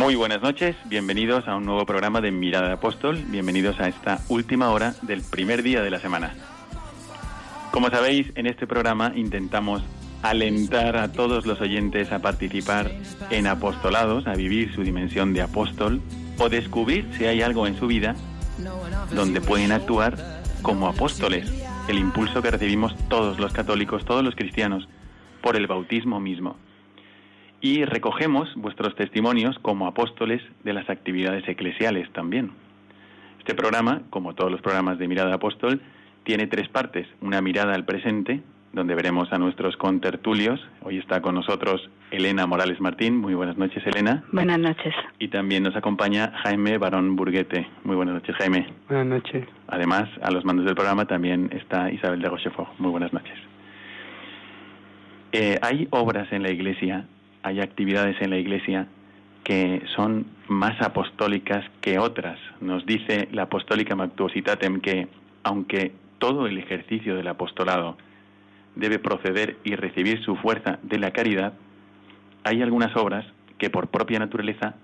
Muy 0.00 0.14
buenas 0.14 0.40
noches, 0.40 0.76
bienvenidos 0.86 1.46
a 1.46 1.56
un 1.56 1.66
nuevo 1.66 1.84
programa 1.84 2.22
de 2.22 2.30
Mirada 2.30 2.68
de 2.68 2.72
Apóstol, 2.72 3.22
bienvenidos 3.26 3.78
a 3.80 3.88
esta 3.88 4.18
última 4.30 4.70
hora 4.70 4.94
del 5.02 5.20
primer 5.20 5.62
día 5.62 5.82
de 5.82 5.90
la 5.90 6.00
semana. 6.00 6.32
Como 7.70 7.90
sabéis, 7.90 8.32
en 8.34 8.46
este 8.46 8.66
programa 8.66 9.12
intentamos 9.14 9.82
alentar 10.22 10.96
a 10.96 11.12
todos 11.12 11.44
los 11.44 11.60
oyentes 11.60 12.12
a 12.12 12.20
participar 12.20 12.90
en 13.28 13.46
apostolados, 13.46 14.26
a 14.26 14.32
vivir 14.32 14.74
su 14.74 14.84
dimensión 14.84 15.34
de 15.34 15.42
apóstol 15.42 16.00
o 16.38 16.48
descubrir 16.48 17.06
si 17.18 17.26
hay 17.26 17.42
algo 17.42 17.66
en 17.66 17.78
su 17.78 17.86
vida 17.86 18.16
donde 19.12 19.42
pueden 19.42 19.70
actuar 19.70 20.16
como 20.62 20.88
apóstoles, 20.88 21.52
el 21.88 21.98
impulso 21.98 22.40
que 22.40 22.50
recibimos 22.50 22.96
todos 23.08 23.38
los 23.38 23.52
católicos, 23.52 24.06
todos 24.06 24.24
los 24.24 24.34
cristianos, 24.34 24.88
por 25.42 25.56
el 25.56 25.66
bautismo 25.66 26.20
mismo 26.20 26.56
y 27.60 27.84
recogemos 27.84 28.48
vuestros 28.56 28.94
testimonios 28.94 29.58
como 29.60 29.86
apóstoles 29.86 30.42
de 30.64 30.72
las 30.72 30.88
actividades 30.88 31.46
eclesiales 31.48 32.10
también. 32.12 32.52
Este 33.38 33.54
programa, 33.54 34.02
como 34.10 34.34
todos 34.34 34.50
los 34.50 34.60
programas 34.60 34.98
de 34.98 35.08
Mirada 35.08 35.34
Apóstol, 35.34 35.80
tiene 36.24 36.46
tres 36.46 36.68
partes. 36.68 37.06
Una 37.20 37.40
mirada 37.40 37.74
al 37.74 37.84
presente, 37.84 38.42
donde 38.72 38.94
veremos 38.94 39.32
a 39.32 39.38
nuestros 39.38 39.76
contertulios. 39.76 40.60
Hoy 40.82 40.98
está 40.98 41.20
con 41.20 41.34
nosotros 41.34 41.90
Elena 42.10 42.46
Morales 42.46 42.80
Martín. 42.80 43.16
Muy 43.16 43.34
buenas 43.34 43.56
noches, 43.56 43.84
Elena. 43.86 44.22
Buenas 44.32 44.58
noches. 44.58 44.94
Y 45.18 45.28
también 45.28 45.62
nos 45.62 45.76
acompaña 45.76 46.32
Jaime 46.42 46.78
Barón 46.78 47.16
Burguete. 47.16 47.66
Muy 47.84 47.96
buenas 47.96 48.14
noches, 48.14 48.36
Jaime. 48.36 48.66
Buenas 48.88 49.06
noches. 49.06 49.46
Además, 49.68 50.08
a 50.22 50.30
los 50.30 50.44
mandos 50.44 50.66
del 50.66 50.74
programa 50.74 51.06
también 51.06 51.50
está 51.52 51.90
Isabel 51.90 52.22
de 52.22 52.28
Rochefort. 52.28 52.78
Muy 52.78 52.90
buenas 52.90 53.12
noches. 53.12 53.38
Eh, 55.32 55.58
hay 55.62 55.88
obras 55.90 56.30
en 56.32 56.42
la 56.42 56.50
Iglesia 56.50 57.06
hay 57.42 57.60
actividades 57.60 58.20
en 58.20 58.30
la 58.30 58.38
Iglesia 58.38 58.86
que 59.44 59.82
son 59.96 60.26
más 60.48 60.80
apostólicas 60.82 61.64
que 61.80 61.98
otras. 61.98 62.38
Nos 62.60 62.84
dice 62.86 63.28
la 63.32 63.42
Apostólica 63.42 63.96
Mactuositatem 63.96 64.80
que, 64.80 65.08
aunque 65.42 65.92
todo 66.18 66.46
el 66.46 66.58
ejercicio 66.58 67.16
del 67.16 67.28
apostolado 67.28 67.96
debe 68.76 68.98
proceder 68.98 69.56
y 69.64 69.74
recibir 69.74 70.22
su 70.22 70.36
fuerza 70.36 70.78
de 70.82 70.98
la 70.98 71.10
caridad, 71.10 71.54
hay 72.44 72.62
algunas 72.62 72.94
obras 72.96 73.26
que 73.58 73.70
por 73.70 73.88
propia 73.88 74.18
naturaleza 74.18 74.74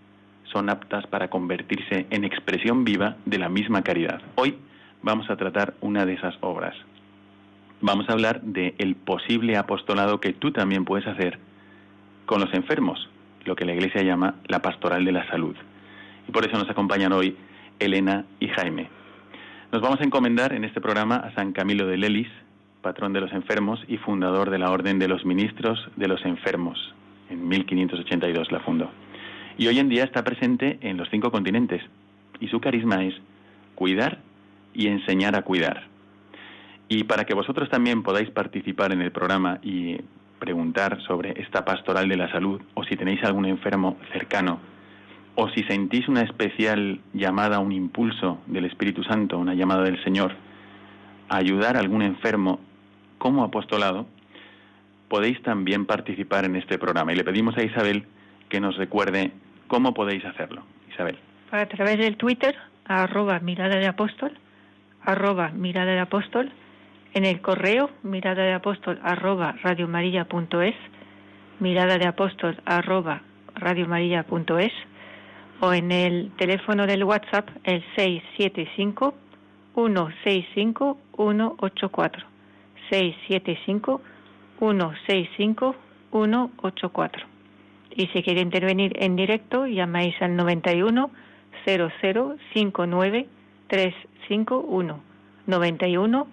son 0.44 0.70
aptas 0.70 1.06
para 1.06 1.28
convertirse 1.28 2.06
en 2.10 2.24
expresión 2.24 2.84
viva 2.84 3.16
de 3.24 3.38
la 3.38 3.48
misma 3.48 3.82
caridad. 3.82 4.20
Hoy 4.36 4.56
vamos 5.02 5.30
a 5.30 5.36
tratar 5.36 5.74
una 5.80 6.06
de 6.06 6.14
esas 6.14 6.36
obras. 6.40 6.74
Vamos 7.80 8.08
a 8.08 8.12
hablar 8.12 8.40
del 8.40 8.74
el 8.78 8.96
posible 8.96 9.56
apostolado 9.56 10.20
que 10.20 10.32
tú 10.32 10.50
también 10.50 10.84
puedes 10.84 11.06
hacer 11.06 11.38
con 12.26 12.40
los 12.40 12.52
enfermos, 12.52 13.08
lo 13.44 13.56
que 13.56 13.64
la 13.64 13.72
Iglesia 13.72 14.02
llama 14.02 14.34
la 14.48 14.60
pastoral 14.60 15.04
de 15.04 15.12
la 15.12 15.26
salud. 15.28 15.56
Y 16.28 16.32
por 16.32 16.44
eso 16.44 16.58
nos 16.58 16.68
acompañan 16.68 17.12
hoy 17.12 17.36
Elena 17.78 18.24
y 18.40 18.48
Jaime. 18.48 18.88
Nos 19.72 19.82
vamos 19.82 20.00
a 20.00 20.04
encomendar 20.04 20.52
en 20.52 20.64
este 20.64 20.80
programa 20.80 21.16
a 21.16 21.34
San 21.34 21.52
Camilo 21.52 21.86
de 21.86 21.96
Lelis, 21.96 22.28
patrón 22.82 23.12
de 23.12 23.20
los 23.20 23.32
enfermos 23.32 23.82
y 23.88 23.96
fundador 23.96 24.50
de 24.50 24.58
la 24.58 24.70
Orden 24.70 24.98
de 24.98 25.08
los 25.08 25.24
Ministros 25.24 25.88
de 25.96 26.08
los 26.08 26.24
Enfermos. 26.24 26.94
En 27.30 27.48
1582 27.48 28.52
la 28.52 28.60
fundó. 28.60 28.90
Y 29.58 29.66
hoy 29.66 29.78
en 29.78 29.88
día 29.88 30.04
está 30.04 30.22
presente 30.22 30.78
en 30.82 30.96
los 30.96 31.08
cinco 31.10 31.30
continentes. 31.30 31.82
Y 32.40 32.48
su 32.48 32.60
carisma 32.60 33.02
es 33.04 33.14
cuidar 33.74 34.18
y 34.74 34.88
enseñar 34.88 35.34
a 35.34 35.42
cuidar. 35.42 35.88
Y 36.88 37.04
para 37.04 37.24
que 37.24 37.34
vosotros 37.34 37.68
también 37.68 38.02
podáis 38.02 38.30
participar 38.30 38.92
en 38.92 39.02
el 39.02 39.10
programa 39.10 39.58
y 39.62 39.96
preguntar 40.38 41.00
sobre 41.02 41.40
esta 41.40 41.64
pastoral 41.64 42.08
de 42.08 42.16
la 42.16 42.30
salud 42.30 42.60
o 42.74 42.84
si 42.84 42.96
tenéis 42.96 43.22
algún 43.24 43.46
enfermo 43.46 43.96
cercano 44.12 44.60
o 45.36 45.48
si 45.50 45.62
sentís 45.64 46.08
una 46.08 46.22
especial 46.22 47.00
llamada, 47.12 47.58
un 47.58 47.72
impulso 47.72 48.38
del 48.46 48.64
Espíritu 48.64 49.04
Santo, 49.04 49.38
una 49.38 49.54
llamada 49.54 49.82
del 49.82 50.02
Señor, 50.02 50.32
a 51.28 51.36
ayudar 51.36 51.76
a 51.76 51.80
algún 51.80 52.02
enfermo 52.02 52.58
como 53.18 53.44
apostolado, 53.44 54.06
podéis 55.08 55.40
también 55.42 55.84
participar 55.84 56.46
en 56.46 56.56
este 56.56 56.78
programa. 56.78 57.12
Y 57.12 57.16
le 57.16 57.24
pedimos 57.24 57.56
a 57.58 57.62
Isabel 57.62 58.06
que 58.48 58.60
nos 58.60 58.76
recuerde 58.76 59.32
cómo 59.66 59.92
podéis 59.92 60.24
hacerlo. 60.24 60.62
Isabel. 60.90 61.18
A 61.50 61.66
través 61.66 61.98
del 61.98 62.16
Twitter, 62.16 62.56
arroba 62.86 63.38
mirada 63.40 63.78
en 67.16 67.24
el 67.24 67.40
correo 67.40 67.88
mirada 68.02 68.42
de 68.42 68.52
apóstol 68.52 69.00
arroba 69.02 69.54
radiomarilla.es, 69.62 70.74
mirada 71.60 71.96
de 71.96 72.06
apóstol 72.06 72.60
arroba 72.66 73.22
radiomarilla.es 73.54 74.72
o 75.60 75.72
en 75.72 75.92
el 75.92 76.30
teléfono 76.36 76.86
del 76.86 77.04
WhatsApp 77.04 77.48
el 77.64 77.82
675 77.96 79.14
165 79.74 80.98
184 81.16 82.26
675 82.90 84.02
165 84.58 85.76
184 86.10 87.26
y 87.96 88.08
si 88.08 88.22
quiere 88.22 88.42
intervenir 88.42 88.92
en 89.02 89.16
directo 89.16 89.66
llamáis 89.66 90.20
al 90.20 90.36
91 90.36 91.10
0059 91.64 93.26
351 93.68 95.00
91 95.46 96.26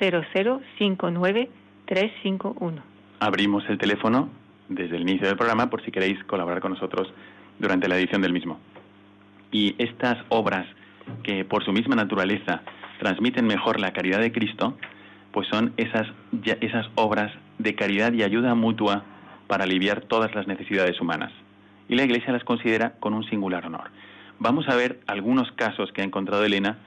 0059351. 0.00 2.80
Abrimos 3.20 3.64
el 3.68 3.78
teléfono 3.78 4.28
desde 4.68 4.96
el 4.96 5.02
inicio 5.02 5.28
del 5.28 5.36
programa 5.36 5.70
por 5.70 5.84
si 5.84 5.90
queréis 5.90 6.22
colaborar 6.24 6.60
con 6.60 6.72
nosotros 6.72 7.12
durante 7.58 7.88
la 7.88 7.96
edición 7.96 8.22
del 8.22 8.32
mismo. 8.32 8.58
Y 9.50 9.74
estas 9.78 10.18
obras 10.28 10.66
que 11.22 11.44
por 11.44 11.64
su 11.64 11.72
misma 11.72 11.96
naturaleza 11.96 12.62
transmiten 12.98 13.46
mejor 13.46 13.80
la 13.80 13.92
caridad 13.92 14.20
de 14.20 14.32
Cristo, 14.32 14.76
pues 15.32 15.48
son 15.48 15.72
esas, 15.76 16.08
esas 16.60 16.86
obras 16.94 17.32
de 17.58 17.74
caridad 17.74 18.12
y 18.12 18.22
ayuda 18.22 18.54
mutua 18.54 19.04
para 19.46 19.64
aliviar 19.64 20.02
todas 20.02 20.34
las 20.34 20.46
necesidades 20.46 21.00
humanas. 21.00 21.32
Y 21.88 21.94
la 21.94 22.04
Iglesia 22.04 22.32
las 22.32 22.44
considera 22.44 22.94
con 22.98 23.14
un 23.14 23.24
singular 23.24 23.66
honor. 23.66 23.90
Vamos 24.38 24.68
a 24.68 24.76
ver 24.76 25.00
algunos 25.06 25.50
casos 25.52 25.92
que 25.92 26.02
ha 26.02 26.04
encontrado 26.04 26.44
Elena, 26.44 26.78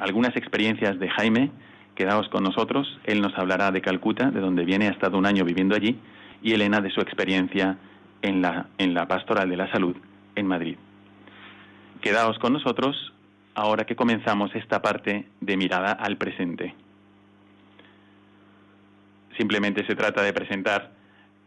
algunas 0.00 0.36
experiencias 0.36 0.98
de 0.98 1.08
Jaime 1.10 1.50
Quedaos 1.96 2.28
con 2.28 2.44
nosotros, 2.44 3.00
él 3.04 3.22
nos 3.22 3.36
hablará 3.38 3.72
de 3.72 3.80
Calcuta, 3.80 4.30
de 4.30 4.40
donde 4.40 4.66
viene, 4.66 4.86
ha 4.86 4.90
estado 4.90 5.16
un 5.16 5.24
año 5.24 5.44
viviendo 5.44 5.74
allí, 5.74 5.98
y 6.42 6.52
Elena 6.52 6.82
de 6.82 6.90
su 6.90 7.00
experiencia 7.00 7.78
en 8.20 8.42
la, 8.42 8.66
en 8.76 8.92
la 8.92 9.08
Pastoral 9.08 9.48
de 9.48 9.56
la 9.56 9.72
Salud 9.72 9.96
en 10.34 10.46
Madrid. 10.46 10.76
Quedaos 12.02 12.38
con 12.38 12.52
nosotros 12.52 13.14
ahora 13.54 13.86
que 13.86 13.96
comenzamos 13.96 14.54
esta 14.54 14.82
parte 14.82 15.26
de 15.40 15.56
mirada 15.56 15.92
al 15.92 16.18
presente. 16.18 16.74
Simplemente 19.38 19.86
se 19.86 19.94
trata 19.94 20.22
de 20.22 20.34
presentar 20.34 20.92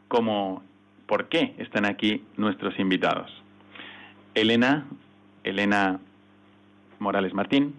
cómo, 0.08 0.64
por 1.06 1.30
qué 1.30 1.54
están 1.60 1.86
aquí 1.86 2.24
nuestros 2.38 2.78
invitados. 2.80 3.32
Elena, 4.34 4.88
Elena 5.44 6.00
Morales 6.98 7.36
Martín, 7.36 7.76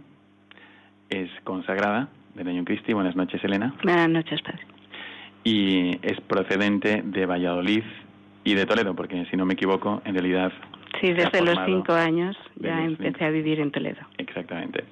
es 1.09 1.29
consagrada, 1.43 2.09
de 2.35 2.45
Leñón 2.45 2.65
Cristi. 2.65 2.93
Buenas 2.93 3.17
noches, 3.17 3.43
Elena. 3.45 3.75
Buenas 3.83 4.09
noches, 4.09 4.41
padre. 4.43 4.61
Y 5.45 5.99
es 6.03 6.21
procedente 6.23 7.03
de 7.05 7.27
Valladolid 7.27 7.83
y 8.45 8.55
de 8.55 8.67
Toledo, 8.67 8.95
porque 8.95 9.25
si 9.31 9.37
no 9.37 9.47
me 9.47 9.55
equivoco, 9.55 10.03
en 10.05 10.15
realidad. 10.15 10.53
Sí, 11.01 11.13
desde 11.13 11.43
los 11.43 11.59
cinco 11.67 11.93
años 11.93 12.37
ya 12.57 12.85
empecé 12.85 13.25
a 13.25 13.31
vivir 13.31 13.61
en 13.61 13.71
Toledo. 13.71 14.01
Exactamente. 14.19 14.85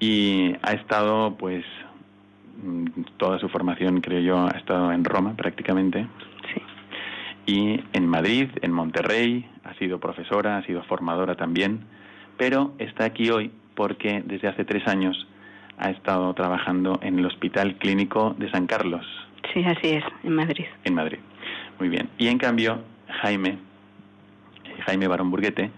y 0.00 0.54
ha 0.62 0.72
estado, 0.72 1.36
pues, 1.36 1.64
toda 3.16 3.38
su 3.38 3.48
formación, 3.48 4.00
creo 4.00 4.20
yo, 4.20 4.46
ha 4.46 4.56
estado 4.58 4.92
en 4.92 5.04
Roma 5.04 5.34
prácticamente. 5.36 6.06
Sí. 6.52 6.62
Y 7.46 7.80
en 7.92 8.06
Madrid, 8.06 8.48
en 8.62 8.72
Monterrey, 8.72 9.46
ha 9.64 9.74
sido 9.74 9.98
profesora, 9.98 10.58
ha 10.58 10.62
sido 10.64 10.82
formadora 10.84 11.34
también, 11.34 11.80
pero 12.36 12.74
está 12.78 13.04
aquí 13.04 13.30
hoy 13.30 13.50
porque 13.74 14.22
desde 14.24 14.48
hace 14.48 14.64
tres 14.64 14.86
años 14.86 15.26
ha 15.78 15.90
estado 15.90 16.32
trabajando 16.34 16.98
en 17.02 17.18
el 17.18 17.26
Hospital 17.26 17.76
Clínico 17.76 18.34
de 18.38 18.50
San 18.50 18.66
Carlos. 18.66 19.06
Sí, 19.52 19.64
así 19.64 19.88
es, 19.90 20.04
en 20.24 20.34
Madrid. 20.34 20.66
En 20.84 20.94
Madrid. 20.94 21.18
Muy 21.78 21.88
bien. 21.88 22.08
Y 22.18 22.28
en 22.28 22.38
cambio, 22.38 22.82
Jaime, 23.22 23.58
Jaime 24.86 25.08
Barón 25.08 25.30
Burguete, 25.30 25.70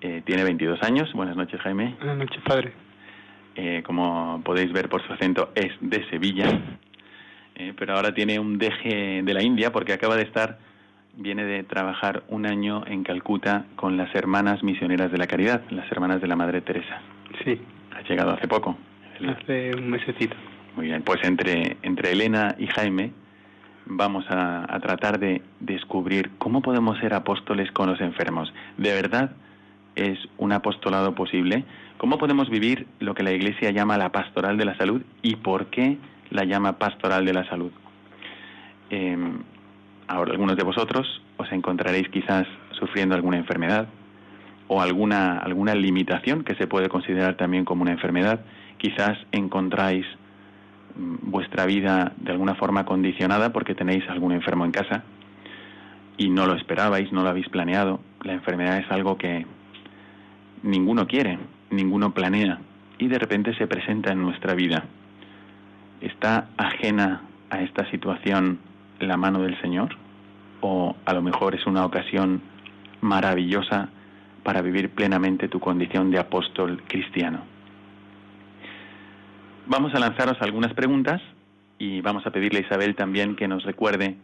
eh, 0.00 0.22
tiene 0.24 0.44
22 0.44 0.82
años. 0.82 1.12
Buenas 1.12 1.36
noches, 1.36 1.60
Jaime. 1.60 1.94
Buenas 1.98 2.18
noches, 2.18 2.40
padre. 2.44 2.72
Eh, 3.56 3.82
como 3.84 4.40
podéis 4.44 4.72
ver 4.72 4.88
por 4.88 5.04
su 5.04 5.12
acento, 5.12 5.50
es 5.54 5.72
de 5.80 6.08
Sevilla, 6.10 6.60
eh, 7.56 7.72
pero 7.76 7.94
ahora 7.96 8.14
tiene 8.14 8.38
un 8.38 8.56
deje 8.56 9.22
de 9.24 9.34
la 9.34 9.42
India 9.42 9.72
porque 9.72 9.92
acaba 9.92 10.14
de 10.14 10.22
estar, 10.22 10.58
viene 11.16 11.44
de 11.44 11.64
trabajar 11.64 12.22
un 12.28 12.46
año 12.46 12.84
en 12.86 13.02
Calcuta 13.02 13.64
con 13.74 13.96
las 13.96 14.14
hermanas 14.14 14.62
misioneras 14.62 15.10
de 15.10 15.18
la 15.18 15.26
caridad, 15.26 15.62
las 15.70 15.90
hermanas 15.90 16.20
de 16.20 16.28
la 16.28 16.36
Madre 16.36 16.60
Teresa. 16.60 17.00
Sí, 17.44 17.60
Ha 17.96 18.02
llegado 18.02 18.30
hace 18.30 18.46
poco. 18.46 18.76
Hace 19.26 19.74
un 19.74 19.90
mesecito. 19.90 20.36
Muy 20.76 20.86
bien, 20.86 21.02
pues 21.02 21.18
entre, 21.24 21.76
entre 21.82 22.12
Elena 22.12 22.54
y 22.58 22.66
Jaime 22.66 23.12
vamos 23.86 24.24
a, 24.28 24.72
a 24.72 24.80
tratar 24.80 25.18
de 25.18 25.42
descubrir 25.60 26.30
cómo 26.38 26.62
podemos 26.62 26.98
ser 26.98 27.14
apóstoles 27.14 27.72
con 27.72 27.88
los 27.88 28.00
enfermos. 28.00 28.52
¿De 28.76 28.92
verdad 28.92 29.32
es 29.96 30.18
un 30.36 30.52
apostolado 30.52 31.14
posible? 31.14 31.64
¿Cómo 31.96 32.18
podemos 32.18 32.48
vivir 32.48 32.86
lo 33.00 33.14
que 33.14 33.24
la 33.24 33.32
Iglesia 33.32 33.70
llama 33.72 33.98
la 33.98 34.12
pastoral 34.12 34.56
de 34.56 34.64
la 34.64 34.76
salud 34.76 35.02
y 35.22 35.36
por 35.36 35.66
qué 35.66 35.98
la 36.30 36.44
llama 36.44 36.78
pastoral 36.78 37.24
de 37.24 37.32
la 37.32 37.48
salud? 37.48 37.72
Eh, 38.90 39.16
ahora, 40.06 40.32
algunos 40.32 40.56
de 40.56 40.62
vosotros 40.62 41.22
os 41.36 41.50
encontraréis 41.50 42.08
quizás 42.08 42.46
sufriendo 42.72 43.14
alguna 43.14 43.38
enfermedad 43.38 43.88
o 44.68 44.80
alguna, 44.80 45.38
alguna 45.38 45.74
limitación 45.74 46.44
que 46.44 46.54
se 46.54 46.66
puede 46.66 46.88
considerar 46.88 47.36
también 47.36 47.64
como 47.64 47.82
una 47.82 47.92
enfermedad. 47.92 48.40
Quizás 48.78 49.18
encontráis 49.32 50.06
mm, 50.96 51.30
vuestra 51.30 51.66
vida 51.66 52.12
de 52.16 52.32
alguna 52.32 52.54
forma 52.54 52.84
condicionada 52.84 53.52
porque 53.52 53.74
tenéis 53.74 54.08
algún 54.08 54.32
enfermo 54.32 54.64
en 54.64 54.72
casa 54.72 55.04
y 56.16 56.30
no 56.30 56.46
lo 56.46 56.54
esperabais, 56.54 57.12
no 57.12 57.22
lo 57.22 57.28
habéis 57.28 57.48
planeado. 57.48 58.00
La 58.22 58.32
enfermedad 58.32 58.78
es 58.78 58.90
algo 58.90 59.16
que 59.18 59.46
ninguno 60.62 61.06
quiere, 61.06 61.38
ninguno 61.70 62.12
planea 62.12 62.58
y 62.98 63.08
de 63.08 63.18
repente 63.18 63.54
se 63.54 63.66
presenta 63.66 64.12
en 64.12 64.22
nuestra 64.22 64.54
vida. 64.54 64.84
¿Está 66.00 66.48
ajena 66.56 67.22
a 67.50 67.62
esta 67.62 67.88
situación 67.90 68.58
la 69.00 69.16
mano 69.16 69.40
del 69.40 69.60
Señor? 69.60 69.96
¿O 70.60 70.96
a 71.04 71.12
lo 71.14 71.22
mejor 71.22 71.54
es 71.54 71.66
una 71.66 71.84
ocasión 71.84 72.42
maravillosa 73.00 73.88
para 74.42 74.62
vivir 74.62 74.90
plenamente 74.90 75.48
tu 75.48 75.60
condición 75.60 76.10
de 76.10 76.18
apóstol 76.18 76.82
cristiano? 76.88 77.57
Vamos 79.70 79.94
a 79.94 79.98
lanzaros 79.98 80.38
algunas 80.40 80.72
preguntas 80.72 81.20
y 81.78 82.00
vamos 82.00 82.26
a 82.26 82.30
pedirle 82.30 82.60
a 82.60 82.62
Isabel 82.62 82.96
también 82.96 83.36
que 83.36 83.46
nos 83.46 83.64
recuerde 83.64 84.16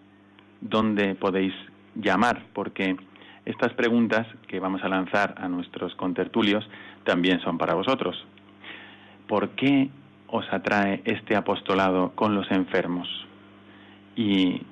dónde 0.62 1.14
podéis 1.14 1.52
llamar, 1.94 2.46
porque 2.54 2.96
estas 3.44 3.74
preguntas 3.74 4.26
que 4.48 4.58
vamos 4.58 4.82
a 4.82 4.88
lanzar 4.88 5.34
a 5.36 5.46
nuestros 5.48 5.94
contertulios 5.96 6.66
también 7.04 7.40
son 7.40 7.58
para 7.58 7.74
vosotros. 7.74 8.24
¿Por 9.28 9.50
qué 9.50 9.90
os 10.28 10.50
atrae 10.50 11.02
este 11.04 11.36
apostolado 11.36 12.12
con 12.14 12.34
los 12.34 12.50
enfermos? 12.50 13.06
¿Y 14.16 14.62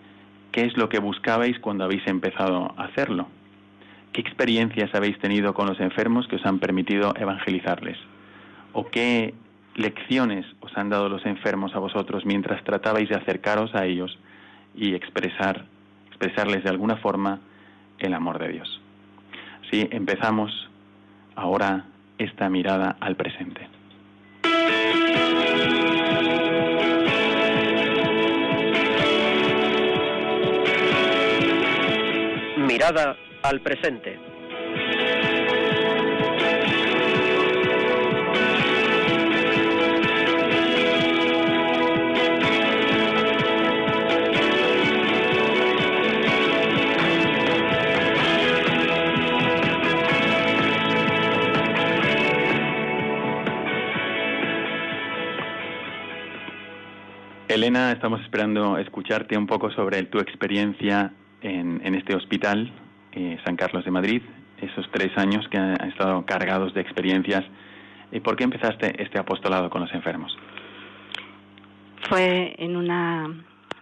qué 0.53 0.65
es 0.65 0.75
lo 0.79 0.89
que 0.89 1.01
buscabais 1.01 1.59
cuando 1.59 1.85
habéis 1.85 2.07
empezado 2.07 2.73
a 2.79 2.85
hacerlo? 2.85 3.29
¿Qué 4.15 4.23
experiencias 4.23 4.95
habéis 4.95 5.19
tenido 5.19 5.53
con 5.53 5.67
los 5.67 5.81
enfermos 5.81 6.27
que 6.29 6.37
os 6.37 6.47
han 6.47 6.61
permitido 6.61 7.13
evangelizarles? 7.15 7.99
¿O 8.73 8.87
qué 8.87 9.35
lecciones 9.75 10.47
os 10.61 10.77
han 10.77 10.89
dado 10.89 11.09
los 11.09 11.25
enfermos 11.27 11.75
a 11.75 11.79
vosotros 11.79 12.25
mientras 12.25 12.63
tratabais 12.65 13.09
de 13.09 13.17
acercaros 13.17 13.75
a 13.75 13.87
ellos 13.87 14.19
y 14.75 14.95
expresar, 14.95 15.65
expresarles 16.09 16.65
de 16.65 16.71
alguna 16.71 16.97
forma 16.97 17.41
el 17.99 18.15
amor 18.15 18.39
de 18.39 18.49
Dios? 18.49 18.81
Así 19.67 19.89
empezamos 19.91 20.69
ahora 21.35 21.85
esta 22.19 22.49
mirada 22.49 22.97
al 23.01 23.17
presente. 23.17 23.69
Mirada 32.57 33.17
al 33.43 33.61
presente. 33.61 34.32
Elena, 57.55 57.93
estamos 57.93 58.21
esperando 58.23 58.79
escucharte 58.79 59.37
un 59.37 59.47
poco 59.47 59.71
sobre 59.73 60.03
tu 60.05 60.19
experiencia 60.19 61.13
en, 61.43 61.95
este 61.95 62.15
hospital, 62.15 62.73
eh, 63.13 63.39
San 63.45 63.57
Carlos 63.57 63.85
de 63.85 63.91
Madrid, 63.91 64.23
esos 64.59 64.89
tres 64.91 65.11
años 65.19 65.47
que 65.49 65.59
han 65.59 65.75
estado 65.87 66.25
cargados 66.25 66.73
de 66.73 66.81
experiencias. 66.81 67.45
¿Y 68.11 68.21
por 68.21 68.37
qué 68.37 68.45
empezaste 68.45 69.03
este 69.03 69.19
apostolado 69.19 69.69
con 69.69 69.83
los 69.83 69.93
enfermos? 69.93 70.35
Fue 72.09 72.55
en 72.59 72.77
una 72.77 73.29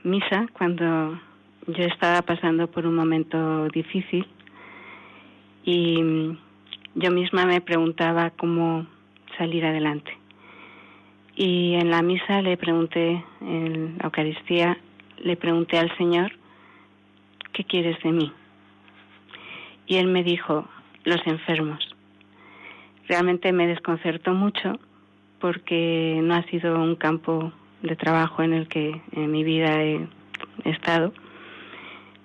misa 0.02 0.46
cuando 0.52 1.20
yo 1.69 1.84
estaba 1.84 2.23
pasando 2.23 2.69
por 2.69 2.87
un 2.87 2.96
momento 2.96 3.69
difícil 3.69 4.26
y 5.64 6.37
yo 6.96 7.11
misma 7.12 7.46
me 7.46 7.61
preguntaba 7.61 8.31
cómo 8.31 8.87
salir 9.38 9.64
adelante. 9.64 10.19
Y 11.42 11.73
en 11.76 11.90
la 11.90 12.02
misa 12.02 12.42
le 12.42 12.59
pregunté, 12.59 13.25
en 13.40 13.97
la 13.97 14.04
Eucaristía, 14.04 14.76
le 15.16 15.37
pregunté 15.38 15.78
al 15.78 15.90
Señor, 15.97 16.32
¿qué 17.54 17.64
quieres 17.64 17.99
de 18.02 18.12
mí? 18.12 18.30
Y 19.87 19.97
él 19.97 20.09
me 20.09 20.23
dijo, 20.23 20.68
los 21.04 21.26
enfermos. 21.26 21.97
Realmente 23.09 23.54
me 23.54 23.66
desconcertó 23.66 24.35
mucho 24.35 24.78
porque 25.38 26.20
no 26.23 26.35
ha 26.35 26.42
sido 26.42 26.78
un 26.78 26.94
campo 26.94 27.54
de 27.80 27.97
trabajo 27.97 28.42
en 28.42 28.52
el 28.52 28.68
que 28.68 29.00
en 29.12 29.30
mi 29.30 29.42
vida 29.42 29.82
he 29.82 30.06
estado, 30.66 31.14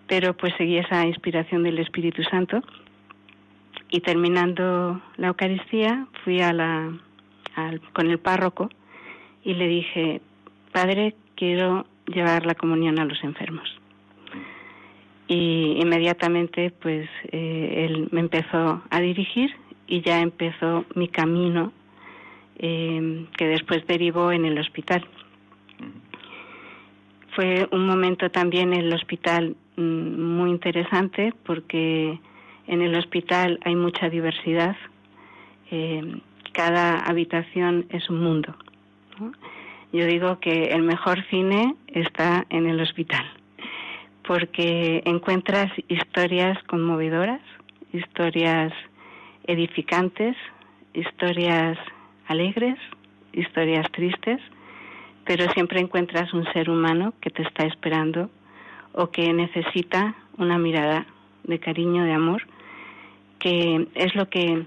pero 0.08 0.36
pues 0.36 0.54
seguí 0.58 0.78
esa 0.78 1.08
inspiración 1.08 1.64
del 1.64 1.80
Espíritu 1.80 2.22
Santo 2.24 2.62
y 3.90 4.02
terminando 4.02 5.00
la 5.16 5.28
Eucaristía 5.28 6.06
fui 6.26 6.42
a 6.42 6.52
la, 6.52 6.92
al, 7.56 7.80
con 7.94 8.12
el 8.12 8.20
párroco 8.20 8.70
y 9.46 9.54
le 9.54 9.68
dije, 9.68 10.22
Padre, 10.74 11.16
quiero 11.36 11.86
llevar 12.08 12.46
la 12.46 12.56
comunión 12.56 13.00
a 13.00 13.06
los 13.06 13.24
enfermos. 13.24 13.70
Y 15.28 15.78
inmediatamente 15.80 16.72
pues 16.72 17.08
eh, 17.32 17.86
él 17.86 18.10
me 18.12 18.20
empezó 18.20 18.82
a 18.90 19.00
dirigir 19.00 19.52
y 19.88 20.02
ya 20.02 20.20
empezó 20.20 20.86
mi 20.96 21.08
camino 21.08 21.72
eh, 22.58 23.26
que 23.38 23.48
después 23.48 23.86
derivó 23.88 24.32
en 24.32 24.46
el 24.46 24.60
hospital. 24.60 25.08
Fue 27.36 27.68
un 27.72 27.86
momento 27.86 28.30
también 28.30 28.74
en 28.74 28.82
el 28.82 28.94
hospital 28.94 29.56
mm, 29.78 30.22
muy 30.22 30.50
interesante 30.50 31.34
porque 31.46 32.20
en 32.68 32.82
el 32.82 32.96
hospital 32.96 33.60
hay 33.64 33.76
mucha 33.76 34.10
diversidad. 34.10 34.76
Eh, 35.70 36.22
cada 36.54 37.00
habitación 37.00 37.86
es 37.90 38.10
un 38.10 38.22
mundo. 38.22 38.56
Yo 39.94 40.06
digo 40.06 40.40
que 40.40 40.70
el 40.72 40.82
mejor 40.82 41.24
cine 41.30 41.76
está 41.88 42.46
en 42.50 42.68
el 42.68 42.80
hospital 42.82 43.26
porque 44.28 45.04
encuentras 45.06 45.72
historias 45.88 46.62
conmovedoras, 46.64 47.42
historias 47.94 48.74
edificantes, 49.46 50.36
historias 50.94 51.78
alegres, 52.28 52.78
historias 53.34 53.86
tristes, 53.92 54.42
pero 55.26 55.52
siempre 55.54 55.80
encuentras 55.80 56.34
un 56.34 56.46
ser 56.54 56.70
humano 56.70 57.14
que 57.22 57.30
te 57.30 57.44
está 57.44 57.66
esperando 57.66 58.30
o 58.94 59.12
que 59.12 59.32
necesita 59.34 60.16
una 60.38 60.58
mirada 60.58 61.06
de 61.44 61.60
cariño, 61.60 62.04
de 62.04 62.14
amor, 62.14 62.44
que 63.40 63.88
es 63.94 64.16
lo 64.16 64.30
que 64.30 64.66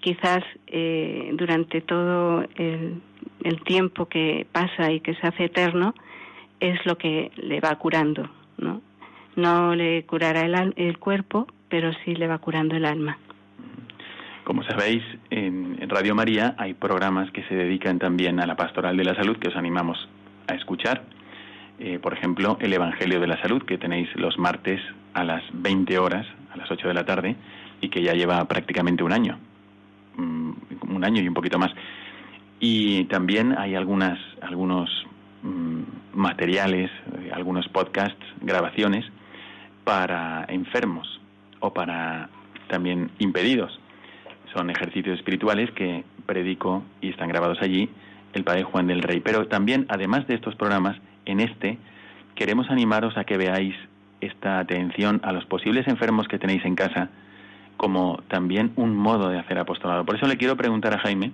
quizás 0.00 0.42
eh, 0.68 1.30
durante 1.34 1.80
todo 1.80 2.46
el, 2.54 3.02
el 3.44 3.62
tiempo 3.62 4.06
que 4.06 4.46
pasa 4.50 4.90
y 4.90 5.00
que 5.00 5.14
se 5.14 5.26
hace 5.26 5.44
eterno 5.44 5.94
es 6.60 6.84
lo 6.86 6.96
que 6.96 7.30
le 7.36 7.60
va 7.60 7.76
curando, 7.76 8.28
¿no? 8.58 8.80
No 9.36 9.74
le 9.74 10.04
curará 10.04 10.42
el, 10.42 10.74
el 10.76 10.98
cuerpo, 10.98 11.46
pero 11.68 11.92
sí 12.04 12.14
le 12.14 12.26
va 12.26 12.38
curando 12.38 12.76
el 12.76 12.86
alma. 12.86 13.18
Como 14.46 14.62
sabéis, 14.62 15.02
en, 15.30 15.76
Radio 15.88 16.14
María 16.14 16.54
hay 16.56 16.72
programas 16.74 17.28
que 17.32 17.42
se 17.48 17.56
dedican 17.56 17.98
también 17.98 18.38
a 18.38 18.46
la 18.46 18.54
pastoral 18.54 18.96
de 18.96 19.02
la 19.02 19.16
salud 19.16 19.36
que 19.38 19.48
os 19.48 19.56
animamos 19.56 20.08
a 20.46 20.54
escuchar. 20.54 21.02
Eh, 21.80 21.98
por 21.98 22.12
ejemplo, 22.12 22.56
el 22.60 22.72
Evangelio 22.72 23.18
de 23.18 23.26
la 23.26 23.42
Salud 23.42 23.64
que 23.64 23.76
tenéis 23.76 24.08
los 24.14 24.38
martes 24.38 24.80
a 25.14 25.24
las 25.24 25.42
20 25.52 25.98
horas, 25.98 26.26
a 26.54 26.56
las 26.58 26.70
8 26.70 26.86
de 26.86 26.94
la 26.94 27.04
tarde, 27.04 27.34
y 27.80 27.88
que 27.88 28.04
ya 28.04 28.12
lleva 28.12 28.44
prácticamente 28.44 29.02
un 29.02 29.12
año, 29.12 29.36
mm, 30.16 30.50
un 30.94 31.04
año 31.04 31.22
y 31.22 31.26
un 31.26 31.34
poquito 31.34 31.58
más. 31.58 31.72
Y 32.60 33.04
también 33.04 33.56
hay 33.56 33.74
algunas, 33.74 34.18
algunos 34.40 34.90
mm, 35.42 35.82
materiales, 36.14 36.90
eh, 37.18 37.30
algunos 37.32 37.68
podcasts, 37.68 38.24
grabaciones 38.40 39.04
para 39.84 40.44
enfermos 40.48 41.20
o 41.60 41.72
para 41.72 42.28
también 42.68 43.10
impedidos. 43.18 43.78
Son 44.54 44.70
ejercicios 44.70 45.18
espirituales 45.18 45.70
que 45.72 46.04
predico 46.24 46.82
y 47.00 47.10
están 47.10 47.28
grabados 47.28 47.58
allí 47.60 47.90
el 48.32 48.44
Padre 48.44 48.64
Juan 48.64 48.86
del 48.86 49.02
Rey. 49.02 49.20
Pero 49.20 49.46
también, 49.48 49.86
además 49.88 50.26
de 50.26 50.34
estos 50.34 50.54
programas, 50.56 50.96
en 51.24 51.40
este 51.40 51.78
queremos 52.34 52.70
animaros 52.70 53.16
a 53.16 53.24
que 53.24 53.36
veáis 53.36 53.74
esta 54.20 54.58
atención 54.58 55.20
a 55.24 55.32
los 55.32 55.44
posibles 55.46 55.88
enfermos 55.88 56.28
que 56.28 56.38
tenéis 56.38 56.64
en 56.64 56.74
casa 56.74 57.10
como 57.76 58.22
también 58.28 58.72
un 58.76 58.96
modo 58.96 59.28
de 59.28 59.38
hacer 59.38 59.58
apostolado. 59.58 60.04
Por 60.04 60.16
eso 60.16 60.26
le 60.26 60.36
quiero 60.36 60.56
preguntar 60.56 60.94
a 60.94 60.98
Jaime, 60.98 61.32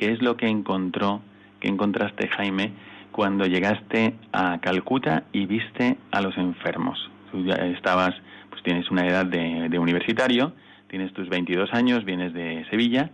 ¿qué 0.00 0.12
es 0.12 0.22
lo 0.22 0.38
que 0.38 0.48
encontró, 0.48 1.20
qué 1.60 1.68
encontraste 1.68 2.26
Jaime 2.28 2.72
cuando 3.12 3.44
llegaste 3.44 4.14
a 4.32 4.58
Calcuta 4.58 5.24
y 5.30 5.44
viste 5.44 5.98
a 6.10 6.22
los 6.22 6.38
enfermos? 6.38 7.10
Tú 7.30 7.44
ya 7.44 7.56
estabas, 7.56 8.14
pues 8.48 8.62
tienes 8.62 8.90
una 8.90 9.06
edad 9.06 9.26
de, 9.26 9.68
de 9.68 9.78
universitario, 9.78 10.54
tienes 10.88 11.12
tus 11.12 11.28
22 11.28 11.74
años, 11.74 12.06
vienes 12.06 12.32
de 12.32 12.64
Sevilla 12.70 13.10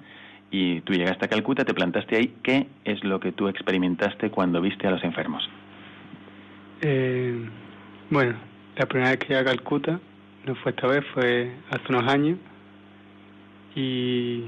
y 0.52 0.80
tú 0.82 0.92
llegaste 0.92 1.24
a 1.24 1.28
Calcuta, 1.28 1.64
te 1.64 1.74
plantaste 1.74 2.16
ahí. 2.16 2.34
¿Qué 2.44 2.68
es 2.84 3.02
lo 3.02 3.18
que 3.18 3.32
tú 3.32 3.48
experimentaste 3.48 4.30
cuando 4.30 4.60
viste 4.60 4.86
a 4.86 4.92
los 4.92 5.02
enfermos? 5.02 5.42
Eh, 6.82 7.48
bueno, 8.10 8.36
la 8.76 8.86
primera 8.86 9.10
vez 9.10 9.18
que 9.18 9.26
llegué 9.26 9.40
a 9.40 9.44
Calcuta, 9.44 9.98
no 10.46 10.54
fue 10.54 10.70
esta 10.70 10.86
vez, 10.86 11.04
fue 11.12 11.50
hace 11.68 11.84
unos 11.88 12.06
años. 12.06 12.38
Y 13.74 14.44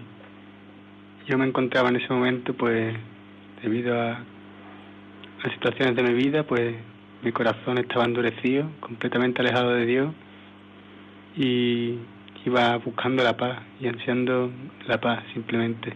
yo 1.28 1.38
me 1.38 1.46
encontraba 1.46 1.90
en 1.90 1.96
ese 1.96 2.12
momento, 2.12 2.54
pues, 2.54 2.96
debido 3.62 4.00
a, 4.00 4.12
a 4.12 5.52
situaciones 5.52 5.94
de 5.94 6.02
mi 6.02 6.14
vida, 6.14 6.42
pues 6.44 6.74
mi 7.22 7.32
corazón 7.32 7.78
estaba 7.78 8.04
endurecido, 8.04 8.70
completamente 8.80 9.42
alejado 9.42 9.74
de 9.74 9.86
Dios. 9.86 10.14
Y 11.36 11.98
iba 12.48 12.76
buscando 12.78 13.22
la 13.22 13.36
paz 13.36 13.60
y 13.78 13.88
ansiando 13.88 14.50
la 14.86 15.00
paz 15.00 15.22
simplemente. 15.34 15.92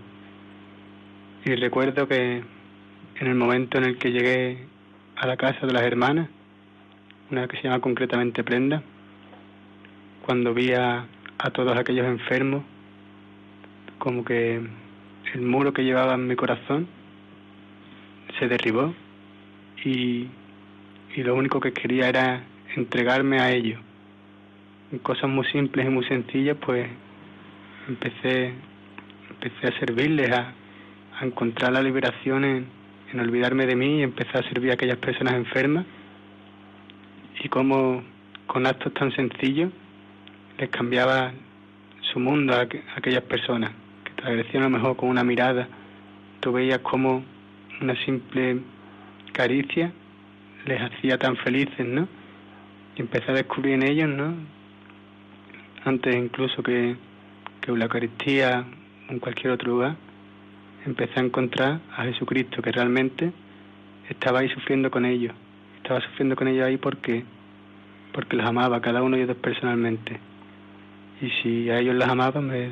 Y 1.44 1.54
recuerdo 1.54 2.06
que 2.06 2.42
en 3.20 3.26
el 3.26 3.34
momento 3.34 3.78
en 3.78 3.84
el 3.84 3.96
que 3.96 4.12
llegué 4.12 4.66
a 5.16 5.26
la 5.26 5.36
casa 5.36 5.66
de 5.66 5.72
las 5.72 5.82
hermanas, 5.82 6.28
una 7.30 7.48
que 7.48 7.56
se 7.56 7.64
llama 7.64 7.80
concretamente 7.80 8.44
Prenda, 8.44 8.82
cuando 10.26 10.52
vi 10.52 10.72
a, 10.72 11.06
a 11.38 11.50
todos 11.50 11.76
aquellos 11.76 12.06
enfermos, 12.06 12.62
como 13.98 14.24
que 14.24 14.60
el 15.34 15.42
muro 15.42 15.72
que 15.72 15.84
llevaba 15.84 16.14
en 16.14 16.26
mi 16.26 16.36
corazón 16.36 16.86
se 18.38 18.48
derribó 18.48 18.94
y, 19.84 20.28
y 21.14 21.22
lo 21.22 21.34
único 21.34 21.60
que 21.60 21.72
quería 21.72 22.08
era 22.08 22.44
entregarme 22.76 23.40
a 23.40 23.50
ellos 23.50 23.80
cosas 25.00 25.30
muy 25.30 25.46
simples 25.46 25.86
y 25.86 25.88
muy 25.88 26.04
sencillas, 26.04 26.56
pues 26.60 26.86
empecé, 27.88 28.52
empecé 29.30 29.68
a 29.68 29.78
servirles, 29.78 30.30
a, 30.30 30.52
a 31.18 31.24
encontrar 31.24 31.72
la 31.72 31.82
liberación 31.82 32.44
en, 32.44 32.66
en, 33.12 33.20
olvidarme 33.20 33.66
de 33.66 33.76
mí 33.76 34.00
y 34.00 34.02
empecé 34.02 34.38
a 34.38 34.42
servir 34.42 34.70
a 34.70 34.74
aquellas 34.74 34.98
personas 34.98 35.34
enfermas. 35.34 35.86
Y 37.42 37.48
como 37.48 38.02
con 38.46 38.66
actos 38.66 38.92
tan 38.94 39.12
sencillos 39.12 39.72
les 40.58 40.68
cambiaba 40.68 41.32
su 42.12 42.20
mundo 42.20 42.54
a, 42.54 42.60
aquellas 42.96 43.22
personas, 43.22 43.70
te 44.22 44.28
agradecían 44.28 44.62
a 44.62 44.66
lo 44.66 44.70
mejor 44.70 44.96
con 44.96 45.08
una 45.08 45.24
mirada. 45.24 45.68
Tú 46.40 46.52
veías 46.52 46.78
como 46.78 47.22
una 47.80 47.96
simple 48.04 48.60
caricia 49.32 49.92
les 50.64 50.80
hacía 50.80 51.18
tan 51.18 51.36
felices, 51.36 51.84
¿no? 51.84 52.06
Y 52.96 53.00
empecé 53.00 53.32
a 53.32 53.34
descubrir 53.34 53.74
en 53.74 53.82
ellos, 53.82 54.08
¿no? 54.08 54.34
antes 55.84 56.14
incluso 56.14 56.62
que, 56.62 56.96
que 57.60 57.72
la 57.72 57.84
Eucaristía 57.84 58.64
en 59.08 59.18
cualquier 59.18 59.52
otro 59.52 59.72
lugar, 59.72 59.96
empecé 60.86 61.20
a 61.20 61.22
encontrar 61.22 61.80
a 61.96 62.04
Jesucristo 62.04 62.62
que 62.62 62.72
realmente 62.72 63.32
estaba 64.08 64.40
ahí 64.40 64.48
sufriendo 64.50 64.90
con 64.90 65.04
ellos. 65.04 65.32
Estaba 65.76 66.00
sufriendo 66.00 66.36
con 66.36 66.48
ellos 66.48 66.64
ahí 66.64 66.76
porque, 66.76 67.24
porque 68.12 68.36
los 68.36 68.46
amaba, 68.46 68.80
cada 68.80 69.02
uno 69.02 69.16
de 69.16 69.24
ellos 69.24 69.36
personalmente. 69.36 70.18
Y 71.20 71.30
si 71.42 71.70
a 71.70 71.78
ellos 71.80 71.94
los 71.96 72.08
amaba, 72.08 72.40
me, 72.40 72.70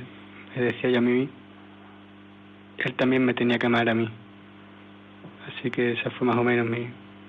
decía 0.56 0.90
yo 0.90 0.98
a 0.98 1.02
mí, 1.02 1.28
Él 2.84 2.94
también 2.94 3.24
me 3.24 3.34
tenía 3.34 3.58
que 3.58 3.66
amar 3.66 3.88
a 3.88 3.94
mí. 3.94 4.08
Así 5.48 5.70
que 5.70 5.92
esa 5.92 6.10
fue 6.10 6.26
más 6.26 6.36
o 6.36 6.44
menos 6.44 6.66
mi, 6.66 6.88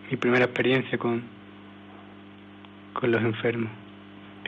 mi 0.10 0.17
primera 0.17 0.46
experiencia 0.46 0.98
con, 0.98 1.24
con 2.93 3.12
los 3.12 3.22
enfermos. 3.22 3.72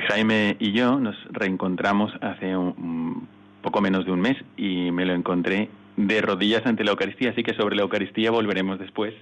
Jaime 0.09 0.55
y 0.59 0.71
yo 0.71 0.99
nos 0.99 1.15
reencontramos 1.31 2.11
hace 2.21 2.55
un, 2.57 3.27
poco 3.61 3.81
menos 3.81 4.05
de 4.05 4.11
un 4.11 4.21
mes 4.21 4.37
y 4.57 4.91
me 4.91 5.05
lo 5.05 5.13
encontré 5.13 5.69
de 5.95 6.21
rodillas 6.21 6.65
ante 6.65 6.83
la 6.83 6.91
Eucaristía, 6.91 7.29
así 7.29 7.43
que 7.43 7.53
sobre 7.53 7.75
la 7.75 7.83
Eucaristía 7.83 8.31
volveremos 8.31 8.79
después 8.79 9.13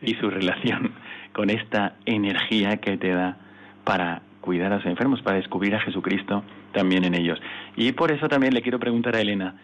y 0.00 0.14
su 0.14 0.30
relación 0.30 0.92
con 1.32 1.50
esta 1.50 1.96
energía 2.06 2.76
que 2.78 2.96
te 2.96 3.08
da 3.08 3.36
para 3.84 4.22
cuidar 4.40 4.72
a 4.72 4.76
los 4.76 4.86
enfermos, 4.86 5.22
para 5.22 5.36
descubrir 5.36 5.74
a 5.74 5.80
Jesucristo 5.80 6.44
también 6.72 7.04
en 7.04 7.14
ellos. 7.14 7.40
Y 7.76 7.92
por 7.92 8.12
eso 8.12 8.28
también 8.28 8.54
le 8.54 8.62
quiero 8.62 8.78
preguntar 8.78 9.16
a 9.16 9.20
Elena, 9.20 9.54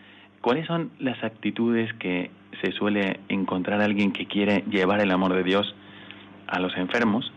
¿cuáles 0.40 0.66
son 0.66 0.90
las 0.98 1.22
actitudes 1.22 1.92
que 1.94 2.30
se 2.62 2.72
suele 2.72 3.20
encontrar 3.28 3.80
alguien 3.80 4.12
que 4.12 4.26
quiere 4.26 4.64
llevar 4.70 5.00
el 5.00 5.10
amor 5.10 5.34
de 5.34 5.42
Dios 5.42 5.74
a 6.46 6.58
los 6.58 6.76
enfermos 6.76 7.32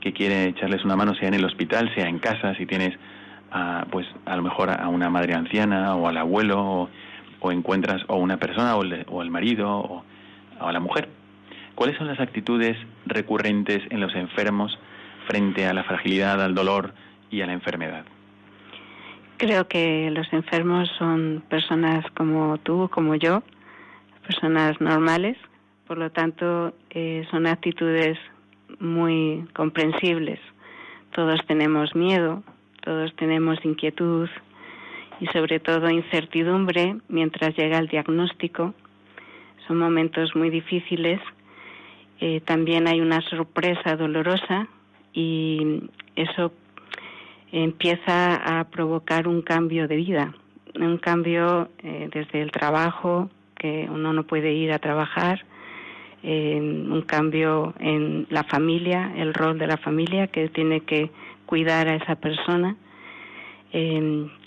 que 0.00 0.12
quiere 0.12 0.46
echarles 0.46 0.84
una 0.84 0.96
mano, 0.96 1.14
sea 1.14 1.28
en 1.28 1.34
el 1.34 1.44
hospital, 1.44 1.92
sea 1.94 2.08
en 2.08 2.18
casa, 2.18 2.54
si 2.54 2.66
tienes 2.66 2.98
a, 3.50 3.86
pues 3.90 4.06
a 4.24 4.36
lo 4.36 4.42
mejor 4.42 4.70
a 4.70 4.88
una 4.88 5.10
madre 5.10 5.34
anciana 5.34 5.94
o 5.94 6.08
al 6.08 6.16
abuelo 6.16 6.90
o, 7.40 7.52
encuentras 7.52 8.02
o 8.08 8.16
una 8.16 8.38
persona 8.38 8.76
o 8.76 8.82
el, 8.82 9.04
o 9.08 9.22
el 9.22 9.30
marido 9.30 9.70
o, 9.70 10.04
a 10.58 10.72
la 10.72 10.80
mujer. 10.80 11.08
¿Cuáles 11.74 11.96
son 11.96 12.06
las 12.06 12.20
actitudes 12.20 12.76
recurrentes 13.06 13.80
en 13.90 14.00
los 14.00 14.14
enfermos 14.14 14.78
frente 15.26 15.66
a 15.66 15.72
la 15.72 15.84
fragilidad, 15.84 16.42
al 16.42 16.54
dolor 16.54 16.92
y 17.30 17.40
a 17.40 17.46
la 17.46 17.52
enfermedad? 17.52 18.04
Creo 19.40 19.66
que 19.68 20.10
los 20.10 20.30
enfermos 20.34 20.86
son 20.98 21.42
personas 21.48 22.04
como 22.14 22.58
tú, 22.58 22.90
como 22.92 23.14
yo, 23.14 23.42
personas 24.26 24.78
normales, 24.82 25.38
por 25.86 25.96
lo 25.96 26.10
tanto 26.10 26.74
eh, 26.90 27.26
son 27.30 27.46
actitudes 27.46 28.18
muy 28.80 29.46
comprensibles. 29.54 30.38
Todos 31.14 31.40
tenemos 31.46 31.94
miedo, 31.94 32.42
todos 32.82 33.16
tenemos 33.16 33.64
inquietud 33.64 34.28
y 35.20 35.26
sobre 35.28 35.58
todo 35.58 35.88
incertidumbre 35.88 36.96
mientras 37.08 37.56
llega 37.56 37.78
el 37.78 37.88
diagnóstico. 37.88 38.74
Son 39.66 39.78
momentos 39.78 40.36
muy 40.36 40.50
difíciles. 40.50 41.18
Eh, 42.20 42.42
también 42.42 42.86
hay 42.86 43.00
una 43.00 43.22
sorpresa 43.22 43.96
dolorosa 43.96 44.68
y 45.14 45.88
eso 46.14 46.52
empieza 47.52 48.36
a 48.36 48.64
provocar 48.64 49.26
un 49.28 49.42
cambio 49.42 49.88
de 49.88 49.96
vida, 49.96 50.34
un 50.74 50.98
cambio 50.98 51.68
eh, 51.82 52.08
desde 52.12 52.42
el 52.42 52.50
trabajo, 52.50 53.30
que 53.56 53.88
uno 53.90 54.12
no 54.12 54.24
puede 54.24 54.52
ir 54.52 54.72
a 54.72 54.78
trabajar, 54.78 55.44
un 56.22 57.02
cambio 57.06 57.72
en 57.78 58.26
la 58.28 58.44
familia, 58.44 59.12
el 59.16 59.32
rol 59.32 59.58
de 59.58 59.66
la 59.66 59.78
familia 59.78 60.26
que 60.26 60.48
tiene 60.48 60.80
que 60.80 61.10
cuidar 61.46 61.88
a 61.88 61.94
esa 61.94 62.16
persona. 62.16 62.76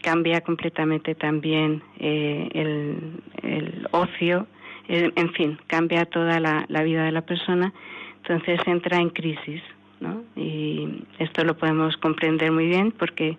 Cambia 0.04 0.42
completamente 0.42 1.16
también 1.16 1.82
eh, 1.98 2.50
el, 2.54 3.22
el, 3.42 3.88
ocio, 3.92 4.48
en 4.88 5.34
fin, 5.34 5.58
cambia 5.68 6.06
toda 6.06 6.40
la, 6.40 6.66
la, 6.68 6.84
vida 6.84 7.06
de 7.06 7.12
la 7.12 7.22
persona, 7.22 7.74
entonces 8.18 8.60
entra 8.68 8.98
en 8.98 9.10
crisis, 9.10 9.62
¿no? 10.04 10.24
Y 10.36 11.06
esto 11.18 11.44
lo 11.44 11.58
podemos 11.58 11.98
comprender 11.98 12.52
muy 12.52 12.68
bien 12.68 12.92
porque 12.92 13.38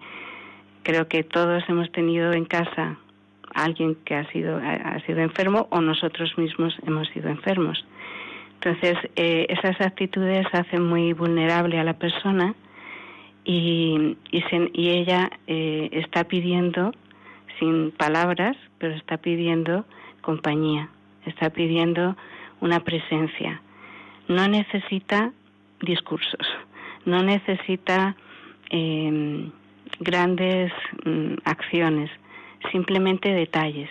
creo 0.82 1.06
que 1.08 1.22
todos 1.22 1.62
hemos 1.68 1.92
tenido 1.92 2.32
en 2.32 2.46
casa 2.46 2.98
alguien 3.54 3.96
que 4.04 4.16
ha 4.16 4.28
sido, 4.32 4.56
ha, 4.56 4.98
sido 5.06 5.20
enfermo 5.20 5.68
o 5.70 5.80
nosotros 5.80 6.36
mismos 6.36 6.74
hemos 6.86 7.06
sido 7.08 7.28
enfermos. 7.28 7.84
Entonces, 8.54 8.96
eh, 9.16 9.46
esas 9.50 9.80
actitudes 9.80 10.46
hacen 10.52 10.82
muy 10.82 11.12
vulnerable 11.12 11.78
a 11.78 11.84
la 11.84 11.94
persona 11.98 12.54
y, 13.44 14.16
y, 14.32 14.88
ella 14.88 15.30
eh, 15.46 15.90
está 15.92 16.24
pidiendo, 16.24 16.92
sin 17.58 17.90
palabras, 17.92 18.56
pero 18.78 18.94
está 18.94 19.18
pidiendo 19.18 19.84
compañía, 20.22 20.88
está 21.26 21.50
pidiendo 21.50 22.16
una 22.60 22.80
presencia. 22.80 23.60
No 24.28 24.48
necesita 24.48 25.32
discursos, 25.80 26.46
no 27.04 27.22
necesita 27.22 28.16
em, 28.70 29.50
grandes 30.00 30.72
mm, 31.04 31.34
acciones, 31.44 32.10
simplemente 32.72 33.32
detalles, 33.32 33.90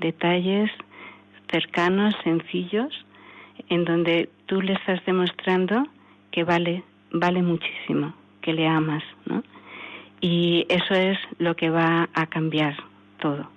detalles 0.00 0.70
cercanos, 1.50 2.14
sencillos, 2.24 2.92
en 3.68 3.84
donde 3.84 4.28
tú 4.46 4.62
le 4.62 4.74
estás 4.74 5.04
demostrando 5.04 5.86
que 6.30 6.44
vale, 6.44 6.82
vale 7.12 7.42
muchísimo, 7.42 8.14
que 8.40 8.52
le 8.52 8.66
amas, 8.66 9.02
¿no? 9.26 9.42
Y 10.20 10.66
eso 10.68 10.94
es 10.94 11.18
lo 11.38 11.56
que 11.56 11.70
va 11.70 12.08
a 12.14 12.26
cambiar 12.26 12.76
todo. 13.18 13.50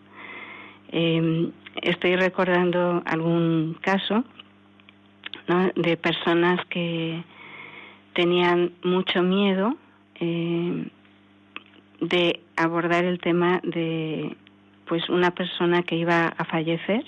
Em, 0.92 1.52
estoy 1.82 2.16
recordando 2.16 3.02
algún 3.06 3.78
caso 3.82 4.24
de 5.76 5.98
personas 5.98 6.66
que 6.68 7.24
tenían 8.14 8.72
mucho 8.84 9.22
miedo 9.22 9.76
eh, 10.20 10.88
de 12.02 12.40
abordar 12.56 13.06
el 13.06 13.20
tema 13.20 13.60
de 13.64 14.36
pues 14.86 15.10
una 15.10 15.32
persona 15.32 15.84
que 15.84 15.96
iba 15.96 16.28
a 16.28 16.46
fallecer 16.46 17.04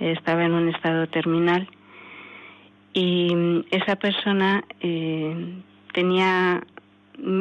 estaba 0.00 0.44
en 0.44 0.52
un 0.52 0.68
estado 0.68 1.06
terminal. 1.06 1.68
Y 2.92 3.64
esa 3.70 3.96
persona 3.96 4.64
eh, 4.80 5.34
tenía 5.92 6.62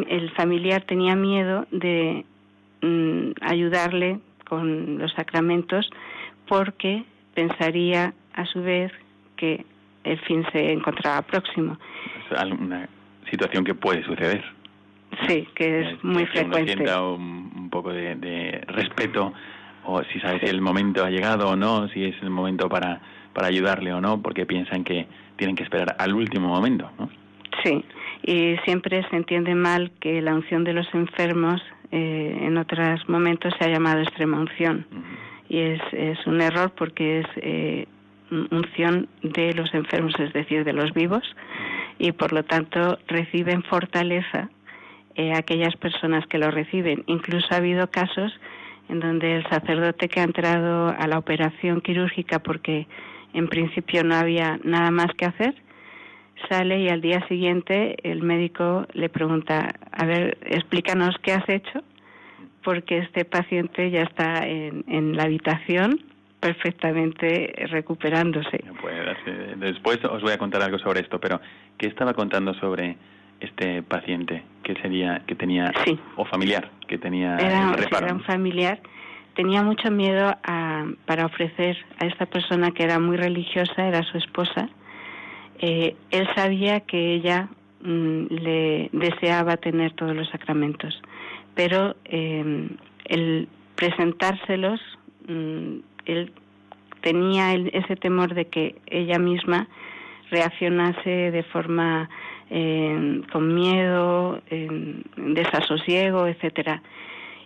el 0.07 0.31
familiar 0.31 0.83
tenía 0.83 1.15
miedo 1.15 1.65
de 1.71 2.25
mm, 2.81 3.31
ayudarle 3.41 4.19
con 4.47 4.99
los 4.99 5.11
sacramentos 5.13 5.89
porque 6.47 7.03
pensaría 7.33 8.13
a 8.33 8.45
su 8.45 8.61
vez 8.61 8.91
que 9.35 9.65
el 10.03 10.19
fin 10.21 10.45
se 10.51 10.71
encontraba 10.71 11.21
próximo. 11.21 11.77
Es 12.29 12.51
una 12.51 12.87
situación 13.29 13.63
que 13.63 13.73
puede 13.73 14.03
suceder. 14.03 14.43
Sí, 15.27 15.47
que 15.55 15.81
es 15.81 16.03
muy 16.03 16.25
frecuente. 16.25 16.73
Uno 16.73 16.85
sienta 16.85 17.01
un, 17.01 17.69
poco 17.69 17.91
de, 17.91 18.61
respeto 18.67 19.33
o 19.85 20.03
si 20.05 20.19
sabe 20.19 20.39
si 20.39 20.45
el 20.45 20.61
momento 20.61 21.03
ha 21.03 21.09
llegado 21.09 21.49
o 21.49 21.55
no, 21.55 21.87
si 21.89 22.05
es 22.05 22.15
el 22.21 22.29
momento 22.29 22.69
para, 22.69 23.01
para 23.33 23.47
ayudarle 23.47 23.93
o 23.93 24.01
no, 24.01 24.21
porque 24.21 24.45
piensan 24.45 24.83
que 24.83 25.07
tienen 25.35 25.55
que 25.55 25.63
esperar 25.63 25.95
al 25.99 26.13
último 26.13 26.47
momento, 26.47 26.89
¿no? 26.97 27.09
Sí, 27.63 27.83
y 28.23 28.55
siempre 28.65 29.05
se 29.09 29.15
entiende 29.15 29.55
mal 29.55 29.91
que 29.99 30.21
la 30.21 30.33
unción 30.33 30.63
de 30.63 30.73
los 30.73 30.87
enfermos 30.93 31.61
eh, 31.91 32.37
en 32.41 32.57
otros 32.57 33.07
momentos 33.07 33.53
se 33.59 33.65
ha 33.65 33.69
llamado 33.69 34.01
extrema 34.01 34.39
unción. 34.39 34.85
Y 35.49 35.59
es, 35.59 35.81
es 35.91 36.25
un 36.25 36.41
error 36.41 36.71
porque 36.75 37.19
es 37.19 37.27
eh, 37.37 37.87
unción 38.51 39.07
de 39.21 39.53
los 39.53 39.73
enfermos, 39.73 40.13
es 40.19 40.33
decir, 40.33 40.63
de 40.63 40.73
los 40.73 40.93
vivos, 40.93 41.23
y 41.99 42.11
por 42.11 42.33
lo 42.33 42.43
tanto 42.43 42.99
reciben 43.07 43.63
fortaleza 43.63 44.49
eh, 45.15 45.33
aquellas 45.33 45.75
personas 45.75 46.25
que 46.27 46.37
lo 46.37 46.49
reciben. 46.51 47.03
Incluso 47.07 47.47
ha 47.51 47.57
habido 47.57 47.89
casos 47.89 48.33
en 48.89 48.99
donde 48.99 49.37
el 49.37 49.47
sacerdote 49.47 50.09
que 50.09 50.19
ha 50.19 50.23
entrado 50.23 50.89
a 50.89 51.07
la 51.07 51.17
operación 51.17 51.81
quirúrgica 51.81 52.39
porque 52.39 52.87
en 53.33 53.47
principio 53.47 54.03
no 54.03 54.15
había 54.15 54.59
nada 54.63 54.91
más 54.91 55.07
que 55.17 55.25
hacer, 55.25 55.55
sale 56.49 56.79
y 56.81 56.89
al 56.89 57.01
día 57.01 57.25
siguiente 57.27 57.95
el 58.03 58.21
médico 58.21 58.85
le 58.93 59.09
pregunta, 59.09 59.69
a 59.91 60.05
ver, 60.05 60.37
explícanos 60.41 61.15
qué 61.21 61.33
has 61.33 61.47
hecho, 61.47 61.83
porque 62.63 62.99
este 62.99 63.25
paciente 63.25 63.91
ya 63.91 64.03
está 64.03 64.47
en, 64.47 64.83
en 64.87 65.15
la 65.15 65.23
habitación 65.23 65.99
perfectamente 66.43 67.53
recuperándose. 67.69 68.63
después 69.57 70.03
os 70.05 70.21
voy 70.21 70.31
a 70.31 70.37
contar 70.37 70.61
algo 70.61 70.77
sobre 70.79 71.01
esto, 71.01 71.19
pero 71.19 71.39
¿qué 71.77 71.87
estaba 71.87 72.13
contando 72.13 72.53
sobre 72.55 72.97
este 73.39 73.83
paciente 73.83 74.43
que 74.63 74.73
sería 74.75 75.21
que 75.27 75.35
tenía 75.35 75.71
o 76.15 76.25
familiar 76.25 76.69
que 76.87 76.97
tenía 76.97 77.37
era, 77.37 78.13
un 78.13 78.23
familiar. 78.23 78.79
Tenía 79.35 79.63
mucho 79.63 79.89
miedo 79.89 80.33
a, 80.43 80.85
para 81.05 81.25
ofrecer 81.25 81.75
a 81.99 82.05
esta 82.05 82.25
persona 82.25 82.71
que 82.71 82.83
era 82.83 82.99
muy 82.99 83.17
religiosa 83.17 83.87
era 83.87 84.03
su 84.03 84.17
esposa. 84.17 84.69
Eh, 85.59 85.95
él 86.11 86.27
sabía 86.35 86.81
que 86.81 87.15
ella 87.15 87.49
mm, 87.81 88.25
le 88.29 88.89
deseaba 88.93 89.57
tener 89.57 89.93
todos 89.93 90.15
los 90.15 90.29
sacramentos 90.29 91.01
pero 91.55 91.95
eh, 92.05 92.69
el 93.05 93.47
presentárselos 93.75 94.79
mm, 95.27 95.77
él 96.05 96.31
tenía 97.01 97.53
ese 97.53 97.95
temor 97.97 98.33
de 98.33 98.45
que 98.45 98.75
ella 98.87 99.19
misma 99.19 99.67
reaccionase 100.31 101.31
de 101.31 101.43
forma 101.43 102.09
eh, 102.49 103.21
con 103.31 103.53
miedo, 103.53 104.41
desasosiego, 105.17 106.27
etcétera. 106.27 106.81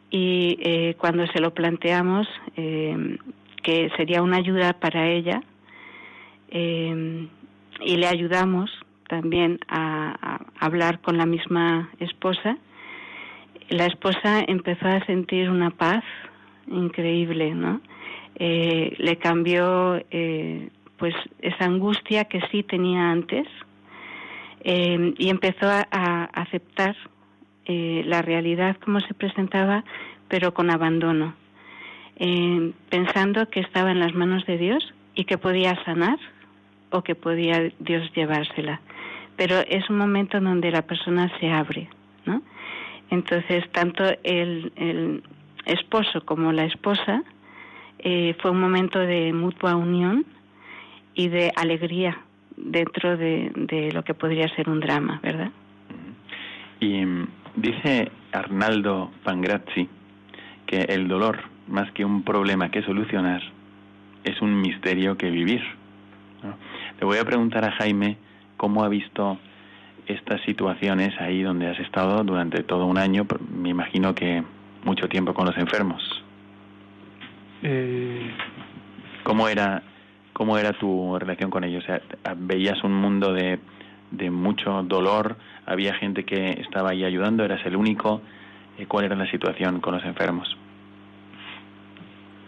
Y 0.09 0.57
eh, 0.61 0.95
cuando 0.97 1.27
se 1.27 1.41
lo 1.41 1.53
planteamos 1.53 2.27
eh, 2.55 3.17
que 3.63 3.89
sería 3.97 4.21
una 4.21 4.37
ayuda 4.37 4.73
para 4.73 5.07
ella 5.07 5.41
y 6.49 7.97
le 7.97 8.07
ayudamos 8.07 8.71
también 9.09 9.59
a, 9.67 10.15
a 10.21 10.65
hablar 10.65 11.01
con 11.01 11.17
la 11.17 11.25
misma 11.25 11.89
esposa, 11.99 12.57
la 13.69 13.85
esposa 13.85 14.43
empezó 14.47 14.87
a 14.87 15.05
sentir 15.05 15.49
una 15.49 15.71
paz 15.71 16.03
increíble, 16.67 17.53
¿no? 17.53 17.81
Eh, 18.39 18.93
le 18.99 19.17
cambió 19.17 19.99
eh, 20.11 20.69
pues 20.97 21.15
esa 21.39 21.65
angustia 21.65 22.25
que 22.25 22.39
sí 22.51 22.61
tenía 22.61 23.09
antes 23.09 23.47
eh, 24.63 25.15
y 25.17 25.29
empezó 25.29 25.65
a, 25.67 26.25
aceptar 26.33 26.95
la 27.69 28.21
realidad 28.21 28.77
como 28.77 29.01
se 29.01 29.13
presentaba 29.13 29.83
pero 30.29 30.53
con 30.53 30.71
abandono 30.71 31.35
pensando 32.89 33.49
que 33.49 33.59
estaba 33.59 33.91
en 33.91 33.99
las 33.99 34.13
manos 34.13 34.45
de 34.45 34.57
Dios 34.57 34.93
y 35.15 35.25
que 35.25 35.37
podía 35.37 35.75
sanar 35.83 36.17
o 36.91 37.01
que 37.01 37.13
podía 37.13 37.69
Dios 37.79 38.09
llevársela 38.15 38.79
pero 39.35 39.57
es 39.67 39.89
un 39.89 39.97
momento 39.97 40.37
en 40.37 40.45
donde 40.45 40.71
la 40.71 40.83
persona 40.83 41.29
se 41.41 41.51
abre 41.51 41.89
¿no? 42.25 42.41
entonces 43.09 43.69
tanto 43.73 44.05
el, 44.23 44.71
el 44.77 45.23
esposo 45.65 46.23
como 46.23 46.53
la 46.53 46.63
esposa 46.63 47.21
eh, 47.99 48.35
fue 48.41 48.51
un 48.51 48.59
momento 48.59 48.99
de 48.99 49.33
mutua 49.33 49.75
unión 49.75 50.25
y 51.13 51.29
de 51.29 51.51
alegría 51.55 52.19
dentro 52.55 53.17
de, 53.17 53.91
lo 53.93 54.03
que 54.03 54.13
podría 54.13 54.47
ser 54.55 54.69
un 54.69 54.79
drama, 54.79 55.19
¿verdad? 55.23 55.51
Y 56.79 57.05
mm, 57.05 57.27
dice 57.55 58.11
Arnaldo 58.31 59.11
Pangrazzi 59.23 59.89
que 60.65 60.81
el 60.81 61.07
dolor, 61.07 61.39
más 61.67 61.91
que 61.91 62.03
un 62.03 62.23
problema 62.23 62.69
que 62.69 62.83
solucionar, 62.83 63.41
es 64.23 64.41
un 64.41 64.59
misterio 64.59 65.17
que 65.17 65.29
vivir. 65.31 65.61
Le 66.99 67.05
voy 67.05 67.17
a 67.17 67.25
preguntar 67.25 67.63
a 67.63 67.71
Jaime 67.71 68.17
cómo 68.57 68.83
ha 68.83 68.89
visto 68.89 69.39
estas 70.07 70.41
situaciones 70.41 71.13
ahí 71.19 71.41
donde 71.41 71.67
has 71.67 71.79
estado 71.79 72.23
durante 72.23 72.63
todo 72.63 72.85
un 72.85 72.97
año, 72.97 73.25
me 73.51 73.69
imagino 73.69 74.13
que 74.15 74.43
mucho 74.83 75.07
tiempo 75.07 75.33
con 75.33 75.45
los 75.45 75.57
enfermos. 75.57 76.23
Eh, 77.63 78.31
¿Cómo 79.23 79.47
era 79.49 79.83
cómo 80.37 80.57
era 80.59 80.71
tu 80.73 81.17
relación 81.17 81.49
con 81.49 81.63
ellos? 81.63 81.83
O 81.83 81.87
sea, 81.87 82.01
¿Veías 82.35 82.83
un 82.83 82.93
mundo 82.93 83.33
de, 83.33 83.59
de 84.11 84.29
mucho 84.29 84.83
dolor? 84.83 85.35
¿Había 85.65 85.95
gente 85.95 86.25
que 86.25 86.51
estaba 86.61 86.91
ahí 86.91 87.03
ayudando? 87.03 87.43
¿Eras 87.43 87.65
el 87.65 87.75
único? 87.75 88.21
Eh, 88.77 88.85
¿Cuál 88.85 89.05
era 89.05 89.15
la 89.15 89.29
situación 89.31 89.81
con 89.81 89.95
los 89.95 90.03
enfermos? 90.05 90.55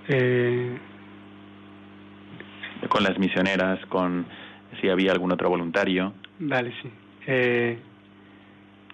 Eh... 0.07 0.77
Con 2.87 3.03
las 3.03 3.17
misioneras, 3.17 3.83
con 3.87 4.25
si 4.79 4.87
había 4.87 5.11
algún 5.11 5.31
otro 5.31 5.49
voluntario. 5.49 6.13
Vale, 6.37 6.71
sí. 6.81 6.89
Eh, 7.25 7.79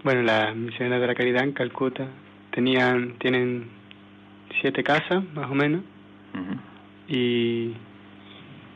bueno, 0.03 0.21
las 0.21 0.55
misioneras 0.55 1.01
de 1.01 1.07
la 1.07 1.15
caridad 1.15 1.43
en 1.43 1.51
Calcuta 1.51 2.07
tenían, 2.51 3.15
tienen 3.19 3.67
siete 4.61 4.83
casas, 4.83 5.23
más 5.35 5.51
o 5.51 5.53
menos 5.53 5.83
y, 7.07 7.73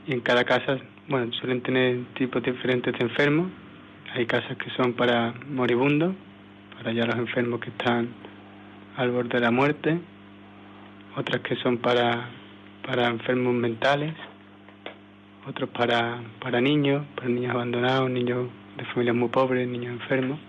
en 0.08 0.22
cada 0.22 0.44
casa, 0.44 0.78
bueno, 1.08 1.32
suelen 1.34 1.62
tener 1.62 2.04
tipos 2.16 2.42
diferentes 2.44 2.94
de 2.98 3.04
enfermos. 3.04 3.48
Hay 4.14 4.26
casas 4.26 4.58
que 4.58 4.70
son 4.72 4.94
para 4.94 5.34
moribundos, 5.50 6.16
para 6.78 6.92
ya 6.92 7.06
los 7.06 7.16
enfermos 7.16 7.60
que 7.60 7.70
están 7.70 8.10
al 8.98 9.12
borde 9.12 9.38
de 9.38 9.40
la 9.40 9.52
muerte. 9.52 10.00
Otras 11.16 11.42
que 11.42 11.56
son 11.58 11.78
para 11.78 12.30
para 12.90 13.08
enfermos 13.08 13.54
mentales, 13.54 14.16
otros 15.48 15.70
para, 15.70 16.22
para 16.40 16.60
niños, 16.60 17.06
para 17.16 17.28
niños 17.28 17.52
abandonados, 17.54 18.10
niños 18.10 18.50
de 18.78 18.86
familias 18.86 19.16
muy 19.16 19.30
pobres, 19.30 19.68
niños 19.68 19.94
enfermos. 19.94 20.40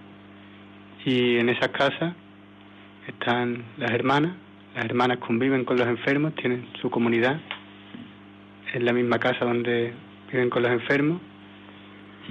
Y 1.05 1.37
en 1.37 1.51
esas 1.51 1.69
casas 1.69 2.15
están 3.07 3.65
las 3.77 3.91
hermanas, 3.91 4.33
las 4.75 4.85
hermanas 4.85 5.19
conviven 5.19 5.65
con 5.65 5.77
los 5.77 5.87
enfermos, 5.87 6.35
tienen 6.35 6.67
su 6.81 6.91
comunidad, 6.91 7.41
en 8.73 8.85
la 8.85 8.93
misma 8.93 9.19
casa 9.19 9.45
donde 9.45 9.93
viven 10.33 10.51
con 10.51 10.63
los 10.63 10.73
enfermos, 10.73 11.21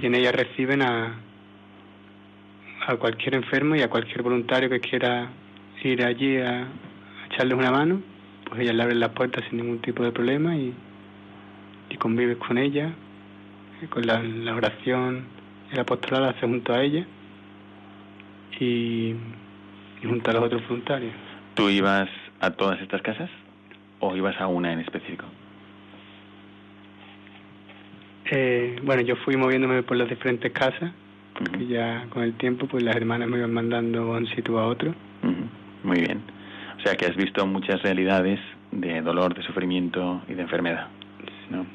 y 0.00 0.06
en 0.06 0.14
ella 0.14 0.32
reciben 0.32 0.82
a, 0.82 1.14
a 2.86 2.96
cualquier 2.96 3.34
enfermo 3.34 3.76
y 3.76 3.82
a 3.82 3.90
cualquier 3.90 4.22
voluntario 4.22 4.70
que 4.70 4.80
quiera 4.80 5.30
ir 5.82 6.04
allí 6.04 6.36
a, 6.38 6.66
echarles 7.30 7.56
una 7.56 7.70
mano, 7.70 8.00
pues 8.44 8.60
ellas 8.60 8.74
le 8.74 8.82
abren 8.82 9.00
las 9.00 9.10
puertas 9.10 9.44
sin 9.48 9.58
ningún 9.58 9.78
tipo 9.80 10.02
de 10.02 10.12
problema 10.12 10.56
y, 10.56 10.74
y 11.90 11.96
convives 11.96 12.38
con 12.38 12.58
ella, 12.58 12.92
con 13.88 14.06
la, 14.06 14.20
oración, 14.54 15.24
el 15.72 15.80
apostolado 15.80 16.28
hace 16.28 16.40
junto 16.40 16.72
a 16.74 16.82
ella 16.82 17.06
y, 18.58 19.14
junto 20.02 20.30
a 20.30 20.34
los 20.34 20.44
otros 20.44 20.62
voluntarios. 20.68 21.14
¿Tú 21.54 21.68
ibas 21.68 22.08
a 22.40 22.50
todas 22.50 22.80
estas 22.80 23.02
casas 23.02 23.30
o 24.00 24.16
ibas 24.16 24.40
a 24.40 24.46
una 24.46 24.72
en 24.72 24.80
específico? 24.80 25.24
Eh, 28.30 28.78
bueno, 28.82 29.02
yo 29.02 29.16
fui 29.16 29.36
moviéndome 29.36 29.82
por 29.82 29.96
las 29.96 30.08
diferentes 30.08 30.52
casas, 30.52 30.92
porque 31.34 31.66
ya 31.66 32.06
con 32.10 32.22
el 32.22 32.34
tiempo 32.34 32.66
pues 32.66 32.82
las 32.82 32.96
hermanas 32.96 33.28
me 33.28 33.38
iban 33.38 33.52
mandando 33.52 34.04
de 34.04 34.10
un 34.10 34.26
sitio 34.28 34.58
a 34.58 34.66
otro. 34.66 34.94
Muy 35.82 36.00
bien. 36.00 36.22
O 36.78 36.80
sea 36.82 36.96
que 36.96 37.06
has 37.06 37.16
visto 37.16 37.46
muchas 37.46 37.82
realidades 37.82 38.38
de 38.70 39.02
dolor, 39.02 39.34
de 39.34 39.42
sufrimiento 39.42 40.22
y 40.28 40.34
de 40.34 40.42
enfermedad. 40.42 40.88
¿no? 41.50 41.66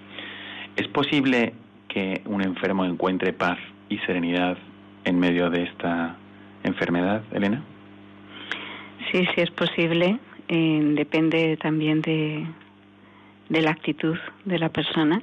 ¿Es 0.75 0.87
posible 0.87 1.53
que 1.87 2.21
un 2.25 2.41
enfermo 2.41 2.85
encuentre 2.85 3.33
paz 3.33 3.57
y 3.89 3.97
serenidad 3.99 4.57
en 5.03 5.19
medio 5.19 5.49
de 5.49 5.63
esta 5.63 6.15
enfermedad, 6.63 7.23
Elena? 7.31 7.63
Sí, 9.11 9.25
sí 9.35 9.41
es 9.41 9.51
posible. 9.51 10.19
Eh, 10.47 10.79
depende 10.95 11.57
también 11.57 12.01
de, 12.01 12.45
la 13.49 13.71
actitud 13.71 14.17
de 14.45 14.59
la 14.59 14.69
persona. 14.69 15.21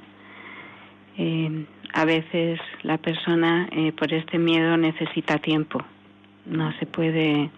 Eh, 1.17 1.65
a 1.93 2.05
veces 2.05 2.59
la 2.81 2.97
persona 2.97 3.69
eh, 3.71 3.91
por 3.93 4.13
este 4.13 4.37
miedo 4.37 4.75
necesita 4.77 5.37
tiempo. 5.37 5.83
No 6.45 6.73
se 6.79 6.85
puede 6.85 7.49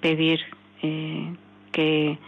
pedir 0.00 0.40
que 1.72 2.18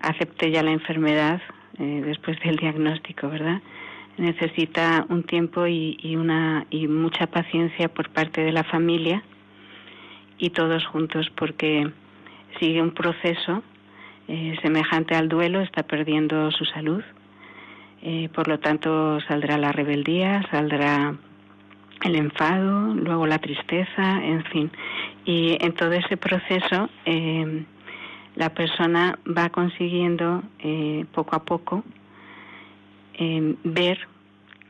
acepte 0.00 0.50
ya 0.50 0.62
la 0.62 0.72
enfermedad 0.72 1.40
después 1.78 2.38
del 2.40 2.56
diagnóstico, 2.56 3.30
¿verdad? 3.30 3.62
Necesita 4.18 5.06
un 5.08 5.22
tiempo 5.22 5.66
y, 5.66 5.96
y, 6.02 6.16
una 6.16 6.66
y 6.68 6.86
mucha 6.86 7.28
paciencia 7.28 7.88
por 7.88 8.10
parte 8.10 8.42
de 8.42 8.52
la 8.52 8.64
familia 8.64 9.22
y 10.36 10.50
todos 10.50 10.84
juntos 10.84 11.30
porque 11.34 11.90
sigue 12.60 12.82
un 12.82 12.90
proceso 12.90 13.62
eh, 14.28 14.56
semejante 14.62 15.14
al 15.14 15.28
duelo, 15.28 15.60
está 15.60 15.82
perdiendo 15.82 16.50
su 16.50 16.64
salud, 16.64 17.02
eh, 18.02 18.28
por 18.32 18.46
lo 18.48 18.58
tanto 18.60 19.20
saldrá 19.22 19.58
la 19.58 19.72
rebeldía, 19.72 20.42
saldrá 20.50 21.14
el 22.04 22.14
enfado, 22.14 22.94
luego 22.94 23.26
la 23.26 23.38
tristeza, 23.38 24.24
en 24.24 24.44
fin. 24.44 24.70
Y 25.24 25.58
en 25.60 25.72
todo 25.74 25.92
ese 25.92 26.16
proceso 26.16 26.88
eh, 27.04 27.64
la 28.36 28.50
persona 28.50 29.18
va 29.26 29.48
consiguiendo 29.48 30.44
poco 31.12 31.34
a 31.34 31.44
poco 31.44 31.82
ver 33.64 33.98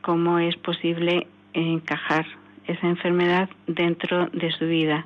cómo 0.01 0.39
es 0.39 0.55
posible 0.55 1.27
encajar 1.53 2.25
esa 2.65 2.87
enfermedad 2.87 3.47
dentro 3.67 4.25
de 4.33 4.51
su 4.53 4.65
vida 4.65 5.05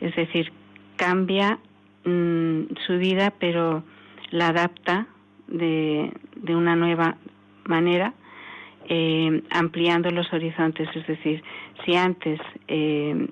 es 0.00 0.16
decir, 0.16 0.52
cambia 0.96 1.58
mm, 2.04 2.62
su 2.86 2.98
vida, 2.98 3.32
pero 3.38 3.82
la 4.30 4.48
adapta 4.48 5.06
de, 5.48 6.12
de 6.36 6.56
una 6.56 6.76
nueva 6.76 7.16
manera, 7.64 8.14
eh, 8.88 9.42
ampliando 9.50 10.10
los 10.10 10.32
horizontes. 10.32 10.88
Es 10.94 11.06
decir, 11.06 11.42
si 11.84 11.96
antes 11.96 12.40
eh, 12.68 13.28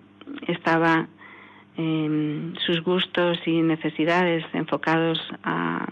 estaba 0.47 1.09
en 1.77 2.55
sus 2.67 2.83
gustos 2.83 3.39
y 3.47 3.63
necesidades 3.63 4.45
enfocados 4.53 5.19
a, 5.45 5.87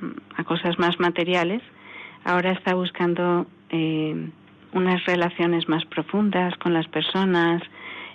cosas 0.44 0.78
más 0.78 0.98
materiales, 1.00 1.62
ahora 2.24 2.52
está 2.52 2.74
buscando 2.74 3.46
eh, 3.70 4.30
unas 4.72 5.04
relaciones 5.06 5.68
más 5.68 5.84
profundas 5.86 6.56
con 6.58 6.72
las 6.72 6.86
personas, 6.88 7.62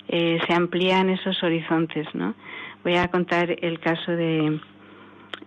eh, 0.07 0.39
se 0.45 0.53
amplían 0.53 1.09
esos 1.09 1.41
horizontes, 1.43 2.07
¿no? 2.13 2.35
Voy 2.83 2.95
a 2.95 3.07
contar 3.09 3.55
el 3.61 3.79
caso 3.79 4.11
de, 4.11 4.59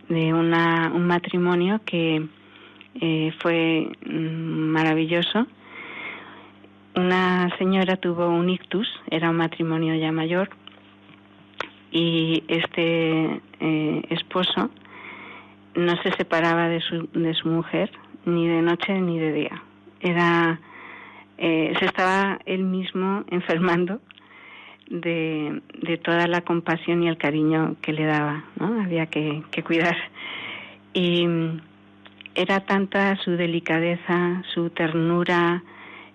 de 0.09 0.33
una, 0.33 0.91
un 0.95 1.07
matrimonio 1.07 1.81
que 1.85 2.27
eh, 3.01 3.33
fue 3.41 3.89
mm, 4.07 4.71
maravilloso. 4.71 5.47
Una 6.95 7.51
señora 7.59 7.97
tuvo 7.97 8.29
un 8.29 8.49
ictus, 8.49 8.89
era 9.11 9.31
un 9.31 9.37
matrimonio 9.37 9.95
ya 9.97 10.13
mayor, 10.13 10.49
y 11.91 12.45
este 12.49 13.41
eh, 13.61 14.03
esposo 14.11 14.71
no 15.75 15.97
se 16.03 16.13
separaba 16.13 16.69
de 16.69 16.81
su, 16.81 17.09
de 17.13 17.35
su 17.35 17.49
mujer 17.49 17.91
ni 18.25 18.47
de 18.47 18.63
noche 18.63 19.01
ni 19.01 19.19
de 19.19 19.33
día. 19.33 19.63
Era 20.01 20.61
se 21.37 21.85
estaba 21.85 22.39
él 22.47 22.63
mismo 22.63 23.25
enfermando 23.31 24.01
de, 24.91 25.63
de 25.83 25.97
toda 25.99 26.27
la 26.27 26.43
compasión 26.43 27.03
y 27.03 27.09
el 27.09 27.17
cariño 27.17 27.77
que 27.83 27.93
le 27.93 28.05
daba, 28.05 28.45
¿no? 28.59 28.83
Había 28.83 29.07
que, 29.07 29.43
que 29.51 29.63
cuidar. 29.63 29.97
Y 30.93 31.27
era 32.35 32.61
tanta 32.61 33.17
su 33.17 33.33
delicadeza, 33.33 34.43
su 34.53 34.71
ternura. 34.71 35.63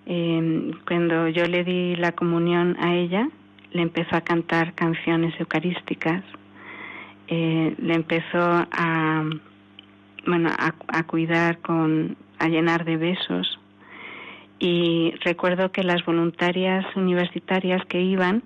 Eh, 0.06 0.72
cuando 0.88 1.28
yo 1.28 1.46
le 1.46 1.64
di 1.64 1.96
la 1.96 2.12
comunión 2.14 2.78
a 2.80 2.96
ella, 2.96 3.30
le 3.72 3.82
empezó 3.82 4.16
a 4.16 4.22
cantar 4.22 4.74
canciones 4.74 5.40
eucarísticas, 5.40 6.24
eh, 7.28 7.76
le 7.78 7.94
empezó 7.94 8.66
a, 8.72 9.24
bueno, 10.26 10.50
a, 10.50 10.74
a, 10.88 11.04
cuidar 11.04 11.60
con, 11.60 12.18
a 12.40 12.48
llenar 12.48 12.86
de 12.86 12.98
besos. 12.98 13.60
Y 14.60 15.14
recuerdo 15.24 15.72
que 15.72 15.84
las 15.84 16.04
voluntarias 16.04 16.86
universitarias 16.96 17.86
que 17.86 18.02
iban, 18.02 18.44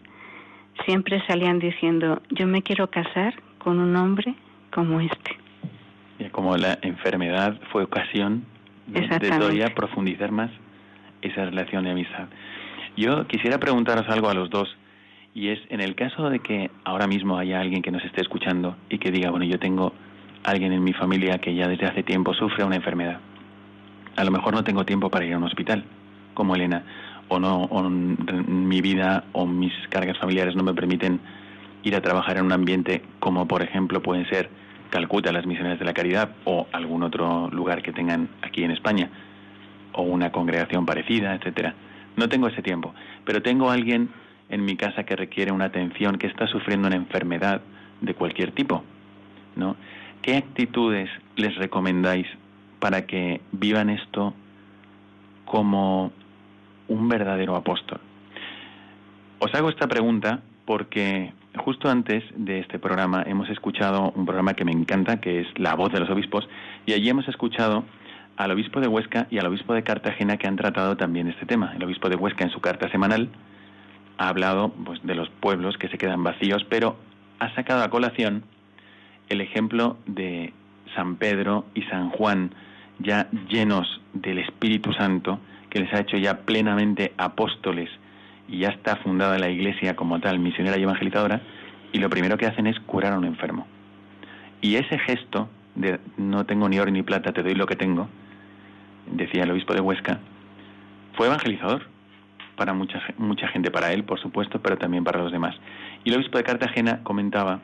siempre 0.85 1.21
salían 1.27 1.59
diciendo, 1.59 2.21
yo 2.29 2.47
me 2.47 2.61
quiero 2.61 2.87
casar 2.89 3.35
con 3.57 3.79
un 3.79 3.95
hombre 3.95 4.35
como 4.71 4.99
este. 4.99 5.37
Y 6.19 6.25
como 6.29 6.57
la 6.57 6.77
enfermedad 6.81 7.59
fue 7.71 7.83
ocasión 7.83 8.45
de, 8.87 9.01
de 9.01 9.71
profundizar 9.71 10.31
más 10.31 10.51
esa 11.21 11.45
relación 11.45 11.83
de 11.85 11.91
amistad. 11.91 12.27
Yo 12.95 13.25
quisiera 13.27 13.59
preguntaros 13.59 14.07
algo 14.09 14.29
a 14.29 14.33
los 14.33 14.49
dos, 14.49 14.75
y 15.33 15.49
es, 15.49 15.59
en 15.69 15.81
el 15.81 15.95
caso 15.95 16.29
de 16.29 16.39
que 16.39 16.69
ahora 16.83 17.07
mismo 17.07 17.37
haya 17.37 17.59
alguien 17.59 17.81
que 17.81 17.91
nos 17.91 18.03
esté 18.05 18.21
escuchando 18.21 18.75
y 18.89 18.99
que 18.99 19.11
diga, 19.11 19.31
bueno, 19.31 19.45
yo 19.45 19.57
tengo 19.57 19.93
alguien 20.43 20.73
en 20.73 20.83
mi 20.83 20.93
familia 20.93 21.39
que 21.39 21.55
ya 21.55 21.67
desde 21.67 21.87
hace 21.87 22.03
tiempo 22.03 22.33
sufre 22.33 22.63
una 22.63 22.75
enfermedad, 22.75 23.19
a 24.15 24.23
lo 24.23 24.31
mejor 24.31 24.53
no 24.53 24.63
tengo 24.63 24.85
tiempo 24.85 25.09
para 25.09 25.25
ir 25.25 25.33
a 25.33 25.37
un 25.37 25.43
hospital, 25.43 25.83
como 26.33 26.55
Elena, 26.55 26.83
o 27.29 27.39
no 27.39 27.63
o 27.63 27.89
mi 27.89 28.81
vida 28.81 29.25
o 29.31 29.45
mis 29.45 29.73
cargas 29.89 30.17
familiares 30.17 30.55
no 30.55 30.63
me 30.63 30.73
permiten 30.73 31.19
ir 31.83 31.95
a 31.95 32.01
trabajar 32.01 32.37
en 32.37 32.45
un 32.45 32.51
ambiente 32.51 33.01
como 33.19 33.47
por 33.47 33.61
ejemplo 33.61 34.01
pueden 34.01 34.27
ser 34.29 34.49
Calcuta, 34.93 35.31
las 35.31 35.47
misiones 35.47 35.79
de 35.79 35.85
la 35.85 35.93
caridad 35.95 36.35
o 36.45 36.67
algún 36.71 37.01
otro 37.01 37.49
lugar 37.49 37.81
que 37.81 37.91
tengan 37.91 38.29
aquí 38.43 38.63
en 38.63 38.69
España 38.69 39.09
o 39.93 40.03
una 40.03 40.31
congregación 40.31 40.85
parecida, 40.85 41.33
etcétera. 41.33 41.73
No 42.15 42.29
tengo 42.29 42.47
ese 42.47 42.61
tiempo, 42.61 42.93
pero 43.25 43.41
tengo 43.41 43.71
alguien 43.71 44.09
en 44.49 44.63
mi 44.63 44.75
casa 44.77 45.03
que 45.03 45.15
requiere 45.15 45.51
una 45.51 45.65
atención, 45.65 46.19
que 46.19 46.27
está 46.27 46.45
sufriendo 46.45 46.87
una 46.89 46.95
enfermedad 46.95 47.61
de 48.01 48.13
cualquier 48.13 48.51
tipo, 48.51 48.83
¿no? 49.55 49.77
¿Qué 50.21 50.37
actitudes 50.37 51.09
les 51.37 51.55
recomendáis 51.55 52.27
para 52.79 53.07
que 53.07 53.41
vivan 53.51 53.89
esto 53.89 54.35
como 55.45 56.11
un 56.87 57.07
verdadero 57.07 57.55
apóstol? 57.55 57.99
Os 59.39 59.53
hago 59.53 59.69
esta 59.69 59.87
pregunta 59.87 60.41
porque 60.65 61.33
justo 61.57 61.89
antes 61.89 62.23
de 62.35 62.59
este 62.59 62.79
programa 62.79 63.23
hemos 63.25 63.49
escuchado 63.49 64.11
un 64.15 64.25
programa 64.25 64.53
que 64.53 64.65
me 64.65 64.71
encanta, 64.71 65.19
que 65.19 65.41
es 65.41 65.47
La 65.57 65.75
voz 65.75 65.91
de 65.91 65.99
los 65.99 66.09
obispos, 66.09 66.47
y 66.85 66.93
allí 66.93 67.09
hemos 67.09 67.27
escuchado 67.27 67.83
al 68.37 68.51
obispo 68.51 68.79
de 68.79 68.87
Huesca 68.87 69.27
y 69.29 69.37
al 69.37 69.45
obispo 69.45 69.73
de 69.73 69.83
Cartagena 69.83 70.37
que 70.37 70.47
han 70.47 70.55
tratado 70.55 70.97
también 70.97 71.27
este 71.27 71.45
tema. 71.45 71.73
El 71.75 71.83
obispo 71.83 72.09
de 72.09 72.15
Huesca 72.15 72.43
en 72.43 72.49
su 72.49 72.61
carta 72.61 72.89
semanal 72.89 73.29
ha 74.17 74.29
hablado 74.29 74.69
pues, 74.69 74.99
de 75.03 75.15
los 75.15 75.29
pueblos 75.29 75.77
que 75.77 75.89
se 75.89 75.97
quedan 75.97 76.23
vacíos, 76.23 76.65
pero 76.69 76.95
ha 77.39 77.53
sacado 77.53 77.83
a 77.83 77.89
colación 77.89 78.43
el 79.29 79.41
ejemplo 79.41 79.97
de 80.05 80.53
San 80.95 81.17
Pedro 81.17 81.65
y 81.73 81.83
San 81.83 82.09
Juan 82.09 82.51
ya 82.99 83.27
llenos 83.49 84.01
del 84.13 84.39
Espíritu 84.39 84.93
Santo, 84.93 85.39
que 85.73 85.79
les 85.79 85.91
ha 85.91 86.01
hecho 86.01 86.17
ya 86.17 86.41
plenamente 86.41 87.13
apóstoles 87.17 87.89
y 88.47 88.59
ya 88.59 88.69
está 88.69 88.97
fundada 88.97 89.39
la 89.39 89.49
iglesia 89.49 89.95
como 89.95 90.19
tal, 90.19 90.37
misionera 90.37 90.77
y 90.77 90.83
evangelizadora, 90.83 91.41
y 91.91 91.97
lo 91.97 92.11
primero 92.11 92.37
que 92.37 92.45
hacen 92.45 92.67
es 92.67 92.79
curar 92.81 93.13
a 93.13 93.17
un 93.17 93.25
enfermo. 93.25 93.65
Y 94.61 94.75
ese 94.75 94.99
gesto 94.99 95.49
de 95.73 95.99
no 96.15 96.45
tengo 96.45 96.69
ni 96.69 96.77
oro 96.77 96.91
ni 96.91 97.01
plata, 97.01 97.33
te 97.33 97.41
doy 97.41 97.55
lo 97.55 97.65
que 97.65 97.75
tengo, 97.75 98.07
decía 99.07 99.45
el 99.45 99.51
obispo 99.51 99.73
de 99.73 99.81
Huesca, 99.81 100.19
fue 101.15 101.25
evangelizador 101.25 101.87
para 102.55 102.73
mucha, 102.75 103.01
mucha 103.17 103.47
gente, 103.47 103.71
para 103.71 103.93
él, 103.93 104.03
por 104.03 104.19
supuesto, 104.19 104.61
pero 104.61 104.77
también 104.77 105.03
para 105.03 105.23
los 105.23 105.31
demás. 105.31 105.55
Y 106.03 106.11
el 106.11 106.17
obispo 106.17 106.37
de 106.37 106.43
Cartagena 106.43 106.99
comentaba 107.01 107.61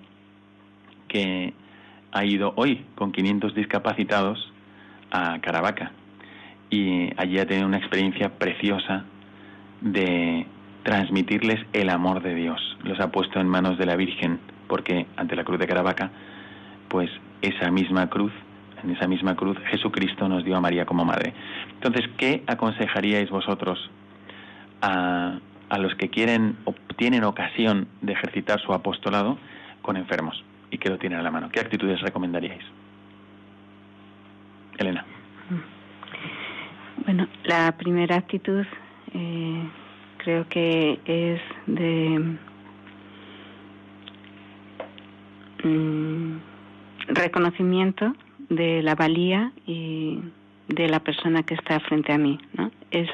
que 1.08 1.54
ha 2.12 2.26
ido 2.26 2.54
hoy 2.56 2.86
con 2.96 3.12
500 3.12 3.54
discapacitados 3.54 4.52
a 5.12 5.40
Caravaca 5.42 5.92
y 6.70 7.10
allí 7.18 7.40
ha 7.40 7.46
tenido 7.46 7.68
una 7.68 7.78
experiencia 7.78 8.30
preciosa 8.38 9.06
de 9.82 10.46
transmitirles 10.84 11.66
el 11.74 11.90
amor 11.90 12.22
de 12.22 12.36
Dios. 12.36 12.78
Los 12.84 13.00
ha 13.00 13.12
puesto 13.12 13.40
en 13.40 13.48
manos 13.48 13.78
de 13.78 13.86
la 13.86 13.96
Virgen, 13.96 14.40
porque 14.68 15.08
ante 15.18 15.36
la 15.36 15.44
cruz 15.44 15.60
de 15.60 15.68
Caravaca, 15.68 16.12
pues 16.88 17.10
esa 17.42 17.72
misma 17.72 18.10
cruz, 18.10 18.32
en 18.84 18.92
esa 18.92 19.08
misma 19.08 19.36
cruz, 19.36 19.58
Jesucristo 19.72 20.28
nos 20.30 20.44
dio 20.44 20.56
a 20.56 20.62
María 20.62 20.86
como 20.86 21.06
madre. 21.06 21.34
Entonces, 21.74 22.10
¿qué 22.18 22.44
aconsejaríais 22.48 23.30
vosotros 23.30 23.90
a, 24.82 25.40
a 25.70 25.78
los 25.78 25.96
que 25.96 26.10
quieren 26.10 26.58
o 26.66 26.74
tienen 26.96 27.24
ocasión 27.24 27.88
de 28.02 28.14
ejercitar 28.14 28.60
su 28.62 28.74
apostolado 28.74 29.38
con 29.82 29.98
enfermos 29.98 30.44
y 30.72 30.78
que 30.78 30.90
lo 30.90 30.98
tienen 30.98 31.20
a 31.20 31.24
la 31.24 31.32
mano? 31.32 31.50
¿Qué 31.50 31.60
actitudes 31.60 32.00
recomendaríais? 32.02 32.64
Elena. 34.78 35.06
Bueno, 37.06 37.28
la 37.44 37.72
primera 37.78 38.18
actitud 38.18 38.66
eh, 39.14 39.70
creo 40.18 40.48
que 40.50 41.00
es 41.06 41.42
de 41.66 42.38
mm, 45.64 46.38
reconocimiento 47.08 48.14
de 48.50 48.82
la 48.84 48.96
valía 48.96 49.52
y 49.66 50.20
de 50.68 50.88
la 50.90 51.00
persona 51.00 51.44
que 51.44 51.56
está 51.56 51.80
frente 51.80 52.12
a 52.12 52.18
mí, 52.18 52.40
¿no? 52.54 52.72
Es 52.92 53.10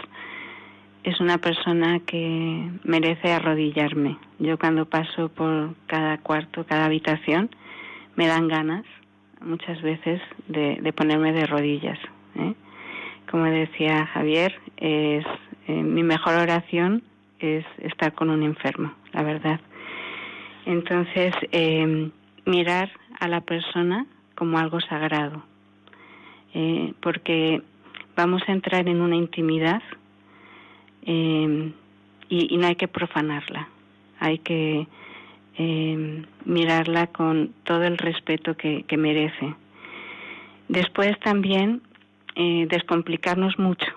es 1.06 1.20
una 1.20 1.38
persona 1.38 2.00
que 2.00 2.72
merece 2.84 3.32
arrodillarme. 3.32 4.18
Yo 4.40 4.58
cuando 4.58 4.86
paso 4.86 5.30
por 5.30 5.76
cada 5.86 6.18
cuarto, 6.18 6.66
cada 6.66 6.86
habitación, 6.86 7.52
me 8.16 8.26
dan 8.26 8.48
ganas 8.48 8.84
muchas 9.40 9.80
veces 9.84 10.20
de, 10.48 10.80
de 10.82 10.94
ponerme 10.94 11.32
de 11.32 11.46
rodillas. 11.46 12.00
¿eh? 12.40 12.56
Como 13.36 13.48
decía 13.48 14.06
Javier, 14.14 14.56
es 14.78 15.26
eh, 15.68 15.74
mi 15.74 16.04
mejor 16.04 16.36
oración 16.36 17.04
es 17.40 17.66
estar 17.80 18.14
con 18.14 18.30
un 18.30 18.44
enfermo, 18.44 18.94
la 19.12 19.24
verdad. 19.24 19.60
Entonces, 20.66 21.34
eh, 21.52 22.12
mirar 22.46 22.90
a 23.20 23.28
la 23.28 23.42
persona 23.42 24.06
como 24.36 24.58
algo 24.58 24.80
sagrado, 24.80 25.44
porque 27.02 27.62
vamos 28.16 28.42
a 28.48 28.54
entrar 28.54 28.88
en 28.88 29.02
una 29.02 29.18
intimidad 29.18 29.84
eh, 31.06 31.74
y, 32.30 32.58
no 32.58 32.68
hay 32.68 32.78
que 32.78 32.88
profanarla, 32.88 33.68
hay 34.18 34.38
que 34.38 34.88
eh, 35.58 36.24
mirarla 36.46 37.08
con 37.08 37.54
todo 37.66 37.84
el 37.84 37.98
respeto 37.98 38.56
que, 38.56 38.86
merece. 38.98 39.56
Después 40.70 41.20
también 41.20 41.82
eh, 42.36 42.68
descomplicarnos 42.70 43.58
mucho, 43.60 43.88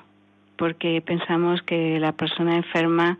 porque 0.56 1.00
pensamos 1.00 1.62
que 1.62 1.98
la 2.00 2.12
persona 2.12 2.56
enferma 2.56 3.18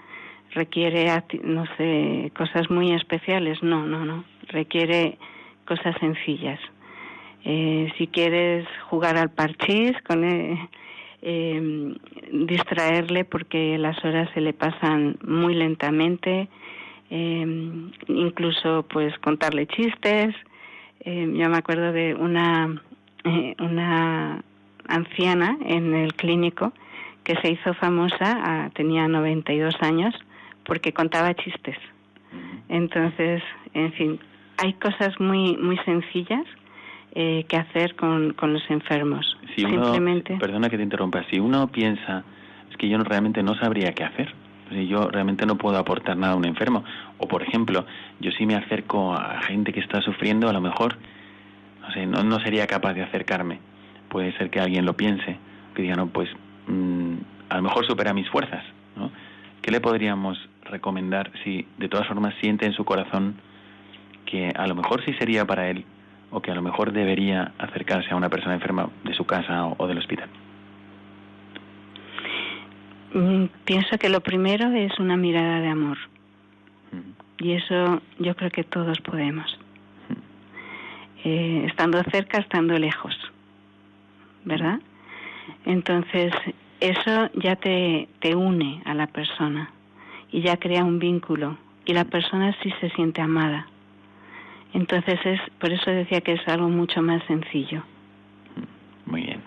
requiere, 0.52 1.11
no 1.42 1.64
sé, 1.76 2.33
cosas 2.37 2.70
muy 2.70 2.92
especiales. 2.92 3.62
No, 3.62 3.87
no, 3.87 4.04
no. 4.04 4.24
Requiere 4.48 5.18
cosas 5.66 5.94
sencillas. 6.00 6.61
si 7.42 8.07
quieres 8.09 8.66
jugar 8.88 9.16
al 9.16 9.31
parchís 9.31 9.92
con 10.07 10.24
eh, 11.22 11.94
distraerle 12.33 13.24
porque 13.24 13.78
las 13.78 14.02
horas 14.04 14.28
se 14.35 14.40
le 14.40 14.52
pasan 14.52 15.18
muy 15.22 15.54
lentamente, 15.54 16.48
eh, 17.11 17.90
incluso 18.09 18.85
pues 18.88 19.16
contarle 19.18 19.66
chistes. 19.66 20.35
Eh, 21.00 21.33
yo 21.35 21.48
me 21.48 21.59
acuerdo 21.59 21.92
de 21.92 22.14
una, 22.14 22.83
eh, 23.24 23.54
una 23.59 24.42
anciana 24.88 25.57
en 25.64 25.94
el 25.94 26.14
clínico 26.14 26.72
que 27.24 27.37
se 27.42 27.51
hizo 27.53 27.74
famosa, 27.74 28.16
ah, 28.20 28.70
tenía 28.74 29.07
92 29.07 29.74
años, 29.81 30.14
porque 30.64 30.92
contaba 30.92 31.35
chistes. 31.35 31.77
Entonces, 32.68 33.42
en 33.74 33.92
fin, 33.92 34.20
hay 34.59 34.74
cosas 34.74 35.18
muy, 35.20 35.57
muy 35.57 35.79
sencillas 35.79 36.44
eh, 37.12 37.44
que 37.48 37.57
hacer 37.57 37.96
con, 37.96 38.33
con 38.35 38.53
los 38.53 38.62
enfermos. 38.70 39.37
Si 39.55 39.62
Simplemente. 39.62 40.37
Perdona 40.37 40.68
que 40.68 40.77
te 40.77 40.83
interrumpa. 40.83 41.24
Si 41.31 41.38
uno 41.38 41.68
piensa, 41.68 42.24
es 42.70 42.77
que 42.77 42.88
yo 42.88 42.98
realmente 42.98 43.42
no 43.42 43.55
sabría 43.55 43.92
qué 43.92 44.05
hacer. 44.05 44.35
yo 44.70 45.09
realmente 45.09 45.46
no 45.46 45.57
puedo 45.57 45.79
aportar 45.79 46.16
nada 46.16 46.35
a 46.35 46.37
un 46.37 46.44
enfermo. 46.44 46.85
O, 47.18 47.27
por 47.27 47.42
ejemplo, 47.42 47.87
yo 48.20 48.31
si 48.33 48.46
me 48.46 48.55
acerco 48.55 49.14
a 49.14 49.40
gente 49.42 49.72
que 49.72 49.81
está 49.81 50.01
sufriendo, 50.03 50.48
a 50.48 50.53
lo 50.53 50.61
mejor, 50.61 50.96
no 51.81 51.90
sé, 51.92 52.07
no, 52.07 52.22
no 52.22 52.40
sería 52.40 52.66
capaz 52.66 52.94
de 52.94 53.03
acercarme. 53.03 53.61
Puede 54.08 54.36
ser 54.38 54.50
que 54.50 54.60
alguien 54.60 54.84
lo 54.84 54.94
piense, 54.94 55.36
que 55.74 55.82
diga, 55.82 55.96
no, 55.96 56.08
pues 56.08 56.28
mm, 56.66 57.14
a 57.48 57.56
lo 57.56 57.62
mejor 57.62 57.86
supera 57.86 58.12
mis 58.14 58.28
fuerzas. 58.30 58.64
¿no? 58.96 59.10
¿Qué 59.62 59.70
le 59.70 59.80
podríamos 59.80 60.38
recomendar 60.64 61.30
si 61.44 61.66
de 61.78 61.88
todas 61.88 62.06
formas 62.06 62.34
siente 62.40 62.66
en 62.66 62.72
su 62.72 62.84
corazón 62.84 63.36
que 64.26 64.50
a 64.54 64.66
lo 64.66 64.74
mejor 64.74 65.04
sí 65.04 65.14
sería 65.14 65.44
para 65.44 65.68
él 65.70 65.84
o 66.30 66.40
que 66.40 66.50
a 66.50 66.54
lo 66.54 66.62
mejor 66.62 66.92
debería 66.92 67.52
acercarse 67.58 68.10
a 68.10 68.16
una 68.16 68.28
persona 68.28 68.54
enferma 68.54 68.90
de 69.04 69.14
su 69.14 69.24
casa 69.24 69.66
o, 69.66 69.86
del 69.86 69.98
hospital? 69.98 70.28
Mm, 73.14 73.44
pienso 73.64 73.96
que 73.98 74.10
lo 74.10 74.20
primero 74.20 74.70
es 74.72 74.98
una 74.98 75.16
mirada 75.16 75.60
de 75.60 75.68
amor. 75.68 75.96
Y 77.38 77.52
eso 77.52 78.02
yo 78.18 78.34
creo 78.34 78.50
que 78.50 78.64
todos 78.64 79.00
podemos. 79.00 79.58
Eh, 81.24 81.64
estando 81.66 82.02
cerca, 82.10 82.38
estando 82.38 82.76
lejos. 82.78 83.16
¿Verdad? 84.48 84.80
Entonces, 85.66 86.32
eso 86.80 87.30
ya 87.34 87.56
te, 87.56 88.08
te 88.20 88.34
une 88.34 88.80
a 88.87 88.94
la 88.94 89.06
persona 89.06 89.70
y 90.32 90.40
ya 90.40 90.56
crea 90.56 90.84
un 90.84 90.98
vínculo. 90.98 91.58
Y 91.84 91.92
la 91.92 92.04
persona 92.04 92.56
sí 92.62 92.72
se 92.80 92.88
siente 92.90 93.20
amada. 93.20 93.66
Entonces 94.72 95.18
es 95.24 95.40
por 95.58 95.70
eso 95.70 95.90
decía 95.90 96.20
que 96.20 96.32
es 96.32 96.48
algo 96.48 96.68
mucho 96.68 97.02
más 97.02 97.22
sencillo. 97.24 97.82
Muy 99.06 99.22
bien. 99.22 99.40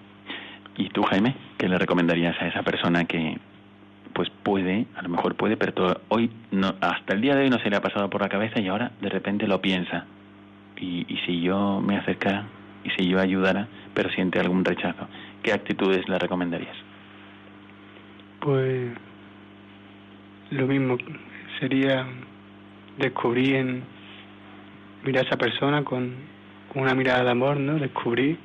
¿Y 0.78 0.90
tú, 0.90 1.04
Jaime, 1.04 1.36
qué 1.58 1.68
le 1.68 1.78
recomendarías 1.78 2.40
a 2.42 2.48
esa 2.48 2.64
persona 2.64 3.06
que 3.06 3.38
pues 4.14 4.30
puede, 4.44 4.88
a 4.96 5.02
lo 5.04 5.10
mejor 5.10 5.36
puede, 5.36 5.58
pero 5.58 6.02
hoy 6.10 6.30
no, 6.52 6.76
hasta 6.82 7.14
el 7.14 7.22
día 7.22 7.36
de 7.36 7.44
hoy 7.44 7.50
no 7.50 7.60
se 7.60 7.70
le 7.70 7.78
ha 7.78 7.82
pasado 7.82 8.10
por 8.10 8.22
la 8.22 8.30
cabeza 8.30 8.60
y 8.60 8.68
ahora 8.68 8.92
de 9.02 9.10
repente 9.10 9.48
lo 9.48 9.62
piensa? 9.62 10.06
Y, 10.78 11.06
y 11.08 11.18
si 11.26 11.42
yo 11.42 11.80
me 11.82 11.98
acercara 11.98 12.46
y 12.84 12.90
si 12.92 13.08
yo 13.08 13.20
ayudara, 13.20 13.68
pero 13.94 14.10
siente 14.10 14.40
algún 14.40 14.66
rechazo, 14.66 15.08
¿qué 15.44 15.54
actitudes 15.54 16.08
le 16.08 16.18
recomendarías? 16.18 16.76
Pues 18.40 18.92
lo 20.52 20.68
mismo, 20.68 20.98
sería 21.60 22.06
descubrir 22.98 23.56
en, 23.56 23.84
mirar 25.04 25.26
a 25.26 25.28
esa 25.28 25.38
persona 25.38 25.84
con, 25.84 26.16
una 26.74 26.96
mirada 26.96 27.24
de 27.24 27.32
amor, 27.32 27.58
¿no? 27.58 27.76
Descubrir, 27.76 28.38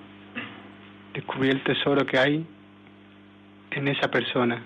descubrir 1.14 1.52
el 1.52 1.62
tesoro 1.62 2.04
que 2.04 2.18
hay 2.18 2.46
en 3.70 3.88
esa 3.88 4.10
persona, 4.10 4.62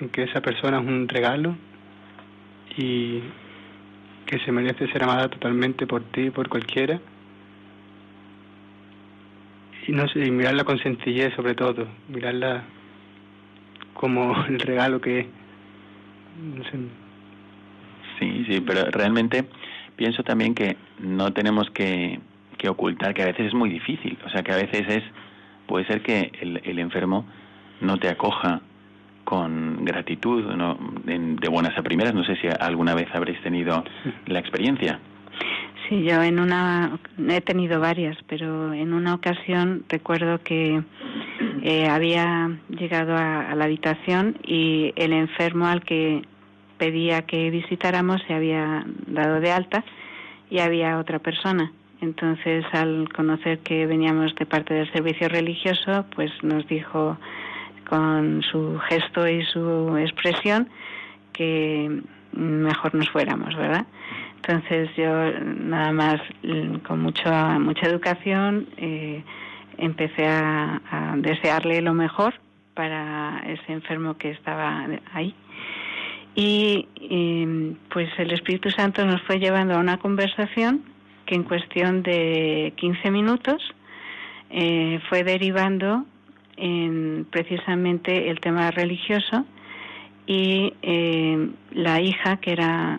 en 0.00 0.08
que 0.08 0.24
esa 0.24 0.40
persona 0.40 0.80
es 0.80 0.86
un 0.86 1.08
regalo 1.08 1.56
y 2.76 3.20
que 4.26 4.38
se 4.40 4.52
merece 4.52 4.86
ser 4.88 5.04
amada 5.04 5.28
totalmente 5.28 5.86
por 5.86 6.02
ti 6.02 6.30
por 6.30 6.48
cualquiera. 6.48 7.00
Y 9.90 9.92
no 9.92 10.06
sé, 10.06 10.24
y 10.24 10.30
mirarla 10.30 10.62
con 10.62 10.78
sencillez 10.78 11.34
sobre 11.34 11.56
todo, 11.56 11.88
mirarla 12.06 12.62
como 13.92 14.44
el 14.48 14.60
regalo 14.60 15.00
que 15.00 15.26
No 16.56 16.62
sé. 16.62 16.70
Sí, 18.20 18.44
sí, 18.48 18.60
pero 18.60 18.84
realmente 18.92 19.46
pienso 19.96 20.22
también 20.22 20.54
que 20.54 20.76
no 21.00 21.32
tenemos 21.32 21.68
que, 21.70 22.20
ocultar 22.68 23.14
que 23.14 23.22
a 23.22 23.26
veces 23.26 23.46
es 23.46 23.54
muy 23.54 23.68
difícil, 23.68 24.16
o 24.24 24.30
sea 24.30 24.44
que 24.44 24.52
a 24.52 24.56
veces 24.56 24.86
es 24.86 25.02
puede 25.66 25.84
ser 25.86 26.02
que 26.02 26.30
el, 26.40 26.78
enfermo 26.78 27.26
no 27.80 27.98
te 27.98 28.08
acoja 28.08 28.60
con 29.24 29.84
gratitud, 29.84 30.54
¿no? 30.54 30.78
de 31.04 31.48
buenas 31.48 31.76
a 31.76 31.82
primeras. 31.82 32.14
No 32.14 32.22
sé 32.22 32.36
si 32.36 32.46
alguna 32.60 32.94
vez 32.94 33.08
habréis 33.12 33.42
tenido 33.42 33.82
la 34.26 34.38
experiencia. 34.38 35.00
Sí, 35.90 36.02
yo 36.04 36.22
en 36.22 36.40
una 36.40 36.98
he 37.28 37.42
tenido 37.42 37.80
varias, 37.80 38.16
pero 38.26 38.72
en 38.72 38.94
una 38.94 39.14
ocasión 39.14 39.84
recuerdo 39.90 40.42
que 40.42 40.82
Eh, 41.62 41.88
había 41.88 42.50
llegado 42.70 43.14
a, 43.14 43.54
la 43.54 43.64
habitación 43.64 44.36
y 44.46 44.92
el 44.96 45.12
enfermo 45.12 45.66
al 45.66 45.82
que 45.82 46.22
pedía 46.78 47.22
que 47.22 47.50
visitáramos 47.50 48.22
se 48.26 48.32
había 48.32 48.84
dado 49.06 49.40
de 49.40 49.52
alta 49.52 49.84
y 50.48 50.60
había 50.60 50.98
otra 50.98 51.18
persona. 51.18 51.70
Entonces, 52.00 52.64
al 52.72 53.12
conocer 53.12 53.58
que 53.58 53.86
veníamos 53.86 54.34
de 54.36 54.46
parte 54.46 54.72
del 54.72 54.90
servicio 54.90 55.28
religioso, 55.28 56.06
pues 56.14 56.30
nos 56.42 56.66
dijo 56.66 57.18
con 57.88 58.42
su 58.42 58.78
gesto 58.88 59.28
y 59.28 59.44
su 59.44 59.98
expresión 59.98 60.70
que 61.34 62.00
mejor 62.32 62.94
nos 62.94 63.10
fuéramos, 63.10 63.54
¿verdad? 63.54 63.86
Entonces 64.42 64.88
yo 64.96 65.30
nada 65.42 65.92
más 65.92 66.20
con 66.86 67.00
mucha 67.00 67.58
mucha 67.58 67.86
educación 67.86 68.66
eh, 68.78 69.22
empecé 69.76 70.26
a, 70.26 70.80
desearle 71.18 71.82
lo 71.82 71.92
mejor 71.92 72.34
para 72.74 73.42
ese 73.46 73.72
enfermo 73.72 74.16
que 74.16 74.30
estaba 74.30 74.86
ahí. 75.12 75.34
Y, 76.34 76.86
pues 77.92 78.08
el 78.18 78.32
Espíritu 78.32 78.70
Santo 78.70 79.04
nos 79.04 79.20
fue 79.22 79.38
llevando 79.38 79.74
a 79.74 79.78
una 79.78 79.98
conversación 79.98 80.82
que 81.26 81.34
en 81.34 81.42
cuestión 81.42 82.02
de 82.02 82.72
15 82.76 83.10
minutos 83.10 83.62
eh, 84.48 85.00
fue 85.08 85.22
derivando 85.22 86.06
en 86.56 87.26
precisamente 87.30 88.30
el 88.30 88.40
tema 88.40 88.70
religioso 88.70 89.44
y 90.26 90.72
eh, 90.82 91.50
la 91.72 92.00
hija 92.00 92.36
que 92.38 92.52
era 92.52 92.98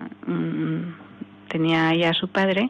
tenía 1.52 1.94
ya 1.96 2.12
a 2.12 2.14
su 2.14 2.28
padre 2.30 2.70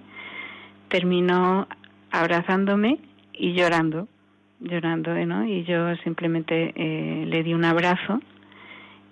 terminó 0.91 1.67
abrazándome 2.11 2.99
y 3.33 3.53
llorando, 3.53 4.07
llorando, 4.59 5.13
¿no? 5.25 5.45
Y 5.45 5.63
yo 5.63 5.95
simplemente 6.03 6.73
eh, 6.75 7.25
le 7.25 7.43
di 7.43 7.53
un 7.53 7.63
abrazo 7.63 8.19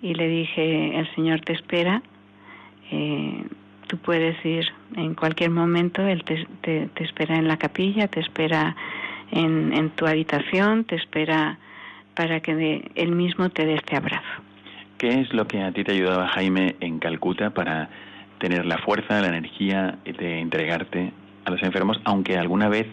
y 0.02 0.14
le 0.14 0.28
dije, 0.28 0.98
el 0.98 1.12
Señor 1.14 1.40
te 1.40 1.54
espera, 1.54 2.02
eh, 2.92 3.44
tú 3.86 3.96
puedes 3.96 4.44
ir 4.44 4.66
en 4.96 5.14
cualquier 5.14 5.50
momento, 5.50 6.06
Él 6.06 6.22
te, 6.24 6.46
te, 6.60 6.90
espera 7.02 7.36
en 7.36 7.48
la 7.48 7.56
capilla, 7.56 8.08
te 8.08 8.20
espera 8.20 8.76
en, 9.30 9.72
en, 9.72 9.90
tu 9.90 10.06
habitación, 10.06 10.84
te 10.84 10.96
espera 10.96 11.58
para 12.14 12.40
que 12.40 12.90
Él 12.94 13.12
mismo 13.12 13.48
te 13.48 13.64
dé 13.64 13.74
este 13.74 13.96
abrazo. 13.96 14.42
¿Qué 14.98 15.20
es 15.20 15.32
lo 15.32 15.46
que 15.46 15.62
a 15.62 15.72
ti 15.72 15.82
te 15.82 15.92
ayudaba, 15.92 16.28
Jaime, 16.28 16.76
en 16.80 16.98
Calcuta 16.98 17.50
para 17.50 17.88
tener 18.40 18.66
la 18.66 18.78
fuerza, 18.78 19.20
la 19.20 19.28
energía 19.28 19.98
de 20.04 20.40
entregarte 20.40 21.12
a 21.44 21.50
los 21.50 21.62
enfermos, 21.62 22.00
aunque 22.04 22.36
alguna 22.36 22.68
vez 22.68 22.86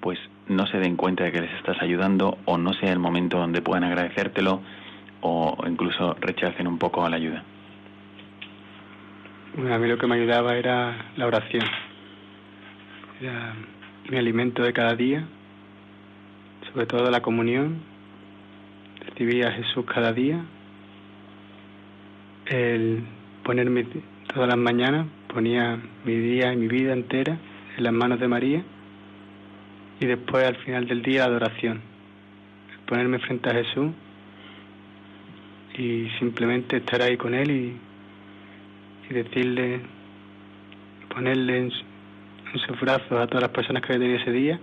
pues 0.00 0.18
no 0.48 0.66
se 0.66 0.78
den 0.78 0.96
cuenta 0.96 1.24
de 1.24 1.32
que 1.32 1.40
les 1.40 1.52
estás 1.54 1.80
ayudando 1.80 2.36
o 2.44 2.58
no 2.58 2.74
sea 2.74 2.92
el 2.92 2.98
momento 2.98 3.38
donde 3.38 3.62
puedan 3.62 3.84
agradecértelo 3.84 4.60
o 5.22 5.56
incluso 5.66 6.14
rechacen 6.20 6.66
un 6.66 6.78
poco 6.78 7.08
la 7.08 7.16
ayuda. 7.16 7.42
a 9.56 9.78
mí 9.78 9.88
lo 9.88 9.96
que 9.96 10.06
me 10.06 10.16
ayudaba 10.16 10.54
era 10.56 11.06
la 11.16 11.26
oración. 11.26 11.64
Era 13.20 13.54
mi 14.10 14.18
alimento 14.18 14.62
de 14.62 14.74
cada 14.74 14.94
día, 14.94 15.24
sobre 16.70 16.84
todo 16.84 17.10
la 17.10 17.22
comunión. 17.22 17.80
Recibía 19.06 19.48
a 19.48 19.52
Jesús 19.52 19.86
cada 19.86 20.12
día. 20.12 20.44
El 22.46 23.04
ponerme 23.44 23.86
todas 24.34 24.48
las 24.48 24.58
mañanas, 24.58 25.06
ponía 25.32 25.78
mi 26.04 26.16
día 26.16 26.52
y 26.52 26.56
mi 26.56 26.66
vida 26.66 26.92
entera 26.92 27.38
en 27.76 27.84
las 27.84 27.92
manos 27.92 28.18
de 28.18 28.26
María 28.26 28.62
y 30.00 30.06
después 30.06 30.44
al 30.44 30.56
final 30.56 30.88
del 30.88 31.02
día 31.02 31.24
adoración, 31.24 31.80
ponerme 32.86 33.20
frente 33.20 33.48
a 33.48 33.54
Jesús 33.54 33.92
y 35.78 36.08
simplemente 36.18 36.78
estar 36.78 37.00
ahí 37.00 37.16
con 37.16 37.32
Él 37.32 37.50
y, 37.50 37.76
decirle, 39.12 39.80
ponerle 41.14 41.58
en, 41.58 41.70
sus 41.70 42.80
brazos 42.80 43.12
a 43.12 43.26
todas 43.26 43.42
las 43.42 43.50
personas 43.50 43.82
que 43.82 43.92
había 43.92 44.06
tenido 44.06 44.20
ese 44.20 44.32
día 44.32 44.60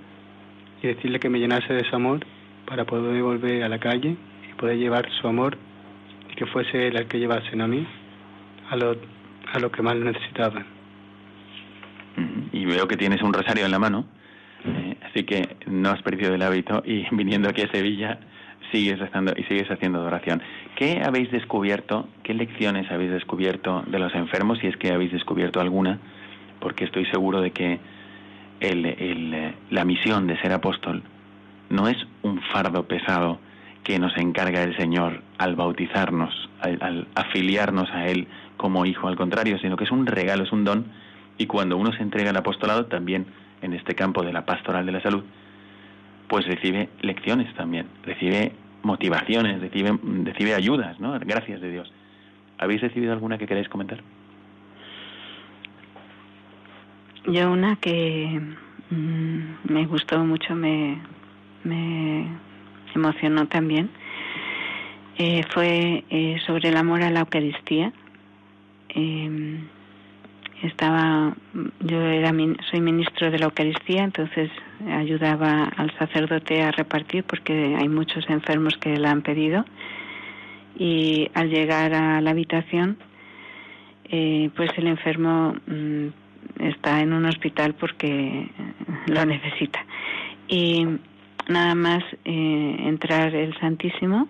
y 0.81 0.87
decirle 0.87 1.19
que 1.19 1.29
me 1.29 1.39
llenase 1.39 1.73
de 1.73 1.83
su 1.89 1.95
amor 1.95 2.19
para 2.65 2.85
poder 2.85 3.21
volver 3.21 3.63
a 3.63 3.69
la 3.69 3.79
calle 3.79 4.15
y 4.49 4.53
poder 4.55 4.77
llevar 4.77 5.09
su 5.21 5.27
amor 5.27 5.57
y 6.29 6.35
que 6.35 6.45
fuese 6.45 6.87
Él 6.87 6.97
el 6.97 7.07
que 7.07 7.19
llevase 7.19 7.61
a 7.61 7.67
mí 7.67 7.85
a 8.69 8.75
los 8.77 8.97
a 9.53 9.59
lo 9.59 9.71
que 9.71 9.81
más 9.81 9.95
necesitaban. 9.95 10.65
Y 12.51 12.65
veo 12.65 12.87
que 12.87 12.97
tienes 12.97 13.21
un 13.21 13.33
rosario 13.33 13.65
en 13.65 13.71
la 13.71 13.79
mano. 13.79 14.05
Eh, 14.65 14.97
así 15.09 15.23
que 15.23 15.57
no 15.65 15.89
has 15.89 16.01
perdido 16.01 16.35
el 16.35 16.41
hábito 16.41 16.83
y 16.85 17.05
viniendo 17.11 17.49
aquí 17.49 17.61
a 17.61 17.71
Sevilla 17.71 18.19
sigues 18.71 18.99
rezando 18.99 19.33
y 19.35 19.43
sigues 19.43 19.69
haciendo 19.69 19.99
adoración. 19.99 20.41
¿Qué 20.75 21.01
habéis 21.03 21.31
descubierto, 21.31 22.07
qué 22.23 22.33
lecciones 22.33 22.89
habéis 22.91 23.11
descubierto 23.11 23.83
de 23.87 23.99
los 23.99 24.13
enfermos, 24.15 24.59
si 24.59 24.67
es 24.67 24.77
que 24.77 24.91
habéis 24.91 25.11
descubierto 25.11 25.59
alguna? 25.59 25.99
Porque 26.59 26.85
estoy 26.85 27.05
seguro 27.07 27.41
de 27.41 27.51
que 27.51 27.79
el, 28.59 28.85
el, 28.85 29.55
la 29.71 29.83
misión 29.83 30.27
de 30.27 30.39
ser 30.39 30.53
apóstol 30.53 31.03
no 31.69 31.87
es 31.87 31.97
un 32.21 32.41
fardo 32.53 32.87
pesado 32.87 33.39
que 33.83 33.99
nos 33.99 34.15
encarga 34.17 34.63
el 34.63 34.75
Señor 34.77 35.21
al 35.37 35.55
bautizarnos, 35.55 36.49
al 36.61 37.07
afiliarnos 37.15 37.89
a 37.91 38.07
Él 38.07 38.27
como 38.57 38.85
hijo, 38.85 39.07
al 39.07 39.15
contrario, 39.15 39.57
sino 39.59 39.75
que 39.75 39.85
es 39.85 39.91
un 39.91 40.05
regalo, 40.05 40.43
es 40.43 40.51
un 40.51 40.63
don, 40.63 40.85
y 41.37 41.47
cuando 41.47 41.77
uno 41.77 41.91
se 41.91 42.03
entrega 42.03 42.29
al 42.29 42.37
apostolado, 42.37 42.85
también 42.85 43.25
en 43.61 43.73
este 43.73 43.95
campo 43.95 44.23
de 44.23 44.33
la 44.33 44.45
pastoral 44.45 44.85
de 44.85 44.91
la 44.91 45.01
salud, 45.01 45.23
pues 46.27 46.45
recibe 46.45 46.89
lecciones 47.01 47.53
también, 47.55 47.87
recibe 48.03 48.53
motivaciones, 48.83 49.59
recibe, 49.59 49.97
recibe 50.23 50.53
ayudas, 50.53 50.99
¿no? 50.99 51.17
Gracias 51.19 51.61
de 51.61 51.71
Dios. 51.71 51.91
¿Habéis 52.57 52.81
recibido 52.81 53.11
alguna 53.11 53.37
que 53.37 53.47
queráis 53.47 53.67
comentar? 53.69 54.01
Yo 57.25 57.51
una 57.51 57.75
que 57.75 58.39
mm, 58.89 59.73
me 59.73 59.85
gustó 59.85 60.23
mucho, 60.23 60.55
me, 60.55 60.99
me 61.63 62.27
emocionó 62.95 63.47
también, 63.47 63.89
eh, 65.17 65.43
fue 65.53 66.03
eh, 66.09 66.37
sobre 66.45 66.69
el 66.69 66.77
amor 66.77 67.03
a 67.03 67.09
la 67.09 67.21
Eucaristía. 67.21 67.91
Eh, 68.89 69.59
estaba 70.63 71.35
yo 71.79 72.01
era 72.01 72.31
soy 72.69 72.81
ministro 72.81 73.31
de 73.31 73.39
la 73.39 73.45
Eucaristía 73.45 74.03
entonces 74.03 74.51
ayudaba 74.89 75.63
al 75.63 75.91
sacerdote 75.97 76.61
a 76.61 76.71
repartir 76.71 77.23
porque 77.23 77.75
hay 77.77 77.89
muchos 77.89 78.29
enfermos 78.29 78.77
que 78.77 78.97
la 78.97 79.11
han 79.11 79.21
pedido 79.21 79.65
y 80.77 81.29
al 81.33 81.49
llegar 81.49 81.93
a 81.93 82.21
la 82.21 82.31
habitación 82.31 82.97
eh, 84.05 84.49
pues 84.55 84.69
el 84.77 84.87
enfermo 84.87 85.55
mm, 85.65 86.07
está 86.59 87.01
en 87.01 87.13
un 87.13 87.25
hospital 87.25 87.73
porque 87.73 88.49
lo 89.07 89.25
necesita 89.25 89.83
y 90.47 90.85
nada 91.51 91.75
más 91.75 92.03
eh, 92.25 92.75
entrar 92.79 93.35
el 93.35 93.57
Santísimo 93.59 94.27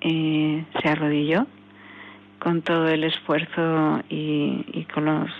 eh, 0.00 0.64
se 0.80 0.88
arrodilló 0.88 1.46
con 2.38 2.62
todo 2.62 2.88
el 2.88 3.04
esfuerzo 3.04 4.02
y, 4.08 4.64
y 4.72 4.84
con 4.92 5.06
los 5.06 5.30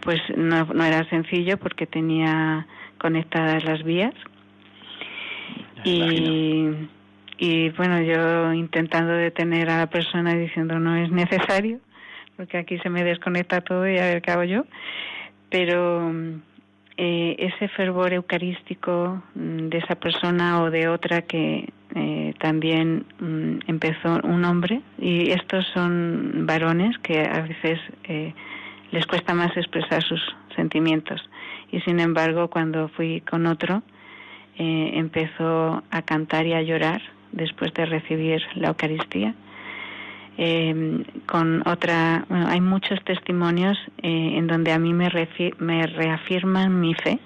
pues 0.00 0.20
no, 0.36 0.64
no 0.64 0.84
era 0.84 1.08
sencillo 1.10 1.58
porque 1.58 1.86
tenía 1.86 2.66
conectadas 2.98 3.64
las 3.64 3.82
vías. 3.82 4.14
Y, 5.84 6.68
y 7.38 7.68
bueno 7.70 8.00
yo 8.02 8.52
intentando 8.52 9.12
detener 9.12 9.70
a 9.70 9.78
la 9.78 9.86
persona 9.88 10.34
diciendo 10.34 10.78
no 10.80 10.96
es 10.96 11.10
necesario 11.10 11.78
porque 12.36 12.58
aquí 12.58 12.78
se 12.78 12.90
me 12.90 13.04
desconecta 13.04 13.60
todo 13.60 13.88
y 13.88 13.96
a 13.98 14.02
ver 14.02 14.22
qué 14.22 14.32
hago 14.32 14.44
yo 14.44 14.64
pero 15.50 16.12
eh, 16.98 17.36
ese 17.38 17.68
fervor 17.68 18.12
eucarístico 18.12 19.22
mm, 19.34 19.68
de 19.68 19.78
esa 19.78 19.94
persona 19.94 20.62
o 20.62 20.70
de 20.70 20.88
otra 20.88 21.22
que 21.22 21.72
eh, 21.94 22.34
también 22.38 23.06
mm, 23.20 23.70
empezó 23.70 24.20
un 24.24 24.44
hombre 24.44 24.82
y 24.98 25.30
estos 25.30 25.64
son 25.72 26.44
varones 26.44 26.98
que 26.98 27.20
a 27.20 27.40
veces 27.40 27.78
eh, 28.04 28.34
les 28.90 29.06
cuesta 29.06 29.32
más 29.32 29.56
expresar 29.56 30.02
sus 30.02 30.20
sentimientos. 30.56 31.20
Y 31.70 31.80
sin 31.82 32.00
embargo, 32.00 32.48
cuando 32.48 32.88
fui 32.88 33.20
con 33.20 33.46
otro, 33.46 33.82
eh, 34.58 34.90
empezó 34.94 35.82
a 35.90 36.02
cantar 36.02 36.46
y 36.46 36.54
a 36.54 36.62
llorar 36.62 37.00
después 37.32 37.72
de 37.74 37.86
recibir 37.86 38.42
la 38.54 38.68
Eucaristía. 38.68 39.34
Eh, 40.40 41.04
con 41.26 41.66
otra, 41.66 42.24
bueno, 42.28 42.46
hay 42.48 42.60
muchos 42.60 43.02
testimonios 43.04 43.76
eh, 44.02 44.34
en 44.36 44.46
donde 44.46 44.72
a 44.72 44.78
mí 44.78 44.94
me, 44.94 45.10
me 45.58 45.86
reafirman 45.86 46.80
mi 46.80 46.94
fe 46.94 47.18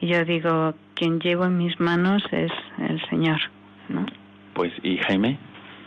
y 0.00 0.06
yo 0.06 0.24
digo, 0.24 0.74
quien 0.94 1.20
llevo 1.20 1.44
en 1.44 1.56
mis 1.56 1.78
manos 1.80 2.22
es 2.30 2.50
el 2.78 3.00
Señor. 3.08 3.40
¿no? 3.88 4.06
Pues, 4.54 4.72
y 4.82 4.98
Jaime, 4.98 5.38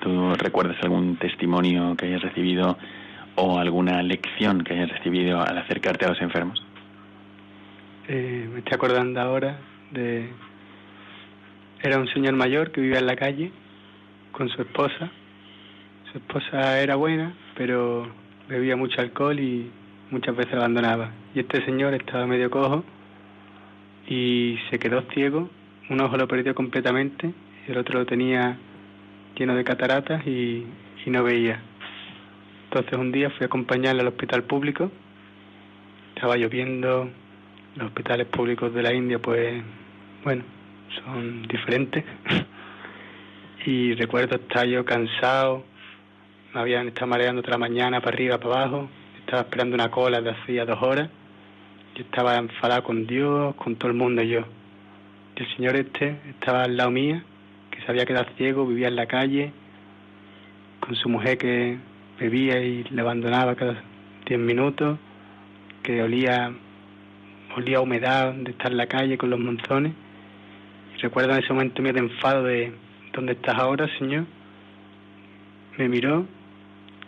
¿tú 0.02 0.34
recuerdas 0.36 0.78
algún 0.84 1.18
testimonio 1.18 1.96
que 1.96 2.06
hayas 2.06 2.22
recibido 2.22 2.78
o 3.36 3.60
alguna 3.60 4.02
lección 4.02 4.64
que 4.64 4.74
hayas 4.74 4.90
recibido 4.90 5.42
al 5.42 5.58
acercarte 5.58 6.06
a 6.06 6.10
los 6.10 6.22
enfermos? 6.22 6.64
Eh, 8.08 8.50
me 8.52 8.60
estoy 8.60 8.74
acordando 8.74 9.20
ahora 9.20 9.60
de 9.92 10.30
era 11.84 12.00
un 12.00 12.08
señor 12.08 12.34
mayor 12.34 12.72
que 12.72 12.82
vivía 12.82 13.00
en 13.00 13.06
la 13.06 13.16
calle 13.16 13.52
con 14.32 14.50
su 14.50 14.62
esposa. 14.62 15.12
Su 16.18 16.24
esposa 16.24 16.82
era 16.82 16.96
buena, 16.96 17.32
pero 17.56 18.08
bebía 18.50 18.76
mucho 18.76 19.02
alcohol 19.02 19.40
y 19.40 19.70
muchas 20.10 20.36
veces 20.36 20.56
abandonaba. 20.56 21.12
Y 21.36 21.42
este 21.42 21.64
señor 21.64 21.94
estaba 21.94 22.26
medio 22.26 22.50
cojo 22.50 22.84
y 24.08 24.58
se 24.72 24.80
quedó 24.80 25.04
ciego. 25.14 25.48
Un 25.92 26.02
ojo 26.02 26.18
lo 26.18 26.28
perdió 26.28 26.56
completamente 26.56 27.32
el 27.68 27.78
otro 27.78 28.00
lo 28.00 28.08
tenía 28.08 28.58
lleno 29.38 29.54
de 29.54 29.64
cataratas 29.64 30.26
y 30.26 30.66
no 31.06 31.24
veía. 31.24 31.62
Entonces 32.64 32.98
un 32.98 33.12
día 33.12 33.30
fui 33.30 33.44
a 33.44 33.46
acompañarle 33.46 34.02
al 34.02 34.08
hospital 34.08 34.44
público. 34.44 34.92
Estaba 36.16 36.36
lloviendo. 36.36 37.12
Los 37.76 37.88
hospitales 37.90 38.26
públicos 38.26 38.74
de 38.74 38.82
la 38.82 38.92
India, 38.92 39.20
pues, 39.20 39.62
bueno, 40.24 40.44
son 40.96 41.44
diferentes. 41.44 42.04
y 43.68 43.94
recuerdo 43.94 44.38
estar 44.38 44.66
yo 44.66 44.84
cansado. 44.84 45.64
Habían 46.58 46.88
estado 46.88 47.06
mareando 47.06 47.44
la 47.44 47.60
mañana 47.60 48.02
para 48.02 48.16
arriba, 48.16 48.40
para 48.40 48.64
abajo. 48.64 48.90
Estaba 49.20 49.44
esperando 49.44 49.76
una 49.76 49.92
cola 49.92 50.22
de 50.22 50.32
hacía 50.32 50.66
dos 50.66 50.82
horas. 50.82 51.08
Yo 51.94 52.02
estaba 52.02 52.36
enfadado 52.36 52.82
con 52.82 53.06
Dios, 53.06 53.54
con 53.58 53.76
todo 53.76 53.92
el 53.92 53.96
mundo 53.96 54.24
yo. 54.24 54.40
Y 55.36 55.44
el 55.44 55.56
señor 55.56 55.76
este 55.76 56.18
estaba 56.28 56.64
al 56.64 56.76
lado 56.76 56.90
mía, 56.90 57.24
que 57.70 57.80
se 57.82 57.92
había 57.92 58.08
quedado 58.08 58.26
ciego, 58.38 58.66
vivía 58.66 58.88
en 58.88 58.96
la 58.96 59.06
calle, 59.06 59.52
con 60.80 60.96
su 60.96 61.10
mujer 61.10 61.38
que 61.38 61.78
bebía 62.20 62.60
y 62.60 62.86
le 62.86 63.02
abandonaba 63.02 63.54
cada 63.54 63.84
diez 64.26 64.40
minutos, 64.40 64.98
que 65.84 66.02
olía, 66.02 66.52
olía 67.56 67.82
humedad 67.82 68.34
de 68.34 68.50
estar 68.50 68.72
en 68.72 68.78
la 68.78 68.88
calle 68.88 69.16
con 69.16 69.30
los 69.30 69.40
monzones. 69.40 69.94
Y 70.96 71.02
recuerdo 71.02 71.34
en 71.34 71.44
ese 71.44 71.54
momento 71.54 71.84
mi 71.84 71.90
enfado 71.90 72.42
de 72.46 72.74
¿dónde 73.14 73.34
estás 73.34 73.60
ahora, 73.60 73.88
Señor? 74.00 74.26
Me 75.78 75.88
miró, 75.88 76.26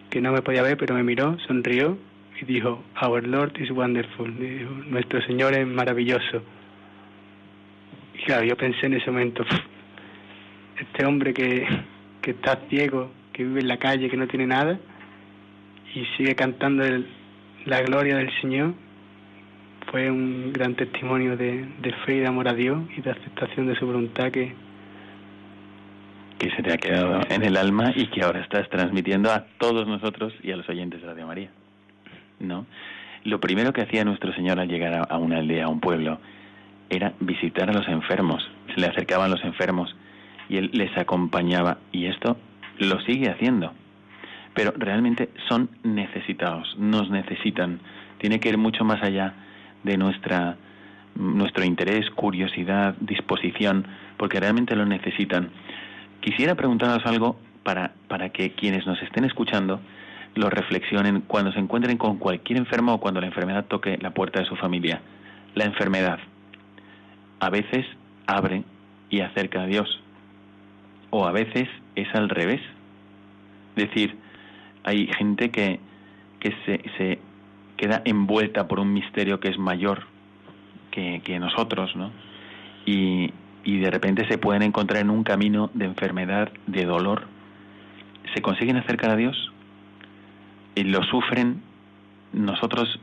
que 0.10 0.22
no 0.22 0.32
me 0.32 0.41
podía 0.41 0.64
ver, 0.64 0.78
pero 0.78 0.95
me 0.95 1.03
miró, 1.03 1.38
sonrió 1.47 1.97
y 2.41 2.45
dijo, 2.45 2.84
Our 3.01 3.28
Lord 3.28 3.53
is 3.60 3.72
wonderful. 3.72 4.34
Nuestro 4.89 5.22
Señor 5.24 5.53
es 5.53 5.68
maravilloso. 5.68 6.41
Y 8.16 8.24
claro, 8.24 8.45
yo 8.45 8.55
pensé 8.55 8.86
en 8.88 8.95
ese 8.95 9.12
momento, 9.12 9.45
este 10.80 11.05
hombre 11.05 11.34
que, 11.34 11.66
que 12.22 12.32
está 12.32 12.60
ciego, 12.70 13.12
que 13.34 13.43
vive 13.43 13.62
en 13.62 13.68
la 13.68 13.78
calle, 13.78 14.10
que 14.10 14.18
no 14.18 14.28
tiene 14.28 14.47
nada, 14.47 14.80
y 15.93 16.05
sigue 16.18 16.36
cantando 16.36 16.84
la 17.66 17.82
gloria 17.82 18.18
del 18.18 18.32
Señor, 18.41 18.74
fue 19.91 20.10
un 20.10 20.53
gran 20.53 20.76
testimonio 20.76 21.36
de, 21.36 21.66
de, 21.82 21.93
fe 22.05 22.18
y 22.18 22.20
de 22.20 22.28
amor 22.28 22.47
a 22.47 22.53
Dios 22.53 22.80
y 22.95 23.01
de 23.01 23.12
aceptación 23.12 23.68
de 23.68 23.76
su 23.76 23.86
voluntad 23.86 24.32
que 24.32 24.53
que 26.40 26.50
se 26.52 26.64
te 26.64 26.74
ha 26.74 26.78
quedado 26.78 27.22
en 27.30 27.44
el 27.44 27.58
alma 27.58 27.94
y 27.96 28.08
que 28.08 28.24
ahora 28.24 28.42
estás 28.42 28.68
transmitiendo 28.70 29.32
a 29.32 29.46
todos 29.60 29.88
nosotros 29.88 30.34
y 30.42 30.52
a 30.52 30.58
los 30.58 30.68
oyentes 30.70 31.02
de 31.02 31.08
Radio 31.08 31.28
María. 31.28 31.50
¿No? 32.40 32.66
Lo 33.26 33.40
primero 33.40 33.74
que 33.74 33.82
hacía 33.82 34.06
nuestro 34.06 34.34
Señor 34.34 34.60
al 34.60 34.70
llegar 34.70 35.08
a 35.10 35.18
una 35.18 35.38
aldea, 35.38 35.66
a 35.66 35.70
un 35.70 35.82
pueblo, 35.82 36.20
era 36.90 37.14
visitar 37.20 37.70
a 37.70 37.74
los 37.74 37.88
enfermos. 37.88 38.50
Se 38.74 38.80
le 38.82 38.88
acercaban 38.88 39.30
los 39.30 39.44
enfermos 39.44 39.96
y 40.48 40.58
él 40.58 40.72
les 40.74 40.98
acompañaba 40.98 41.78
y 41.92 42.06
esto 42.06 42.38
lo 42.80 43.00
sigue 43.02 43.30
haciendo 43.30 43.74
pero 44.60 44.74
realmente 44.76 45.30
son 45.48 45.70
necesitados, 45.84 46.76
nos 46.78 47.10
necesitan. 47.10 47.80
Tiene 48.18 48.42
que 48.42 48.50
ir 48.50 48.58
mucho 48.58 48.84
más 48.84 49.02
allá 49.02 49.34
de 49.84 49.98
nuestra 49.98 50.58
nuestro 51.16 51.64
interés, 51.64 52.10
curiosidad, 52.12 52.96
disposición, 53.00 53.88
porque 54.18 54.40
realmente 54.40 54.76
lo 54.76 54.86
necesitan. 54.86 55.50
Quisiera 56.22 56.56
preguntaros 56.56 57.06
algo 57.06 57.40
para, 57.64 57.94
para 58.08 58.30
que 58.30 58.52
quienes 58.52 58.86
nos 58.86 59.02
estén 59.02 59.26
escuchando 59.26 59.80
lo 60.36 60.50
reflexionen 60.50 61.22
cuando 61.22 61.52
se 61.52 61.60
encuentren 61.60 61.98
con 61.98 62.18
cualquier 62.18 62.60
enfermo 62.60 62.94
o 62.94 63.00
cuando 63.00 63.22
la 63.22 63.28
enfermedad 63.28 63.66
toque 63.66 63.98
la 64.02 64.12
puerta 64.12 64.40
de 64.40 64.46
su 64.46 64.56
familia. 64.56 65.02
La 65.56 65.66
enfermedad 65.66 66.20
a 67.40 67.50
veces 67.50 67.86
abre 68.28 68.64
y 69.10 69.22
acerca 69.22 69.64
a 69.64 69.66
Dios, 69.66 70.02
o 71.10 71.26
a 71.26 71.32
veces 71.32 71.68
es 71.96 72.08
al 72.14 72.30
revés. 72.30 72.62
Es 73.76 73.88
decir, 73.88 74.16
hay 74.84 75.08
gente 75.08 75.50
que, 75.50 75.80
que 76.40 76.54
se, 76.66 76.82
se 76.98 77.20
queda 77.78 78.02
envuelta 78.06 78.68
por 78.68 78.80
un 78.80 78.94
misterio 78.94 79.40
que 79.40 79.50
es 79.50 79.58
mayor 79.58 80.04
que, 80.92 81.22
que 81.24 81.40
nosotros, 81.40 81.96
¿no? 81.96 82.12
Y, 82.86 83.32
y 83.70 83.78
de 83.78 83.92
repente 83.92 84.28
se 84.28 84.40
pueden 84.40 84.64
encontrar 84.64 85.04
en 85.04 85.12
un 85.12 85.24
camino 85.24 85.70
de 85.76 85.86
enfermedad, 85.86 86.50
de 86.66 86.86
dolor. 86.86 87.28
¿Se 88.34 88.42
consiguen 88.42 88.78
acercar 88.78 89.12
a 89.12 89.16
Dios? 89.16 89.52
Y 90.74 90.86
lo 90.86 91.04
sufren. 91.04 91.62
Nosotros, 92.34 93.00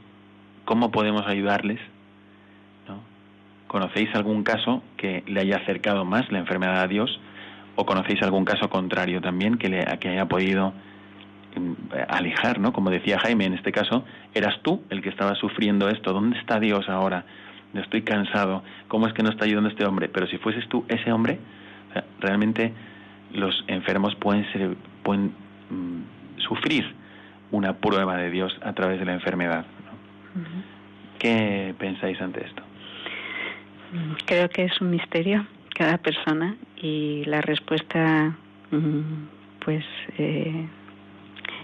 ¿cómo 0.64 0.90
podemos 0.90 1.24
ayudarles? 1.28 1.78
¿No? 2.88 2.98
¿Conocéis 3.68 4.12
algún 4.16 4.42
caso 4.42 4.82
que 4.96 5.22
le 5.28 5.40
haya 5.40 5.58
acercado 5.58 6.04
más 6.04 6.32
la 6.32 6.40
enfermedad 6.40 6.80
a 6.80 6.88
Dios? 6.88 7.20
¿O 7.76 7.86
conocéis 7.86 8.20
algún 8.22 8.44
caso 8.44 8.68
contrario 8.68 9.20
también 9.20 9.58
que, 9.58 9.68
le, 9.68 9.84
que 10.00 10.08
haya 10.08 10.26
podido 10.26 10.72
alejar, 12.08 12.58
¿no? 12.58 12.72
Como 12.72 12.90
decía 12.90 13.20
Jaime, 13.20 13.44
en 13.44 13.54
este 13.54 13.70
caso, 13.70 14.04
eras 14.34 14.60
tú 14.62 14.82
el 14.90 15.00
que 15.00 15.10
estaba 15.10 15.36
sufriendo 15.36 15.88
esto. 15.88 16.12
¿Dónde 16.12 16.38
está 16.40 16.58
Dios 16.58 16.88
ahora? 16.88 17.24
Estoy 17.82 18.02
cansado. 18.02 18.62
¿Cómo 18.88 19.06
es 19.06 19.12
que 19.12 19.22
no 19.22 19.30
está 19.30 19.44
ayudando 19.44 19.68
este 19.70 19.84
hombre? 19.84 20.08
Pero 20.08 20.26
si 20.26 20.38
fueses 20.38 20.68
tú 20.68 20.84
ese 20.88 21.12
hombre, 21.12 21.38
realmente 22.20 22.72
los 23.32 23.64
enfermos 23.68 24.14
pueden 24.16 24.50
ser, 24.52 24.76
pueden 25.02 25.32
mm, 25.70 26.40
sufrir 26.40 26.94
una 27.50 27.74
prueba 27.74 28.16
de 28.16 28.30
Dios 28.30 28.56
a 28.62 28.72
través 28.72 28.98
de 28.98 29.04
la 29.04 29.14
enfermedad. 29.14 29.64
¿Qué 31.18 31.74
pensáis 31.78 32.20
ante 32.20 32.44
esto? 32.44 32.62
Creo 34.26 34.48
que 34.48 34.64
es 34.64 34.80
un 34.80 34.90
misterio 34.90 35.46
cada 35.74 35.98
persona 35.98 36.56
y 36.76 37.24
la 37.26 37.40
respuesta, 37.40 38.34
mm, 38.70 39.00
pues, 39.64 39.84
eh, 40.18 40.66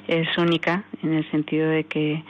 es 0.06 0.38
única 0.38 0.84
en 1.02 1.14
el 1.14 1.30
sentido 1.30 1.68
de 1.68 1.84
que 1.84 2.22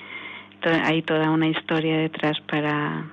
hay 0.85 1.03
toda 1.03 1.31
una 1.31 1.49
historia 1.49 1.99
detrás 1.99 2.41
para, 2.43 3.05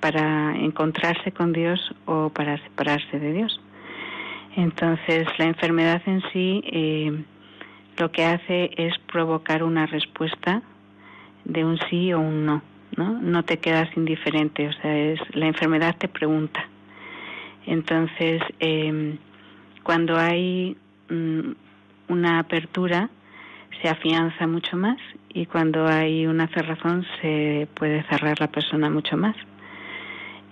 para 0.00 0.56
encontrarse 0.56 1.32
con 1.32 1.52
Dios 1.52 1.94
o 2.04 2.30
para 2.30 2.58
separarse 2.58 3.18
de 3.18 3.32
Dios. 3.32 3.60
Entonces, 4.56 5.26
la 5.38 5.46
enfermedad 5.46 6.02
en 6.06 6.22
sí 6.32 6.62
eh, 6.66 7.24
lo 7.98 8.10
que 8.10 8.24
hace 8.24 8.70
es 8.76 8.94
provocar 9.10 9.62
una 9.62 9.86
respuesta 9.86 10.62
de 11.44 11.64
un 11.64 11.78
sí 11.90 12.12
o 12.12 12.20
un 12.20 12.46
no, 12.46 12.62
¿no? 12.96 13.20
No 13.20 13.42
te 13.44 13.58
quedas 13.58 13.88
indiferente, 13.96 14.68
o 14.68 14.72
sea, 14.72 14.96
es 14.96 15.20
la 15.34 15.46
enfermedad 15.46 15.96
te 15.96 16.08
pregunta. 16.08 16.66
Entonces, 17.66 18.42
eh, 18.60 19.16
cuando 19.82 20.16
hay 20.16 20.76
mm, 21.08 21.50
una 22.08 22.38
apertura, 22.38 23.10
se 23.82 23.88
afianza 23.88 24.46
mucho 24.46 24.76
más 24.76 24.98
y 25.32 25.46
cuando 25.46 25.86
hay 25.86 26.26
una 26.26 26.48
cerrazón 26.48 27.04
se 27.20 27.68
puede 27.74 28.02
cerrar 28.04 28.40
la 28.40 28.48
persona 28.48 28.88
mucho 28.88 29.16
más. 29.16 29.36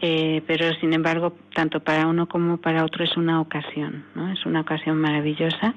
Eh, 0.00 0.42
pero 0.46 0.72
sin 0.74 0.92
embargo, 0.92 1.34
tanto 1.54 1.80
para 1.80 2.06
uno 2.06 2.26
como 2.26 2.58
para 2.58 2.84
otro 2.84 3.04
es 3.04 3.16
una 3.16 3.40
ocasión, 3.40 4.04
¿no? 4.14 4.30
Es 4.32 4.44
una 4.44 4.60
ocasión 4.60 5.00
maravillosa. 5.00 5.74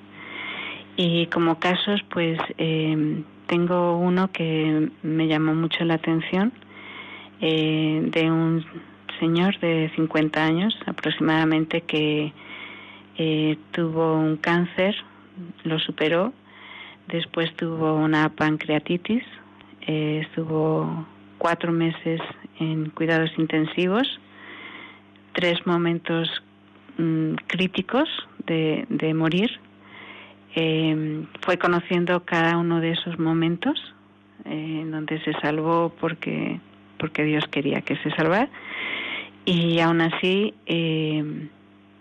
Y 0.96 1.28
como 1.28 1.60
casos, 1.60 2.02
pues 2.10 2.40
eh, 2.58 3.24
tengo 3.46 3.98
uno 3.98 4.32
que 4.32 4.90
me 5.04 5.28
llamó 5.28 5.54
mucho 5.54 5.86
la 5.86 5.94
atención 5.96 6.52
eh, 7.40 8.02
de 8.12 8.32
un 8.32 8.66
señor 9.20 9.60
de 9.60 9.92
50 9.96 10.44
años 10.44 10.78
aproximadamente 10.86 11.82
que 11.82 12.34
tuvo 13.72 14.14
un 14.14 14.38
cáncer, 14.38 14.96
lo 15.64 15.80
superó 15.80 16.34
Después 17.08 17.54
tuvo 17.56 17.94
una 17.94 18.28
pancreatitis, 18.36 19.24
eh, 19.88 20.24
estuvo 20.28 21.06
cuatro 21.38 21.72
meses 21.72 22.22
en 22.60 22.90
cuidados 22.90 23.32
intensivos, 23.38 24.08
tres 25.34 25.66
momentos 25.66 26.30
mm, 26.98 27.36
críticos 27.48 28.10
de, 28.46 29.14
morir. 29.14 29.50
Eh, 30.56 31.26
fue 31.42 31.58
conociendo 31.58 32.24
cada 32.26 32.58
uno 32.58 32.80
de 32.80 32.92
esos 32.92 33.20
momentos 33.20 33.78
eh, 34.46 34.80
en 34.82 34.92
donde 34.92 35.22
se 35.24 35.34
salvó 35.34 35.94
porque, 36.00 36.60
porque 36.98 37.24
Dios 37.24 37.44
quería 37.52 37.82
que 37.82 37.96
se 37.98 38.10
salvara. 38.12 38.50
Y 39.46 39.80
aún 39.80 40.02
así, 40.02 40.54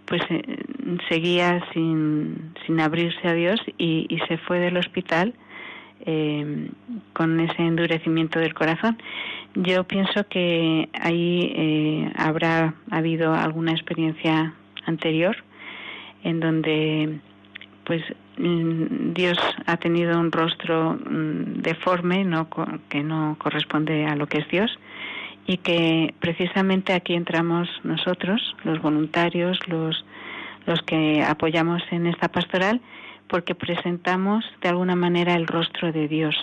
pues 0.07 0.23
eh, 0.31 0.65
seguía 1.09 1.61
sin, 1.73 2.55
sin 2.65 2.81
abrirse 2.81 3.29
a 3.29 3.35
Dios 3.35 3.61
y 3.79 4.19
se 4.27 4.39
fue 4.39 4.59
del 4.59 4.77
hospital 4.79 5.35
eh, 6.05 6.71
con 7.13 7.41
ese 7.41 7.63
endurecimiento 7.63 8.39
del 8.39 8.55
corazón. 8.55 8.99
Yo 9.55 9.85
pienso 9.85 10.27
que 10.29 10.89
ahí 11.01 11.53
eh, 11.57 12.13
habrá 12.17 12.75
habido 12.91 13.35
alguna 13.35 13.73
experiencia 13.73 14.55
anterior, 14.85 15.37
en 16.23 16.41
donde 16.41 17.19
pues 17.85 18.03
mm, 18.37 19.13
Dios 19.15 19.39
ha 19.67 19.77
tenido 19.77 20.19
un 20.19 20.33
rostro 20.33 20.95
mm, 20.95 21.63
deforme, 21.63 22.27
que 22.89 23.03
no 23.03 23.37
corresponde 23.39 24.07
a 24.07 24.17
lo 24.17 24.27
que 24.27 24.39
es 24.39 24.49
Dios, 24.49 24.79
y 25.47 25.59
que 25.59 26.13
precisamente 26.19 26.93
aquí 26.93 27.15
entramos 27.15 27.69
nosotros, 27.85 28.57
los 28.65 28.83
voluntarios, 28.83 29.59
los 29.69 30.05
los 30.67 30.83
que 30.83 31.23
apoyamos 31.23 31.83
en 31.91 32.07
esta 32.07 32.29
pastoral, 32.29 32.81
porque 33.29 33.55
presentamos 33.55 34.45
de 34.61 34.69
alguna 34.69 34.97
manera 34.97 35.35
el 35.35 35.47
rostro 35.47 35.93
de 35.93 36.09
Dios. 36.09 36.37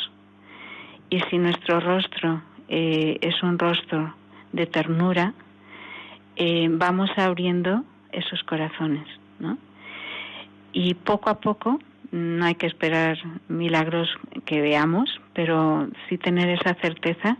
Y 1.10 1.20
si 1.30 1.38
nuestro 1.38 1.80
rostro 1.80 2.42
eh, 2.68 3.18
es 3.22 3.42
un 3.44 3.60
rostro 3.60 4.16
de 4.52 4.66
ternura, 4.66 5.34
eh, 6.36 6.68
vamos 6.72 7.10
abriendo 7.18 7.84
esos 8.12 8.44
corazones, 8.44 9.08
¿no? 9.40 9.58
Y 10.72 10.96
poco 10.96 11.30
a 11.30 11.40
poco, 11.40 11.80
no 12.12 12.46
hay 12.46 12.56
que 12.56 12.68
esperar 12.68 13.18
milagros 13.48 14.10
que 14.46 14.62
veamos, 14.62 15.22
pero 15.34 15.88
sí 16.08 16.18
tener 16.18 16.50
esa 16.50 16.74
certeza 16.76 17.38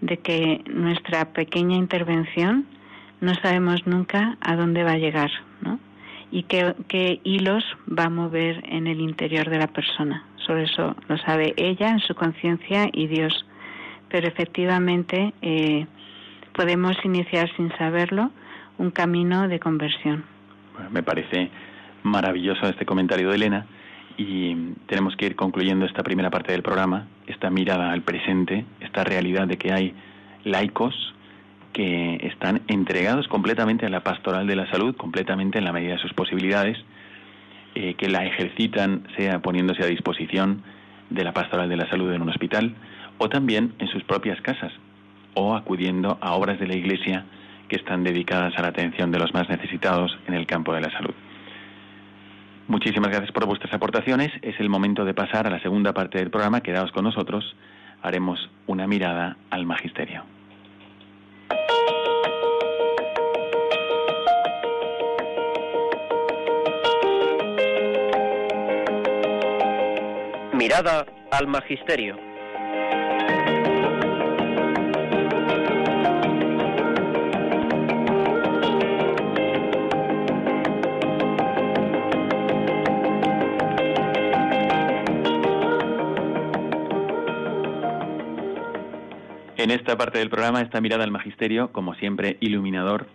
de 0.00 0.18
que 0.18 0.62
nuestra 0.68 1.32
pequeña 1.32 1.76
intervención 1.76 2.66
no 3.20 3.34
sabemos 3.34 3.86
nunca 3.86 4.36
a 4.40 4.56
dónde 4.56 4.84
va 4.84 4.92
a 4.92 4.98
llegar, 4.98 5.30
¿no? 5.62 5.78
Y 6.36 6.42
qué, 6.42 7.18
hilos 7.24 7.64
va 7.88 8.04
a 8.04 8.10
mover 8.10 8.62
en 8.68 8.86
el 8.86 9.00
interior 9.00 9.48
de 9.48 9.58
la 9.58 9.68
persona. 9.68 10.22
Sobre 10.46 10.64
eso 10.64 10.94
lo 11.08 11.16
sabe 11.16 11.54
ella 11.56 11.88
en 11.88 12.00
su 12.00 12.14
conciencia 12.14 12.90
y 12.92 13.06
Dios. 13.06 13.46
Pero 14.10 14.28
efectivamente 14.28 15.32
eh, 15.40 15.86
podemos 16.52 16.94
iniciar 17.06 17.48
sin 17.56 17.74
saberlo 17.78 18.32
un 18.76 18.90
camino 18.90 19.48
de 19.48 19.58
conversión. 19.58 20.24
me 20.90 21.02
parece 21.02 21.48
maravilloso 22.02 22.68
este 22.68 22.84
comentario 22.84 23.30
de 23.30 23.36
Elena 23.36 23.66
y 24.18 24.54
tenemos 24.88 25.16
que 25.16 25.24
ir 25.24 25.36
concluyendo 25.36 25.86
esta 25.86 26.02
primera 26.02 26.28
parte 26.28 26.52
del 26.52 26.62
programa, 26.62 27.06
esta 27.26 27.48
mirada 27.48 27.92
al 27.92 28.02
presente, 28.02 28.66
esta 28.80 29.04
realidad 29.04 29.46
de 29.46 29.56
que 29.56 29.72
hay 29.72 29.94
laicos 30.44 31.14
que 31.76 32.18
están 32.22 32.62
entregados 32.68 33.28
completamente 33.28 33.84
a 33.84 33.90
la 33.90 34.00
pastoral 34.00 34.46
de 34.46 34.56
la 34.56 34.66
salud, 34.70 34.96
completamente 34.96 35.58
en 35.58 35.64
la 35.64 35.74
medida 35.74 35.92
de 35.92 35.98
sus 35.98 36.14
posibilidades, 36.14 36.78
eh, 37.74 37.92
que 37.98 38.08
la 38.08 38.24
ejercitan, 38.24 39.06
sea 39.14 39.40
poniéndose 39.40 39.82
a 39.82 39.86
disposición 39.86 40.62
de 41.10 41.22
la 41.22 41.34
pastoral 41.34 41.68
de 41.68 41.76
la 41.76 41.86
salud 41.90 42.10
en 42.14 42.22
un 42.22 42.30
hospital, 42.30 42.74
o 43.18 43.28
también 43.28 43.74
en 43.78 43.88
sus 43.88 44.02
propias 44.04 44.40
casas, 44.40 44.72
o 45.34 45.54
acudiendo 45.54 46.16
a 46.22 46.32
obras 46.32 46.58
de 46.58 46.66
la 46.66 46.76
Iglesia 46.76 47.26
que 47.68 47.76
están 47.76 48.04
dedicadas 48.04 48.54
a 48.56 48.62
la 48.62 48.68
atención 48.68 49.10
de 49.10 49.18
los 49.18 49.34
más 49.34 49.46
necesitados 49.50 50.18
en 50.28 50.32
el 50.32 50.46
campo 50.46 50.72
de 50.72 50.80
la 50.80 50.90
salud. 50.90 51.14
Muchísimas 52.68 53.10
gracias 53.10 53.32
por 53.32 53.44
vuestras 53.44 53.74
aportaciones. 53.74 54.32
Es 54.40 54.58
el 54.60 54.70
momento 54.70 55.04
de 55.04 55.12
pasar 55.12 55.46
a 55.46 55.50
la 55.50 55.60
segunda 55.60 55.92
parte 55.92 56.16
del 56.16 56.30
programa. 56.30 56.62
Quedaos 56.62 56.90
con 56.92 57.04
nosotros. 57.04 57.54
Haremos 58.00 58.48
una 58.66 58.86
mirada 58.86 59.36
al 59.50 59.66
magisterio. 59.66 60.35
Mirada 70.52 71.06
al 71.30 71.46
magisterio. 71.46 72.25
En 89.66 89.72
esta 89.72 89.98
parte 89.98 90.20
del 90.20 90.30
programa, 90.30 90.60
esta 90.60 90.80
mirada 90.80 91.02
al 91.02 91.10
magisterio, 91.10 91.72
como 91.72 91.96
siempre 91.96 92.36
iluminador, 92.38 93.08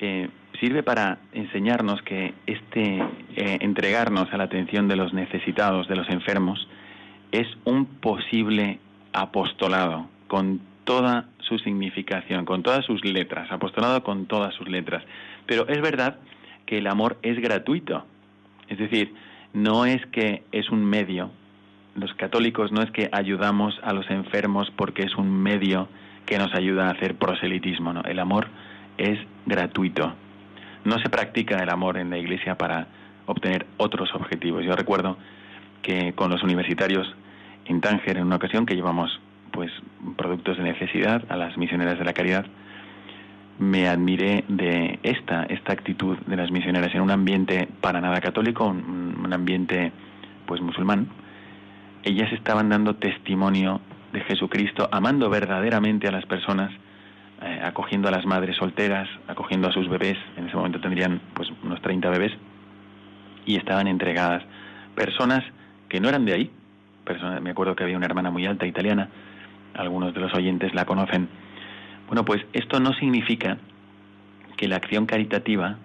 eh, 0.00 0.28
sirve 0.58 0.82
para 0.82 1.18
enseñarnos 1.32 2.02
que 2.02 2.34
este 2.44 2.96
eh, 3.36 3.58
entregarnos 3.60 4.32
a 4.32 4.36
la 4.36 4.42
atención 4.42 4.88
de 4.88 4.96
los 4.96 5.14
necesitados, 5.14 5.86
de 5.86 5.94
los 5.94 6.08
enfermos, 6.08 6.66
es 7.30 7.46
un 7.62 7.86
posible 7.86 8.80
apostolado 9.12 10.08
con 10.26 10.60
toda 10.82 11.28
su 11.38 11.56
significación, 11.60 12.46
con 12.46 12.64
todas 12.64 12.84
sus 12.84 13.04
letras, 13.04 13.52
apostolado 13.52 14.02
con 14.02 14.26
todas 14.26 14.52
sus 14.56 14.68
letras. 14.68 15.04
Pero 15.46 15.68
es 15.68 15.80
verdad 15.80 16.18
que 16.66 16.78
el 16.78 16.88
amor 16.88 17.16
es 17.22 17.38
gratuito, 17.38 18.04
es 18.66 18.78
decir, 18.78 19.14
no 19.52 19.86
es 19.86 20.04
que 20.06 20.42
es 20.50 20.68
un 20.68 20.84
medio 20.84 21.30
los 21.96 22.12
católicos 22.14 22.72
no 22.72 22.82
es 22.82 22.90
que 22.90 23.08
ayudamos 23.12 23.78
a 23.82 23.92
los 23.92 24.08
enfermos 24.10 24.70
porque 24.76 25.02
es 25.02 25.16
un 25.16 25.30
medio 25.30 25.88
que 26.24 26.38
nos 26.38 26.54
ayuda 26.54 26.88
a 26.88 26.90
hacer 26.90 27.16
proselitismo, 27.16 27.92
no, 27.92 28.02
el 28.02 28.18
amor 28.18 28.48
es 28.98 29.18
gratuito. 29.46 30.14
No 30.84 30.98
se 30.98 31.08
practica 31.08 31.62
el 31.62 31.70
amor 31.70 31.98
en 31.98 32.10
la 32.10 32.18
iglesia 32.18 32.56
para 32.56 32.86
obtener 33.26 33.66
otros 33.76 34.14
objetivos. 34.14 34.64
Yo 34.64 34.76
recuerdo 34.76 35.16
que 35.82 36.12
con 36.14 36.30
los 36.30 36.42
universitarios 36.42 37.12
en 37.64 37.80
Tánger 37.80 38.18
en 38.18 38.26
una 38.26 38.36
ocasión 38.36 38.66
que 38.66 38.74
llevamos 38.74 39.20
pues 39.52 39.70
productos 40.16 40.58
de 40.58 40.64
necesidad 40.64 41.24
a 41.28 41.36
las 41.36 41.56
misioneras 41.56 41.98
de 41.98 42.04
la 42.04 42.12
caridad, 42.12 42.46
me 43.58 43.88
admiré 43.88 44.44
de 44.48 44.98
esta, 45.02 45.44
esta 45.44 45.72
actitud 45.72 46.18
de 46.26 46.36
las 46.36 46.50
misioneras 46.50 46.94
en 46.94 47.00
un 47.00 47.10
ambiente 47.10 47.68
para 47.80 48.00
nada 48.00 48.20
católico, 48.20 48.66
un, 48.66 49.32
ambiente 49.32 49.92
pues 50.46 50.60
musulmán, 50.60 51.08
ellas 52.06 52.32
estaban 52.32 52.68
dando 52.68 52.94
testimonio 52.94 53.80
de 54.12 54.20
Jesucristo, 54.20 54.88
amando 54.92 55.28
verdaderamente 55.28 56.06
a 56.06 56.12
las 56.12 56.24
personas, 56.24 56.70
eh, 57.42 57.60
acogiendo 57.64 58.06
a 58.06 58.12
las 58.12 58.24
madres 58.24 58.56
solteras, 58.56 59.08
acogiendo 59.26 59.68
a 59.68 59.72
sus 59.72 59.88
bebés, 59.88 60.16
en 60.36 60.46
ese 60.46 60.56
momento 60.56 60.80
tendrían 60.80 61.20
pues 61.34 61.50
unos 61.64 61.82
30 61.82 62.08
bebés, 62.10 62.32
y 63.44 63.56
estaban 63.56 63.88
entregadas. 63.88 64.44
Personas 64.94 65.42
que 65.88 65.98
no 65.98 66.08
eran 66.08 66.24
de 66.24 66.34
ahí, 66.34 66.50
personas, 67.04 67.42
me 67.42 67.50
acuerdo 67.50 67.74
que 67.74 67.82
había 67.82 67.96
una 67.96 68.06
hermana 68.06 68.30
muy 68.30 68.46
alta 68.46 68.66
italiana, 68.66 69.08
algunos 69.74 70.14
de 70.14 70.20
los 70.20 70.32
oyentes 70.32 70.74
la 70.74 70.84
conocen. 70.84 71.28
Bueno, 72.06 72.24
pues 72.24 72.40
esto 72.52 72.78
no 72.78 72.92
significa 72.92 73.58
que 74.56 74.68
la 74.68 74.76
acción 74.76 75.06
caritativa, 75.06 75.76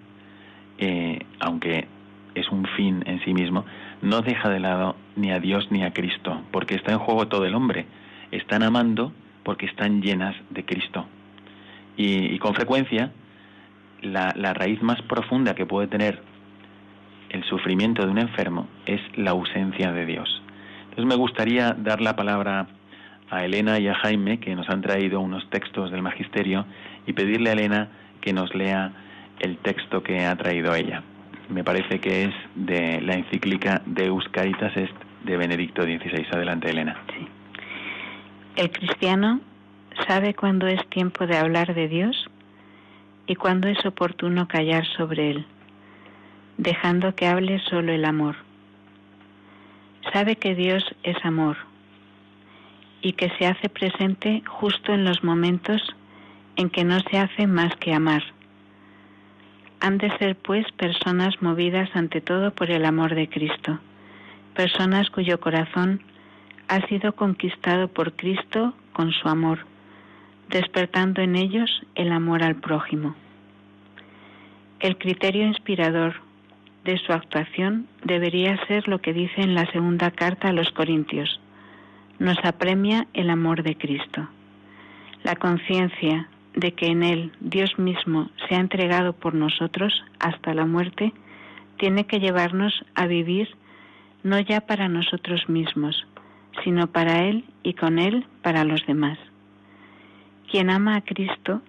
eh, 0.78 1.18
aunque 1.40 1.88
es 2.36 2.48
un 2.50 2.64
fin 2.76 3.02
en 3.06 3.22
sí 3.24 3.34
mismo, 3.34 3.64
no 4.02 4.22
deja 4.22 4.48
de 4.48 4.60
lado 4.60 4.94
ni 5.16 5.30
a 5.30 5.40
Dios 5.40 5.68
ni 5.70 5.84
a 5.84 5.92
Cristo, 5.92 6.42
porque 6.50 6.74
está 6.74 6.92
en 6.92 6.98
juego 6.98 7.28
todo 7.28 7.44
el 7.44 7.54
hombre. 7.54 7.86
Están 8.30 8.62
amando 8.62 9.12
porque 9.42 9.66
están 9.66 10.02
llenas 10.02 10.34
de 10.50 10.64
Cristo. 10.64 11.06
Y, 11.96 12.38
con 12.38 12.54
frecuencia, 12.54 13.12
la, 14.00 14.32
la 14.36 14.54
raíz 14.54 14.82
más 14.82 15.00
profunda 15.02 15.54
que 15.54 15.66
puede 15.66 15.88
tener 15.88 16.22
el 17.28 17.44
sufrimiento 17.44 18.04
de 18.04 18.10
un 18.10 18.18
enfermo 18.18 18.66
es 18.86 19.00
la 19.16 19.32
ausencia 19.32 19.92
de 19.92 20.06
Dios. 20.06 20.42
Entonces 20.84 21.06
me 21.06 21.16
gustaría 21.16 21.72
dar 21.72 22.00
la 22.00 22.16
palabra 22.16 22.66
a 23.30 23.44
Elena 23.44 23.78
y 23.78 23.88
a 23.88 23.94
Jaime, 23.94 24.40
que 24.40 24.54
nos 24.54 24.68
han 24.68 24.82
traído 24.82 25.20
unos 25.20 25.48
textos 25.50 25.90
del 25.90 26.02
Magisterio, 26.02 26.66
y 27.06 27.12
pedirle 27.12 27.50
a 27.50 27.52
Elena 27.54 27.88
que 28.20 28.32
nos 28.32 28.54
lea 28.54 28.92
el 29.40 29.58
texto 29.58 30.02
que 30.02 30.24
ha 30.24 30.36
traído 30.36 30.74
ella 30.74 31.02
me 31.48 31.64
parece 31.64 32.00
que 32.00 32.24
es 32.24 32.34
de 32.54 33.00
la 33.00 33.14
encíclica 33.14 33.82
Deus 33.86 34.24
Caritas 34.30 34.76
Est 34.76 34.94
de 35.24 35.36
Benedicto 35.36 35.82
XVI. 35.82 36.26
Adelante, 36.32 36.70
Elena. 36.70 36.96
El 38.56 38.70
cristiano 38.70 39.40
sabe 40.06 40.34
cuándo 40.34 40.66
es 40.66 40.86
tiempo 40.88 41.26
de 41.26 41.36
hablar 41.36 41.74
de 41.74 41.88
Dios 41.88 42.28
y 43.26 43.34
cuándo 43.34 43.68
es 43.68 43.84
oportuno 43.86 44.48
callar 44.48 44.84
sobre 44.96 45.30
Él, 45.30 45.46
dejando 46.58 47.14
que 47.14 47.26
hable 47.26 47.60
solo 47.70 47.92
el 47.92 48.04
amor. 48.04 48.36
Sabe 50.12 50.36
que 50.36 50.54
Dios 50.54 50.84
es 51.02 51.16
amor 51.24 51.56
y 53.00 53.12
que 53.12 53.30
se 53.38 53.46
hace 53.46 53.68
presente 53.68 54.42
justo 54.46 54.92
en 54.92 55.04
los 55.04 55.22
momentos 55.24 55.80
en 56.56 56.70
que 56.70 56.84
no 56.84 57.00
se 57.00 57.18
hace 57.18 57.46
más 57.46 57.74
que 57.76 57.94
amar 57.94 58.22
han 59.82 59.98
de 59.98 60.16
ser, 60.18 60.36
pues, 60.36 60.64
personas 60.72 61.42
movidas 61.42 61.90
ante 61.94 62.20
todo 62.20 62.52
por 62.52 62.70
el 62.70 62.84
amor 62.84 63.16
de 63.16 63.28
Cristo, 63.28 63.80
personas 64.54 65.10
cuyo 65.10 65.40
corazón 65.40 66.00
ha 66.68 66.86
sido 66.86 67.16
conquistado 67.16 67.88
por 67.88 68.12
Cristo 68.12 68.74
con 68.92 69.10
su 69.10 69.28
amor, 69.28 69.66
despertando 70.48 71.20
en 71.20 71.34
ellos 71.34 71.68
el 71.96 72.12
amor 72.12 72.44
al 72.44 72.54
prójimo. 72.54 73.16
El 74.78 74.96
criterio 74.98 75.48
inspirador 75.48 76.14
de 76.84 76.96
su 76.98 77.12
actuación 77.12 77.88
debería 78.04 78.64
ser 78.68 78.86
lo 78.86 79.00
que 79.00 79.12
dice 79.12 79.40
en 79.42 79.56
la 79.56 79.66
segunda 79.72 80.12
carta 80.12 80.48
a 80.48 80.52
los 80.52 80.70
Corintios. 80.70 81.40
Nos 82.20 82.38
apremia 82.44 83.08
el 83.14 83.30
amor 83.30 83.64
de 83.64 83.76
Cristo. 83.76 84.28
La 85.24 85.34
conciencia 85.34 86.28
de 86.54 86.72
que 86.72 86.86
en 86.86 87.02
Él 87.02 87.32
Dios 87.40 87.78
mismo 87.78 88.30
se 88.48 88.54
ha 88.54 88.60
entregado 88.60 89.12
por 89.12 89.34
nosotros 89.34 90.04
hasta 90.18 90.54
la 90.54 90.66
muerte, 90.66 91.12
tiene 91.78 92.06
que 92.06 92.20
llevarnos 92.20 92.84
a 92.94 93.06
vivir 93.06 93.48
no 94.22 94.38
ya 94.38 94.60
para 94.60 94.88
nosotros 94.88 95.48
mismos, 95.48 96.06
sino 96.62 96.86
para 96.86 97.24
Él 97.24 97.44
y 97.62 97.74
con 97.74 97.98
Él 97.98 98.26
para 98.42 98.64
los 98.64 98.84
demás. 98.86 99.18
Quien 100.50 100.70
ama 100.70 100.96
a 100.96 101.00
Cristo, 101.00 101.62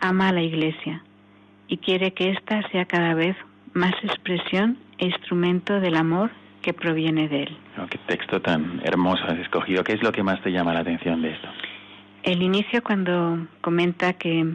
ama 0.00 0.28
a 0.28 0.32
la 0.32 0.42
Iglesia 0.42 1.02
y 1.68 1.78
quiere 1.78 2.12
que 2.12 2.30
ésta 2.30 2.62
sea 2.70 2.84
cada 2.84 3.14
vez 3.14 3.36
más 3.72 3.94
expresión 4.02 4.78
e 4.98 5.06
instrumento 5.06 5.80
del 5.80 5.96
amor 5.96 6.30
que 6.62 6.74
proviene 6.74 7.28
de 7.28 7.44
Él. 7.44 7.56
Oh, 7.78 7.86
qué 7.88 7.98
texto 8.06 8.40
tan 8.40 8.80
hermoso 8.84 9.24
has 9.24 9.38
escogido. 9.38 9.82
¿Qué 9.82 9.94
es 9.94 10.02
lo 10.02 10.12
que 10.12 10.22
más 10.22 10.40
te 10.42 10.50
llama 10.50 10.74
la 10.74 10.80
atención 10.80 11.22
de 11.22 11.32
esto? 11.32 11.48
El 12.22 12.42
inicio 12.42 12.82
cuando 12.82 13.46
comenta 13.62 14.12
que 14.12 14.46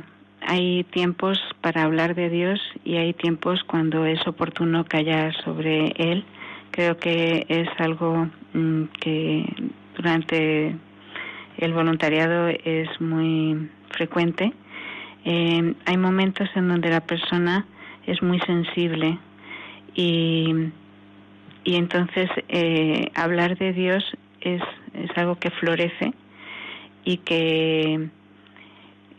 hay 0.41 0.84
tiempos 0.84 1.39
para 1.61 1.82
hablar 1.84 2.13
de 2.13 2.30
Dios 2.30 2.59
y 2.84 2.97
hay 2.97 3.13
tiempos 3.13 3.63
cuando 3.63 4.05
es 4.05 4.26
oportuno 4.28 4.86
callar 4.86 5.34
sobre 5.43 5.88
Él. 5.97 6.24
Creo 6.70 6.97
que 6.97 7.47
es 7.49 7.68
algo 7.80 8.30
mm, 8.53 8.84
que 8.99 9.45
durante 9.95 10.76
el 11.57 11.74
voluntariado 11.74 12.49
es 12.49 13.01
muy 13.01 13.68
frecuente. 13.89 14.53
Eh, 15.24 15.74
hay 15.86 15.97
momentos 15.97 16.47
en 16.53 16.68
donde 16.68 16.89
la 16.89 17.01
persona 17.01 17.66
es 18.05 18.22
muy 18.22 18.39
sensible 18.41 19.18
y, 19.95 20.53
y 21.63 21.76
entonces 21.76 22.30
eh, 22.49 23.09
hablar 23.16 23.57
de 23.57 23.74
Dios 23.74 24.03
es, 24.41 24.61
es 24.93 25.18
algo 25.18 25.39
que 25.39 25.49
florece 25.49 26.04
y 27.05 27.17
que 27.17 28.09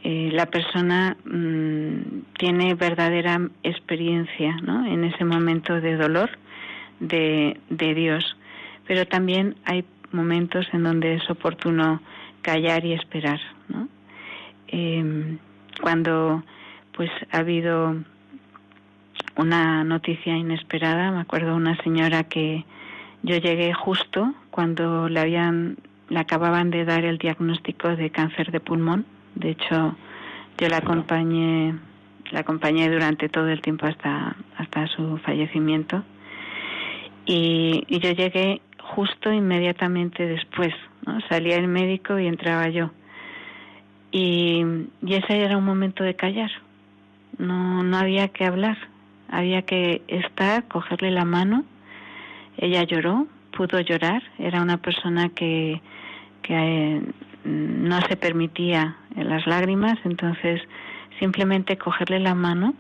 eh, 0.03 0.31
la 0.33 0.47
persona 0.47 1.17
mm, 1.25 2.35
tiene 2.39 2.75
verdadera 2.75 3.49
experiencia 3.63 4.57
¿no? 4.63 4.85
en 4.85 5.05
ese 5.05 5.25
momento 5.25 5.81
de 5.81 5.97
dolor 5.97 6.31
de, 7.01 7.59
de 7.71 7.95
Dios. 7.95 8.37
Pero 8.87 9.07
también 9.07 9.57
hay 9.65 9.85
momentos 10.13 10.67
en 10.73 10.85
donde 10.85 11.15
es 11.15 11.31
oportuno 11.31 12.01
callar 12.43 12.85
y 12.85 12.93
esperar. 12.93 13.41
¿no? 13.69 13.89
Em, 14.69 15.39
cuando 15.81 16.43
pues 16.93 17.11
ha 17.31 17.39
habido 17.39 17.97
una 19.37 19.85
noticia 19.85 20.37
inesperada, 20.37 21.11
me 21.11 21.21
acuerdo 21.21 21.55
una 21.55 21.77
señora 21.83 22.25
que 22.25 22.65
yo 23.23 23.37
llegué 23.37 23.73
justo 23.75 24.35
cuando 24.51 25.09
le 25.09 25.21
habían 25.21 25.77
le 26.09 26.19
acababan 26.21 26.71
de 26.71 26.85
dar 26.85 27.05
el 27.05 27.19
diagnóstico 27.19 27.95
de 27.97 28.11
cáncer 28.11 28.51
de 28.53 28.61
pulmón. 28.61 29.07
De 29.35 29.51
hecho, 29.51 29.97
yo 30.59 30.69
la 30.69 30.79
acompañé, 30.79 31.75
la 32.31 32.41
acompañé 32.41 32.89
durante 32.91 33.29
todo 33.29 33.49
el 33.49 33.61
tiempo 33.61 33.87
hasta, 33.87 34.37
hasta 34.57 34.87
su 34.89 35.19
fallecimiento. 35.19 36.05
Y, 37.27 37.85
y 37.89 37.99
yo 37.99 38.13
llegué 38.13 38.61
justo 38.81 39.33
inmediatamente 39.33 40.27
después. 40.27 40.73
Salía 41.29 41.57
el 41.57 41.69
médico 41.69 42.19
y 42.19 42.27
entraba 42.27 42.69
yo. 42.69 42.91
Y, 44.13 44.65
y 45.03 45.15
ese 45.15 45.43
era 45.43 45.57
un 45.57 45.65
momento 45.65 46.05
de 46.05 46.15
callar. 46.15 46.51
No, 47.39 47.83
no 47.83 47.97
había 47.97 48.29
que 48.29 48.45
hablar. 48.45 48.79
Había 49.29 49.63
que 49.63 50.03
estar, 50.09 50.67
cogerle 50.69 51.11
la 51.11 51.25
mano. 51.25 51.65
Ella 52.57 52.85
lloró, 52.85 53.27
pudo 53.57 53.81
llorar. 53.81 54.23
Era 54.39 54.61
una 54.63 54.77
persona 54.77 55.31
que, 55.31 55.81
que 56.43 56.55
eh, 56.55 57.03
no 57.45 58.01
se 58.03 58.17
permitía 58.17 58.97
las 59.17 59.47
lágrimas, 59.47 59.99
entonces 60.05 60.61
simplemente 61.19 61.79
cogerle 61.79 62.21
la 62.21 62.35
mano 62.35 62.75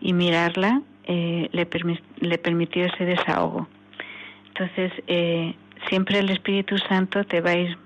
y 0.00 0.12
mirarla 0.12 0.82
eh, 1.04 1.48
le, 1.52 1.66
le 2.20 2.38
permitió 2.38 2.84
ese 2.84 3.04
desahogo. 3.04 3.66
Entonces, 4.48 4.92
eh, 5.06 5.54
siempre 5.88 6.18
el 6.18 6.30
Espíritu 6.30 6.76
Santo 6.78 7.24
te 7.24 7.40
va 7.40 7.50
a 7.50 7.56
ir 7.56 7.78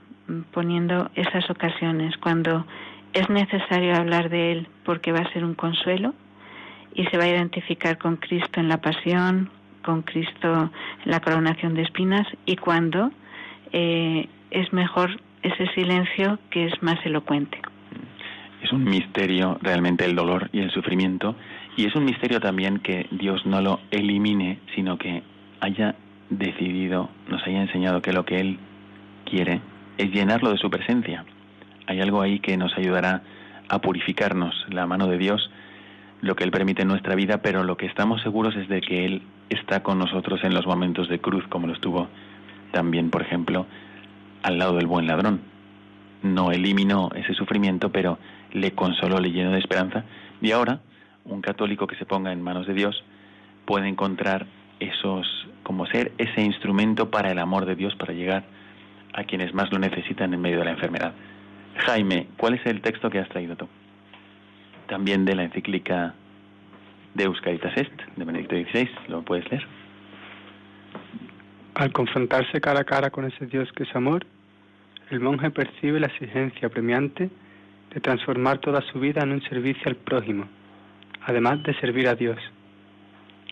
poniendo 0.52 1.10
esas 1.14 1.48
ocasiones 1.50 2.16
cuando 2.16 2.66
es 3.12 3.28
necesario 3.28 3.94
hablar 3.94 4.30
de 4.30 4.52
Él 4.52 4.68
porque 4.84 5.12
va 5.12 5.20
a 5.20 5.32
ser 5.32 5.44
un 5.44 5.54
consuelo 5.54 6.14
y 6.94 7.04
se 7.06 7.18
va 7.18 7.24
a 7.24 7.28
identificar 7.28 7.98
con 7.98 8.16
Cristo 8.16 8.60
en 8.60 8.68
la 8.68 8.78
pasión, 8.78 9.50
con 9.82 10.02
Cristo 10.02 10.70
la 11.04 11.20
coronación 11.20 11.74
de 11.74 11.82
espinas 11.82 12.26
y 12.46 12.56
cuando 12.56 13.10
eh, 13.72 14.28
es 14.50 14.72
mejor 14.72 15.20
ese 15.42 15.66
silencio 15.74 16.38
que 16.50 16.66
es 16.66 16.82
más 16.82 17.04
elocuente. 17.04 17.58
Es 18.62 18.72
un 18.72 18.84
misterio 18.84 19.58
realmente 19.60 20.04
el 20.04 20.14
dolor 20.14 20.48
y 20.52 20.60
el 20.60 20.70
sufrimiento 20.70 21.34
y 21.76 21.86
es 21.86 21.94
un 21.96 22.04
misterio 22.04 22.40
también 22.40 22.78
que 22.78 23.06
Dios 23.10 23.44
no 23.46 23.60
lo 23.60 23.80
elimine, 23.90 24.58
sino 24.74 24.98
que 24.98 25.22
haya 25.60 25.96
decidido, 26.30 27.08
nos 27.28 27.42
haya 27.46 27.62
enseñado 27.62 28.02
que 28.02 28.12
lo 28.12 28.24
que 28.24 28.40
Él 28.40 28.58
quiere 29.24 29.60
es 29.98 30.10
llenarlo 30.12 30.50
de 30.50 30.58
su 30.58 30.70
presencia. 30.70 31.24
Hay 31.86 32.00
algo 32.00 32.20
ahí 32.20 32.40
que 32.40 32.56
nos 32.56 32.76
ayudará 32.76 33.22
a 33.68 33.78
purificarnos, 33.80 34.54
la 34.70 34.86
mano 34.86 35.06
de 35.06 35.18
Dios, 35.18 35.50
lo 36.20 36.36
que 36.36 36.44
Él 36.44 36.50
permite 36.50 36.82
en 36.82 36.88
nuestra 36.88 37.14
vida, 37.14 37.38
pero 37.38 37.64
lo 37.64 37.76
que 37.76 37.86
estamos 37.86 38.22
seguros 38.22 38.54
es 38.56 38.68
de 38.68 38.80
que 38.80 39.04
Él 39.04 39.22
está 39.52 39.82
con 39.82 39.98
nosotros 39.98 40.42
en 40.44 40.54
los 40.54 40.66
momentos 40.66 41.08
de 41.08 41.20
cruz, 41.20 41.46
como 41.48 41.66
lo 41.66 41.72
estuvo 41.72 42.08
también, 42.72 43.10
por 43.10 43.22
ejemplo, 43.22 43.66
al 44.42 44.58
lado 44.58 44.76
del 44.76 44.86
buen 44.86 45.06
ladrón. 45.06 45.40
No 46.22 46.52
eliminó 46.52 47.10
ese 47.14 47.34
sufrimiento, 47.34 47.90
pero 47.90 48.18
le 48.52 48.72
consoló, 48.72 49.18
le 49.20 49.30
llenó 49.30 49.52
de 49.52 49.58
esperanza. 49.58 50.04
Y 50.40 50.52
ahora, 50.52 50.80
un 51.24 51.40
católico 51.40 51.86
que 51.86 51.96
se 51.96 52.06
ponga 52.06 52.32
en 52.32 52.42
manos 52.42 52.66
de 52.66 52.74
Dios 52.74 53.04
puede 53.64 53.88
encontrar 53.88 54.46
esos, 54.80 55.26
como 55.62 55.86
ser 55.86 56.12
ese 56.18 56.42
instrumento 56.42 57.10
para 57.10 57.30
el 57.30 57.38
amor 57.38 57.66
de 57.66 57.76
Dios, 57.76 57.94
para 57.96 58.12
llegar 58.12 58.44
a 59.14 59.24
quienes 59.24 59.54
más 59.54 59.72
lo 59.72 59.78
necesitan 59.78 60.32
en 60.34 60.40
medio 60.40 60.58
de 60.58 60.64
la 60.64 60.72
enfermedad. 60.72 61.12
Jaime, 61.76 62.28
¿cuál 62.36 62.54
es 62.54 62.66
el 62.66 62.80
texto 62.80 63.10
que 63.10 63.18
has 63.18 63.28
traído 63.28 63.56
tú? 63.56 63.68
También 64.88 65.24
de 65.24 65.34
la 65.34 65.44
encíclica 65.44 66.14
de 67.14 67.24
Euscaritas 67.24 67.76
Est, 67.76 67.92
de 68.16 68.24
Benedicto 68.24 68.56
XVI, 68.56 68.88
¿lo 69.08 69.22
puedes 69.22 69.48
leer? 69.50 69.66
Al 71.74 71.92
confrontarse 71.92 72.60
cara 72.60 72.80
a 72.80 72.84
cara 72.84 73.10
con 73.10 73.24
ese 73.24 73.46
Dios 73.46 73.70
que 73.72 73.84
es 73.84 73.96
amor, 73.96 74.26
el 75.10 75.20
monje 75.20 75.50
percibe 75.50 76.00
la 76.00 76.06
exigencia 76.06 76.68
premiante 76.68 77.30
de 77.92 78.00
transformar 78.00 78.58
toda 78.58 78.80
su 78.80 79.00
vida 79.00 79.22
en 79.22 79.32
un 79.32 79.42
servicio 79.42 79.82
al 79.86 79.96
prójimo, 79.96 80.46
además 81.22 81.62
de 81.62 81.74
servir 81.80 82.08
a 82.08 82.14
Dios. 82.14 82.38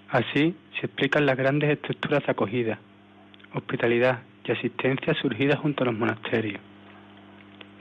Así 0.08 0.54
se 0.78 0.86
explican 0.86 1.26
las 1.26 1.36
grandes 1.36 1.70
estructuras 1.70 2.24
de 2.24 2.32
acogida, 2.32 2.78
hospitalidad 3.54 4.20
y 4.44 4.52
asistencia 4.52 5.14
surgidas 5.14 5.58
junto 5.58 5.84
a 5.84 5.86
los 5.86 5.98
monasterios. 5.98 6.60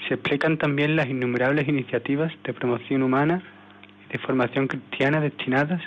Se 0.08 0.16
explican 0.16 0.58
también 0.58 0.96
las 0.96 1.08
innumerables 1.08 1.68
iniciativas 1.68 2.32
de 2.44 2.54
promoción 2.54 3.04
humana 3.04 3.42
de 4.12 4.20
formación 4.20 4.68
cristiana 4.68 5.20
destinadas 5.20 5.82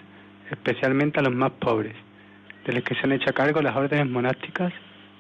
especialmente 0.51 1.19
a 1.19 1.23
los 1.23 1.35
más 1.35 1.53
pobres, 1.53 1.95
de 2.67 2.73
los 2.73 2.85
que 2.85 2.95
se 2.95 3.03
han 3.05 3.13
hecho 3.13 3.31
a 3.31 3.33
cargo 3.33 3.63
las 3.63 3.75
órdenes 3.75 4.09
monásticas 4.09 4.73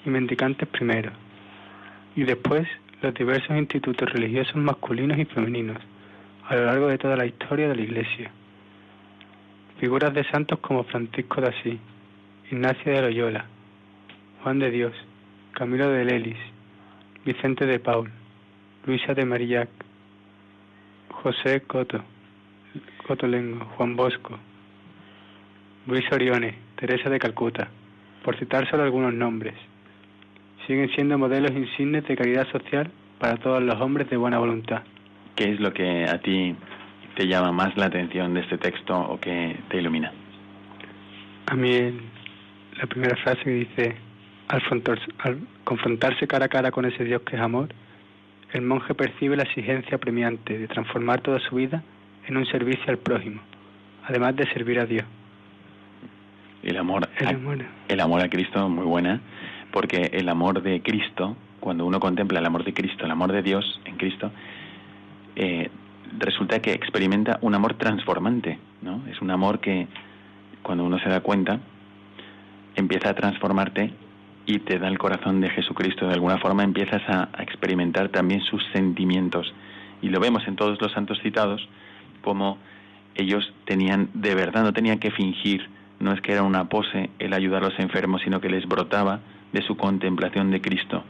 y 0.05 0.11
mendicantes 0.11 0.69
primero, 0.69 1.11
y 2.15 2.25
después 2.25 2.69
los 3.01 3.15
diversos 3.15 3.57
institutos 3.57 4.13
religiosos 4.13 4.57
masculinos 4.57 5.19
y 5.19 5.25
femeninos 5.25 5.79
a 6.49 6.55
lo 6.55 6.67
largo 6.67 6.89
de 6.89 6.99
toda 6.99 7.17
la 7.17 7.27
historia 7.27 7.69
de 7.69 7.77
la 7.77 7.83
Iglesia. 7.83 8.31
Figuras 9.81 10.13
de 10.15 10.25
santos 10.25 10.59
como 10.61 10.85
Francisco 10.85 11.41
de 11.41 11.49
Asís, 11.49 11.81
Ignacio 12.51 12.93
de 12.93 13.03
Loyola, 13.03 13.47
Juan 14.43 14.59
de 14.59 14.71
Dios, 14.71 14.93
Camilo 15.53 15.89
de 15.89 16.05
Lelis, 16.05 16.39
Vicente 17.25 17.67
de 17.67 17.81
Paul, 17.81 18.11
Luisa 18.87 19.15
de 19.15 19.25
Marillac, 19.25 19.69
José 21.11 21.63
Coto, 21.63 22.05
Juan 23.77 23.95
Bosco, 23.95 24.39
Luis 25.87 26.05
Orione, 26.11 26.55
Teresa 26.77 27.11
de 27.11 27.19
Calcuta, 27.19 27.69
por 28.25 28.39
citar 28.39 28.69
solo 28.71 28.85
algunos 28.85 29.13
nombres. 29.13 29.55
Siguen 30.67 30.89
siendo 30.95 31.19
modelos 31.19 31.51
insignes 31.53 32.07
de 32.07 32.17
caridad 32.17 32.49
social 32.51 32.91
para 33.19 33.37
todos 33.37 33.63
los 33.63 33.79
hombres 33.81 34.09
de 34.09 34.17
buena 34.17 34.39
voluntad. 34.39 34.83
¿Qué 35.37 35.53
es 35.53 35.61
lo 35.61 35.73
que 35.73 36.05
a 36.05 36.21
ti 36.23 36.57
te 37.15 37.27
llama 37.27 37.53
más 37.53 37.77
la 37.77 37.87
atención 37.87 38.33
de 38.33 38.41
este 38.41 38.57
texto 38.57 38.99
o 38.99 39.21
que 39.21 39.57
te 39.69 39.79
ilumina? 39.79 40.11
A 41.47 41.55
mí 41.55 41.93
la 42.79 42.87
primera 42.87 43.17
frase 43.17 43.43
que 43.45 43.51
dice, 43.51 43.97
al, 44.49 44.63
al 45.19 45.39
confrontarse 45.65 46.27
cara 46.27 46.47
a 46.47 46.49
cara 46.49 46.71
con 46.71 46.87
ese 46.87 47.05
Dios 47.05 47.21
que 47.23 47.37
es 47.37 47.43
amor, 47.43 47.69
el 48.53 48.63
monje 48.63 48.95
percibe 48.95 49.37
la 49.37 49.43
exigencia 49.43 49.99
premiante 49.99 50.59
de 50.59 50.67
transformar 50.67 51.21
toda 51.21 51.39
su 51.41 51.57
vida 51.57 51.83
en 52.27 52.37
un 52.37 52.47
servicio 52.47 52.85
al 52.89 52.99
prójimo, 52.99 53.41
además 54.05 54.37
de 54.37 54.47
servir 54.53 54.79
a 54.81 54.87
Dios. 54.87 55.05
El 56.63 56.77
amor, 56.77 57.09
El 57.19 57.27
a, 57.27 57.31
amor. 57.31 57.59
el 57.89 58.01
amor 58.01 58.23
a 58.23 58.29
Cristo, 58.29 58.69
muy 58.69 58.85
buena, 58.85 59.21
porque 59.73 60.11
el 60.13 60.29
amor 60.29 60.63
de 60.63 60.81
Cristo, 60.83 61.37
cuando 61.61 61.85
uno 61.87 61.99
contempla 61.99 62.39
el 62.39 62.47
amor 62.47 62.65
de 62.65 62.73
Cristo, 62.73 63.05
el 63.05 63.11
amor 63.11 63.33
de 63.33 63.43
Dios 63.43 63.81
en 63.85 63.97
Cristo, 63.97 64.31
eh, 65.35 65.71
resulta 66.19 66.61
que 66.61 66.73
experimenta 66.73 67.39
un 67.41 67.55
amor 67.55 67.75
transformante, 67.75 68.59
¿no? 68.83 69.03
Es 69.11 69.21
un 69.21 69.31
amor 69.31 69.61
que 69.61 69.89
cuando 70.63 70.85
uno 70.85 70.99
se 71.01 71.09
da 71.09 71.21
cuenta 71.21 71.59
empieza 72.77 73.11
a 73.11 73.15
transformarte 73.15 73.93
y 74.47 74.59
te 74.61 74.79
da 74.79 74.89
el 74.89 74.99
corazón 74.99 75.41
de 75.41 75.51
Jesucristo. 75.51 76.07
De 76.07 76.15
alguna 76.15 76.39
forma 76.39 76.65
empiezas 76.65 77.03
a, 77.09 77.29
experimentar 77.39 78.09
también 78.09 78.41
sus 78.43 78.63
sentimientos. 78.73 79.53
Y 80.01 80.09
lo 80.09 80.21
vemos 80.21 80.47
en 80.47 80.57
todos 80.57 80.81
los 80.81 80.93
santos 80.93 81.19
citados, 81.23 81.67
como 82.23 82.59
ellos 83.15 83.53
tenían, 83.67 84.09
de 84.15 84.35
verdad, 84.35 84.63
no 84.63 84.73
tenían 84.73 84.99
que 84.99 85.11
fingir, 85.11 85.69
no 86.01 86.13
es 86.13 86.21
que 86.21 86.33
era 86.33 86.43
una 86.43 86.69
pose 86.69 87.11
el 87.19 87.33
ayudar 87.33 87.63
a 87.63 87.69
los 87.69 87.79
enfermos, 87.79 88.23
sino 88.23 88.41
que 88.41 88.49
les 88.49 88.67
brotaba 88.67 89.21
de 89.53 89.63
su 89.63 89.77
contemplación 89.77 90.51
de 90.51 90.61
Cristo. 90.61 91.05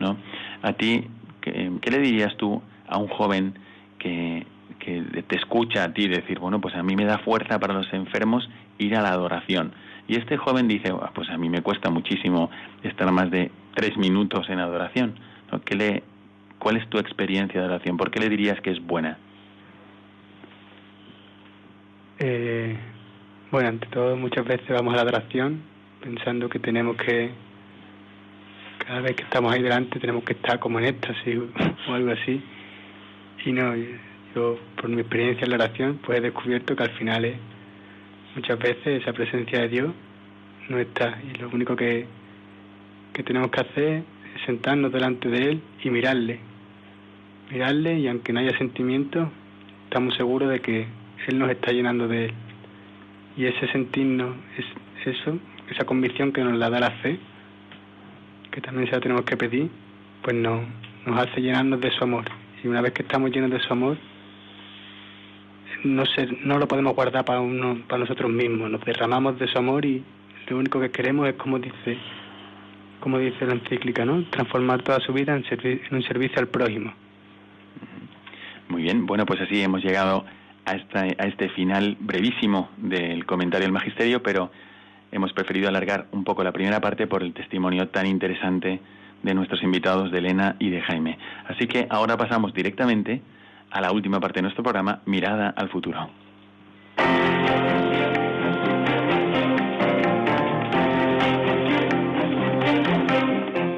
¿no? 0.00 0.16
A 0.62 0.72
ti, 0.72 1.04
¿qué, 1.40 1.90
le 1.90 1.98
dirías 1.98 2.36
tú 2.36 2.62
a 2.86 2.98
un 2.98 3.08
joven 3.08 3.54
que, 3.98 4.46
que 4.78 5.02
te 5.26 5.36
escucha 5.36 5.84
a 5.84 5.92
ti 5.92 6.08
decir, 6.08 6.38
bueno, 6.38 6.60
pues 6.60 6.74
a 6.74 6.82
mí 6.82 6.96
me 6.96 7.04
da 7.04 7.18
fuerza 7.18 7.58
para 7.58 7.74
los 7.74 7.92
enfermos 7.92 8.48
ir 8.78 8.96
a 8.96 9.02
la 9.02 9.10
adoración? 9.10 9.72
Y 10.06 10.16
este 10.16 10.38
joven 10.38 10.68
dice, 10.68 10.90
ah, 10.90 11.10
pues 11.14 11.28
a 11.28 11.36
mí 11.36 11.50
me 11.50 11.60
cuesta 11.60 11.90
muchísimo 11.90 12.50
estar 12.82 13.10
más 13.12 13.30
de 13.30 13.50
tres 13.74 13.96
minutos 13.98 14.48
en 14.48 14.58
adoración. 14.58 15.14
¿Qué 15.66 15.76
le, 15.76 16.02
¿Cuál 16.58 16.78
es 16.78 16.88
tu 16.88 16.98
experiencia 16.98 17.60
de 17.60 17.66
adoración? 17.66 17.98
¿Por 17.98 18.10
qué 18.10 18.20
le 18.20 18.30
dirías 18.30 18.58
que 18.62 18.70
es 18.70 18.84
buena? 18.84 19.18
Eh, 22.20 22.76
bueno, 23.52 23.68
ante 23.68 23.86
todo, 23.86 24.16
muchas 24.16 24.44
veces 24.44 24.68
vamos 24.68 24.92
a 24.92 24.96
la 24.96 25.02
adoración 25.02 25.62
pensando 26.00 26.48
que 26.48 26.58
tenemos 26.58 26.96
que, 26.96 27.30
cada 28.84 29.00
vez 29.00 29.14
que 29.14 29.22
estamos 29.22 29.52
ahí 29.52 29.62
delante, 29.62 30.00
tenemos 30.00 30.24
que 30.24 30.32
estar 30.32 30.58
como 30.58 30.80
en 30.80 30.86
éxtasis 30.86 31.38
o 31.88 31.92
algo 31.92 32.10
así. 32.10 32.42
Y 33.44 33.52
no, 33.52 33.72
yo, 34.34 34.58
por 34.76 34.88
mi 34.88 35.00
experiencia 35.00 35.44
en 35.44 35.50
la 35.50 35.56
oración, 35.56 36.00
pues 36.04 36.18
he 36.18 36.20
descubierto 36.20 36.74
que 36.74 36.82
al 36.82 36.90
final 36.90 37.24
es 37.24 37.36
muchas 38.34 38.58
veces 38.58 39.02
esa 39.02 39.12
presencia 39.12 39.60
de 39.60 39.68
Dios 39.68 39.94
no 40.68 40.78
está 40.78 41.18
y 41.22 41.38
lo 41.38 41.48
único 41.48 41.76
que, 41.76 42.06
que 43.12 43.22
tenemos 43.22 43.50
que 43.50 43.60
hacer 43.60 44.02
es 44.34 44.42
sentarnos 44.44 44.92
delante 44.92 45.28
de 45.28 45.50
Él 45.50 45.62
y 45.84 45.90
mirarle. 45.90 46.40
Mirarle 47.50 48.00
y 48.00 48.08
aunque 48.08 48.32
no 48.32 48.40
haya 48.40 48.56
sentimiento, 48.58 49.30
estamos 49.84 50.16
seguros 50.16 50.50
de 50.50 50.60
que 50.60 50.97
Él 51.26 51.38
nos 51.38 51.50
está 51.50 51.72
llenando 51.72 52.08
de 52.08 52.26
Él. 52.26 52.34
Y 53.36 53.44
ese 53.46 53.68
sentirnos, 53.68 54.34
es 54.56 55.06
eso, 55.06 55.38
esa 55.70 55.84
convicción 55.84 56.32
que 56.32 56.42
nos 56.42 56.54
la 56.54 56.70
da 56.70 56.80
la 56.80 56.90
fe, 56.90 57.18
que 58.50 58.60
también 58.60 58.86
se 58.86 58.92
la 58.92 59.00
tenemos 59.00 59.24
que 59.24 59.36
pedir, 59.36 59.70
pues 60.22 60.34
nos, 60.34 60.62
nos 61.06 61.18
hace 61.18 61.40
llenarnos 61.40 61.80
de 61.80 61.90
su 61.90 62.02
amor. 62.02 62.24
Y 62.62 62.68
una 62.68 62.80
vez 62.80 62.92
que 62.92 63.02
estamos 63.02 63.30
llenos 63.30 63.50
de 63.50 63.60
su 63.60 63.72
amor, 63.72 63.96
no, 65.84 66.02
no 66.44 66.58
lo 66.58 66.66
podemos 66.66 66.94
guardar 66.94 67.24
para, 67.24 67.40
uno, 67.40 67.82
para 67.86 68.00
nosotros 68.00 68.30
mismos, 68.30 68.70
nos 68.70 68.84
derramamos 68.84 69.38
de 69.38 69.46
su 69.46 69.58
amor 69.58 69.84
y 69.84 70.02
lo 70.48 70.58
único 70.58 70.80
que 70.80 70.90
queremos 70.90 71.28
es, 71.28 71.34
como 71.34 71.58
dice, 71.58 71.98
como 73.00 73.18
dice 73.18 73.46
la 73.46 73.54
encíclica, 73.54 74.04
¿no? 74.04 74.24
transformar 74.30 74.82
toda 74.82 74.98
su 75.00 75.12
vida 75.12 75.36
en, 75.36 75.44
en 75.62 75.94
un 75.94 76.02
servicio 76.02 76.40
al 76.40 76.48
prójimo. 76.48 76.92
Muy 78.68 78.82
bien, 78.82 79.06
bueno, 79.06 79.24
pues 79.24 79.40
así 79.40 79.62
hemos 79.62 79.82
llegado 79.82 80.24
a, 80.68 81.00
a 81.00 81.26
este 81.26 81.48
final 81.50 81.96
brevísimo 82.00 82.70
del 82.76 83.26
comentario 83.26 83.64
del 83.64 83.72
magisterio, 83.72 84.22
pero 84.22 84.50
hemos 85.10 85.32
preferido 85.32 85.68
alargar 85.68 86.06
un 86.12 86.24
poco 86.24 86.44
la 86.44 86.52
primera 86.52 86.80
parte 86.80 87.06
por 87.06 87.22
el 87.22 87.32
testimonio 87.32 87.88
tan 87.88 88.06
interesante 88.06 88.80
de 89.22 89.34
nuestros 89.34 89.62
invitados, 89.62 90.10
de 90.10 90.18
Elena 90.18 90.56
y 90.58 90.70
de 90.70 90.80
Jaime. 90.80 91.18
Así 91.48 91.66
que 91.66 91.86
ahora 91.90 92.16
pasamos 92.16 92.52
directamente 92.54 93.20
a 93.70 93.80
la 93.80 93.92
última 93.92 94.20
parte 94.20 94.38
de 94.38 94.42
nuestro 94.42 94.62
programa, 94.62 95.00
Mirada 95.06 95.50
al 95.50 95.68
futuro. 95.68 96.08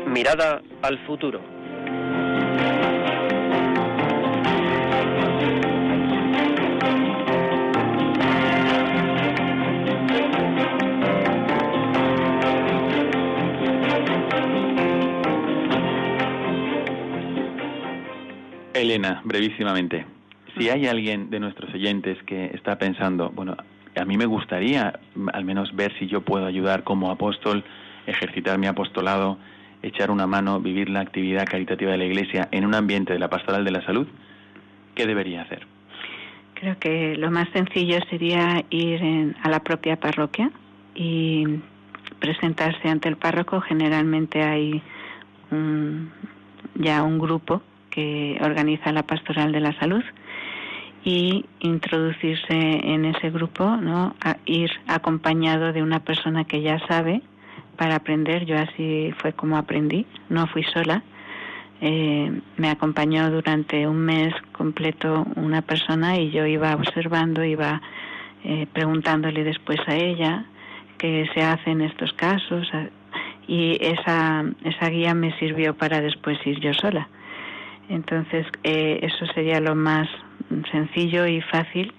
Mirada 0.07 0.61
al 0.83 0.99
futuro. 1.07 1.60
Elena, 18.81 19.21
brevísimamente, 19.25 20.07
si 20.57 20.69
hay 20.69 20.87
alguien 20.87 21.31
de 21.31 21.41
nuestros 21.41 21.73
oyentes 21.75 22.23
que 22.25 22.47
está 22.47 22.79
pensando, 22.79 23.31
bueno, 23.31 23.57
a 23.97 24.05
mí 24.05 24.17
me 24.17 24.27
gustaría 24.27 24.99
al 25.33 25.45
menos 25.45 25.75
ver 25.75 25.93
si 25.99 26.07
yo 26.07 26.23
puedo 26.23 26.47
ayudar 26.47 26.85
como 26.85 27.11
apóstol, 27.11 27.65
ejercitar 28.07 28.59
mi 28.59 28.67
apostolado, 28.67 29.39
echar 29.83 30.11
una 30.11 30.27
mano, 30.27 30.61
vivir 30.61 30.89
la 30.89 31.01
actividad 31.01 31.47
caritativa 31.47 31.93
de 31.93 31.99
la 31.99 32.05
Iglesia 32.05 32.49
en 32.53 32.65
un 32.65 32.75
ambiente 32.75 33.13
de 33.13 33.19
la 33.19 33.29
pastoral 33.29 33.65
de 33.65 33.71
la 33.71 33.85
salud, 33.85 34.07
¿qué 34.95 35.07
debería 35.07 35.43
hacer? 35.43 35.67
Creo 36.55 36.79
que 36.79 37.17
lo 37.17 37.31
más 37.31 37.49
sencillo 37.51 37.99
sería 38.11 38.65
ir 38.71 39.35
a 39.43 39.49
la 39.49 39.61
propia 39.61 39.97
parroquia 39.97 40.51
y 40.95 41.45
presentarse 42.19 42.89
ante 42.89 43.09
el 43.09 43.17
párroco. 43.17 43.61
Generalmente 43.63 44.43
hay 44.43 44.83
ya 46.75 47.03
un 47.03 47.19
grupo 47.19 47.63
que 47.91 48.39
organiza 48.41 48.93
la 48.93 49.03
Pastoral 49.03 49.53
de 49.53 49.61
la 49.61 49.79
Salud 49.79 50.03
y 51.05 51.45
introducirse 51.61 52.55
en 52.55 53.05
ese 53.05 53.31
grupo, 53.31 53.77
¿no? 53.77 54.15
A 54.23 54.37
ir 54.45 54.71
acompañado 54.87 55.73
de 55.73 55.83
una 55.83 56.01
persona 56.01 56.45
que 56.45 56.63
ya 56.63 56.79
sabe 56.87 57.23
para 57.77 57.97
aprender. 57.97 58.45
Yo 58.45 58.59
así 58.59 59.13
fue 59.19 59.33
como 59.33 59.57
aprendí, 59.57 60.07
no 60.29 60.47
fui 60.47 60.63
sola. 60.65 61.03
Eh, 61.81 62.31
me 62.59 62.69
acompañó 62.69 63.31
durante 63.31 63.87
un 63.87 64.01
mes 64.01 64.35
completo 64.53 65.27
una 65.37 65.63
persona 65.63 66.19
y 66.19 66.31
yo 66.31 66.45
iba 66.45 66.75
observando, 66.75 67.43
iba 67.43 67.81
eh, 68.45 68.67
preguntándole 68.71 69.45
después 69.45 69.81
a 69.87 69.97
ella 69.97 70.45
qué 70.99 71.27
se 71.33 71.43
hace 71.43 71.71
en 71.71 71.81
estos 71.81 72.13
casos 72.13 72.71
y 73.49 73.79
esa, 73.81 74.45
esa 74.63 74.91
guía 74.91 75.15
me 75.15 75.37
sirvió 75.39 75.75
para 75.75 76.03
después 76.03 76.39
ir 76.47 76.61
yo 76.61 76.75
sola. 76.75 77.09
Entonces, 77.91 78.47
eh, 78.63 79.01
eso 79.03 79.27
sería 79.35 79.61
lo 79.61 79.75
más 79.75 80.09
sencillo 80.71 81.27
y 81.27 81.41
fácil 81.41 81.93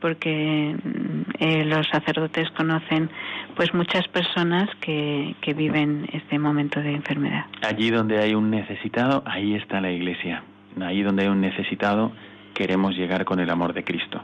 porque 0.00 0.76
mm, 0.76 1.22
eh, 1.38 1.64
los 1.64 1.86
sacerdotes 1.86 2.50
conocen 2.50 3.08
pues 3.54 3.72
muchas 3.72 4.06
personas 4.08 4.68
que, 4.80 5.36
que 5.40 5.54
viven 5.54 6.08
este 6.12 6.38
momento 6.38 6.80
de 6.80 6.92
enfermedad. 6.92 7.46
Allí 7.62 7.90
donde 7.90 8.18
hay 8.18 8.34
un 8.34 8.50
necesitado, 8.50 9.22
ahí 9.24 9.54
está 9.54 9.80
la 9.80 9.90
iglesia. 9.90 10.42
Ahí 10.80 11.02
donde 11.02 11.22
hay 11.22 11.28
un 11.28 11.40
necesitado, 11.40 12.12
queremos 12.52 12.96
llegar 12.96 13.24
con 13.24 13.38
el 13.38 13.48
amor 13.48 13.72
de 13.72 13.84
Cristo. 13.84 14.20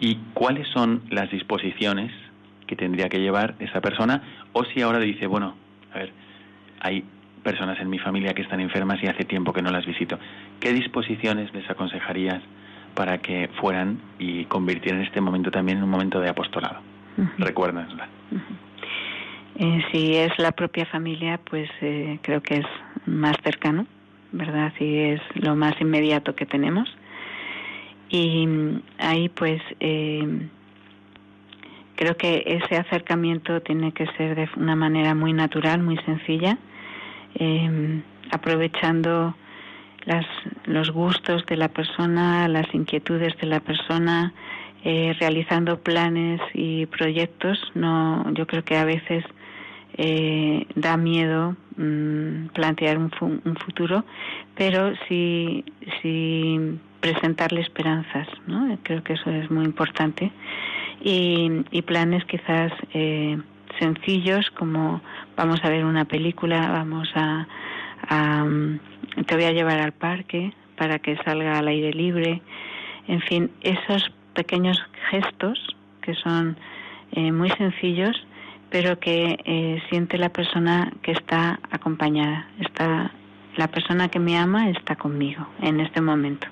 ¿Y 0.00 0.16
cuáles 0.32 0.66
son 0.68 1.02
las 1.10 1.30
disposiciones 1.30 2.10
que 2.66 2.74
tendría 2.74 3.08
que 3.08 3.20
llevar 3.20 3.54
esa 3.60 3.80
persona? 3.80 4.22
O 4.54 4.64
si 4.64 4.80
ahora 4.80 4.98
dice, 4.98 5.26
bueno, 5.26 5.54
a 5.92 5.98
ver, 5.98 6.12
hay 6.80 7.04
personas 7.42 7.78
en 7.80 7.90
mi 7.90 7.98
familia 7.98 8.34
que 8.34 8.42
están 8.42 8.60
enfermas 8.60 9.02
y 9.02 9.06
hace 9.06 9.24
tiempo 9.24 9.52
que 9.52 9.62
no 9.62 9.70
las 9.70 9.86
visito. 9.86 10.18
¿Qué 10.60 10.72
disposiciones 10.72 11.52
les 11.54 11.68
aconsejarías 11.70 12.42
para 12.94 13.18
que 13.18 13.48
fueran 13.60 13.98
y 14.18 14.44
convirtieran 14.46 15.02
este 15.02 15.20
momento 15.20 15.50
también 15.50 15.78
en 15.78 15.84
un 15.84 15.90
momento 15.90 16.20
de 16.20 16.28
apostolado? 16.28 16.80
Eh, 19.56 19.82
si 19.90 20.14
es 20.14 20.30
la 20.38 20.52
propia 20.52 20.86
familia, 20.86 21.40
pues 21.50 21.68
eh, 21.80 22.18
creo 22.22 22.42
que 22.42 22.58
es 22.58 22.66
más 23.06 23.36
cercano, 23.42 23.86
¿verdad? 24.30 24.72
Si 24.78 24.98
es 24.98 25.20
lo 25.34 25.56
más 25.56 25.80
inmediato 25.80 26.34
que 26.34 26.46
tenemos. 26.46 26.88
Y 28.08 28.48
ahí, 28.98 29.28
pues, 29.28 29.60
eh, 29.80 30.48
creo 31.96 32.16
que 32.16 32.44
ese 32.46 32.76
acercamiento 32.76 33.60
tiene 33.60 33.92
que 33.92 34.06
ser 34.16 34.36
de 34.36 34.48
una 34.56 34.76
manera 34.76 35.14
muy 35.14 35.32
natural, 35.32 35.82
muy 35.82 35.96
sencilla, 36.06 36.56
eh, 37.34 38.02
aprovechando 38.30 39.34
las, 40.04 40.26
los 40.64 40.90
gustos 40.90 41.44
de 41.46 41.56
la 41.56 41.68
persona, 41.68 42.48
las 42.48 42.72
inquietudes 42.74 43.36
de 43.38 43.46
la 43.46 43.60
persona, 43.60 44.32
eh, 44.84 45.14
realizando 45.18 45.80
planes 45.80 46.40
y 46.54 46.86
proyectos. 46.86 47.58
No, 47.74 48.24
yo 48.32 48.46
creo 48.46 48.64
que 48.64 48.76
a 48.76 48.84
veces 48.84 49.24
eh, 49.98 50.66
da 50.76 50.96
miedo 50.96 51.56
mm, 51.76 52.48
plantear 52.54 52.98
un, 52.98 53.10
un, 53.20 53.56
futuro, 53.56 54.04
pero 54.54 54.92
sí, 55.08 55.64
sí 56.00 56.78
presentarle 57.00 57.60
esperanzas, 57.60 58.28
¿no? 58.46 58.78
Creo 58.82 59.02
que 59.02 59.14
eso 59.14 59.30
es 59.30 59.50
muy 59.50 59.64
importante. 59.64 60.30
Y, 61.02 61.64
y 61.70 61.82
planes 61.82 62.24
quizás 62.24 62.72
eh, 62.94 63.38
sencillos 63.78 64.50
como 64.50 65.00
vamos 65.36 65.60
a 65.64 65.70
ver 65.70 65.84
una 65.84 66.04
película, 66.04 66.70
vamos 66.70 67.08
a, 67.14 67.46
te 69.26 69.34
voy 69.34 69.44
a 69.44 69.52
llevar 69.52 69.78
al 69.80 69.92
parque 69.92 70.52
para 70.76 70.98
que 70.98 71.16
salga 71.24 71.58
al 71.58 71.68
aire 71.68 71.92
libre, 71.92 72.40
En 73.08 73.20
fin, 73.22 73.50
esos 73.62 74.12
pequeños 74.34 74.78
gestos 75.10 75.58
que 76.02 76.14
son 76.14 76.56
eh, 77.12 77.32
muy 77.32 77.50
sencillos, 77.50 78.16
pero 78.70 78.98
que 78.98 79.38
eh, 79.44 79.82
siente 79.90 80.18
la 80.18 80.28
persona 80.28 80.92
que 81.02 81.12
está 81.12 81.58
acompañada, 81.70 82.48
está 82.60 83.12
la 83.56 83.68
persona 83.68 84.08
que 84.08 84.20
me 84.20 84.38
ama 84.38 84.70
está 84.70 84.94
conmigo 84.94 85.48
en 85.60 85.80
este 85.80 86.00
momento. 86.00 86.46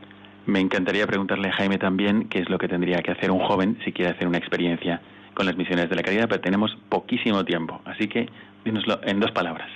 Me 0.47 0.61
encantaría 0.61 1.07
preguntarle 1.07 1.53
Jaime 1.53 1.79
también 1.79 2.29
qué 2.29 2.41
es 2.41 2.49
lo 2.49 2.59
que 2.59 2.69
tendría 2.69 3.03
que 3.03 3.13
hacer 3.13 3.31
un 3.31 3.41
joven 3.41 3.79
si 3.85 3.93
quiere 3.93 4.13
hacer 4.13 4.27
una 4.27 4.39
experiencia 4.39 5.01
con 5.37 5.45
las 5.45 5.57
misiones 5.57 5.91
de 5.91 5.95
la 5.97 6.03
caridad, 6.03 6.29
pero 6.29 6.41
tenemos 6.41 6.75
poquísimo 6.89 7.45
tiempo, 7.45 7.83
así 7.85 8.09
que 8.09 8.27
dínoslo 8.65 8.99
en 9.05 9.21
dos 9.21 9.33
palabras. 9.33 9.69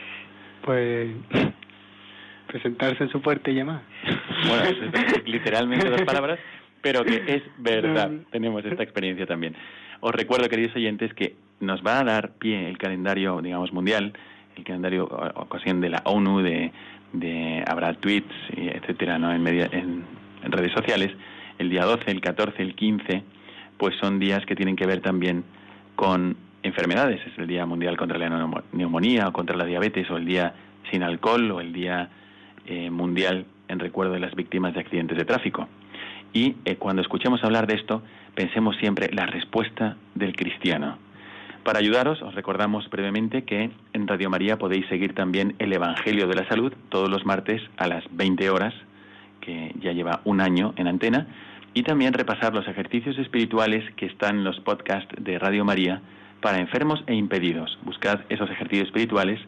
Pues 0.65 1.11
presentarse 2.47 3.05
en 3.05 3.11
su 3.11 3.21
puerta 3.21 3.51
y 3.51 3.55
llamar. 3.55 3.83
Bueno, 4.49 4.65
literalmente 5.27 5.91
dos 5.91 6.01
palabras, 6.01 6.39
pero 6.81 7.05
que 7.05 7.23
es 7.27 7.43
verdad, 7.59 8.11
tenemos 8.31 8.65
esta 8.65 8.83
experiencia 8.83 9.27
también. 9.27 9.55
Os 10.01 10.15
recuerdo, 10.15 10.49
queridos 10.49 10.75
oyentes, 10.75 11.13
que 11.13 11.37
nos 11.61 11.83
va 11.83 12.01
a 12.01 12.05
dar 12.05 12.31
pie 12.39 12.67
el 12.67 12.79
calendario, 12.79 13.43
digamos, 13.43 13.71
mundial, 13.71 14.15
el 14.57 14.65
calendario 14.65 15.05
ocasión 15.05 15.83
de 15.83 15.91
la 15.91 16.01
ONU, 16.07 16.41
de, 16.41 16.73
de 17.13 17.63
habrá 17.67 17.93
tweets, 17.93 18.33
etcétera, 18.57 19.19
¿no? 19.19 19.31
en, 19.31 19.43
media, 19.43 19.69
en, 19.71 20.05
en 20.43 20.53
redes 20.53 20.73
sociales, 20.73 21.11
el 21.59 21.69
día 21.69 21.85
12, 21.85 22.11
el 22.11 22.23
14, 22.23 22.63
el 22.63 22.75
15, 22.75 23.23
pues 23.81 23.97
son 23.99 24.19
días 24.19 24.45
que 24.45 24.55
tienen 24.55 24.77
que 24.77 24.85
ver 24.85 25.01
también 25.01 25.43
con 25.97 26.37
enfermedades. 26.63 27.19
Es 27.27 27.39
el 27.39 27.47
Día 27.47 27.65
Mundial 27.65 27.97
contra 27.97 28.19
la 28.19 28.63
Neumonía 28.73 29.27
o 29.27 29.33
contra 29.33 29.57
la 29.57 29.65
Diabetes 29.65 30.11
o 30.11 30.19
el 30.19 30.27
Día 30.27 30.53
Sin 30.91 31.03
Alcohol 31.03 31.51
o 31.51 31.61
el 31.61 31.73
Día 31.73 32.11
eh, 32.67 32.91
Mundial 32.91 33.47
en 33.69 33.79
recuerdo 33.79 34.13
de 34.13 34.21
las 34.21 34.35
víctimas 34.35 34.75
de 34.75 34.81
accidentes 34.81 35.17
de 35.17 35.25
tráfico. 35.25 35.67
Y 36.35 36.57
eh, 36.67 36.77
cuando 36.77 37.01
escuchemos 37.01 37.43
hablar 37.43 37.67
de 37.67 37.77
esto, 37.77 38.03
pensemos 38.35 38.77
siempre 38.77 39.09
la 39.15 39.25
respuesta 39.25 39.97
del 40.15 40.37
cristiano. 40.37 40.99
Para 41.65 41.79
ayudaros, 41.79 42.21
os 42.21 42.35
recordamos 42.35 42.89
brevemente 42.91 43.45
que 43.45 43.71
en 43.95 44.07
Radio 44.07 44.29
María 44.29 44.59
podéis 44.59 44.87
seguir 44.89 45.15
también 45.15 45.55
el 45.59 45.73
Evangelio 45.73 46.27
de 46.27 46.35
la 46.35 46.47
Salud 46.49 46.75
todos 46.91 47.09
los 47.09 47.25
martes 47.25 47.63
a 47.79 47.87
las 47.87 48.05
20 48.11 48.51
horas, 48.51 48.75
que 49.41 49.75
ya 49.81 49.93
lleva 49.93 50.21
un 50.25 50.43
año 50.43 50.75
en 50.77 50.87
antena, 50.87 51.27
y 51.75 51.83
también 51.83 52.13
repasar 52.13 52.55
los 52.55 52.67
ejercicios 52.67 53.19
espirituales 53.19 53.85
que 53.95 54.07
están 54.07 54.39
en 54.39 54.45
los 54.45 54.59
podcasts 54.61 55.15
de 55.19 55.39
Radio 55.39 55.65
María 55.65 56.01
para 56.41 56.59
enfermos 56.59 57.03
e 57.07 57.15
impedidos. 57.15 57.79
Buscad 57.85 58.21
esos 58.29 58.51
ejercicios 58.51 58.89
espirituales, 58.89 59.41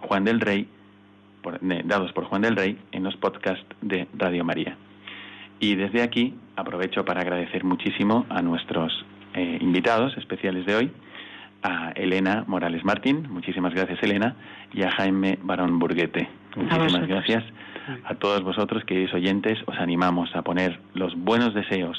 Juan 0.00 0.24
del 0.24 0.40
Rey, 0.40 0.68
dados 1.84 2.12
por 2.12 2.24
Juan 2.24 2.42
del 2.42 2.56
Rey, 2.56 2.78
en 2.92 3.02
los 3.02 3.16
podcasts 3.16 3.66
de 3.80 4.06
Radio 4.16 4.44
María. 4.44 4.76
Y 5.60 5.74
desde 5.74 6.02
aquí 6.02 6.34
aprovecho 6.56 7.04
para 7.04 7.22
agradecer 7.22 7.64
muchísimo 7.64 8.26
a 8.28 8.42
nuestros 8.42 9.04
eh, 9.34 9.58
invitados 9.60 10.16
especiales 10.16 10.66
de 10.66 10.76
hoy, 10.76 10.90
a 11.62 11.90
Elena 11.96 12.44
Morales 12.46 12.84
Martín, 12.84 13.26
muchísimas 13.30 13.74
gracias 13.74 14.00
Elena, 14.02 14.36
y 14.72 14.82
a 14.82 14.90
Jaime 14.92 15.38
Barón 15.42 15.80
Burguete. 15.80 16.28
Muchísimas 16.54 17.08
gracias 17.08 17.44
a 18.04 18.14
todos 18.14 18.42
vosotros, 18.42 18.84
queridos 18.84 19.14
oyentes, 19.14 19.58
os 19.66 19.76
animamos 19.78 20.34
a 20.34 20.42
poner 20.42 20.78
los 20.94 21.14
buenos 21.16 21.54
deseos 21.54 21.98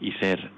y 0.00 0.12
ser 0.12 0.50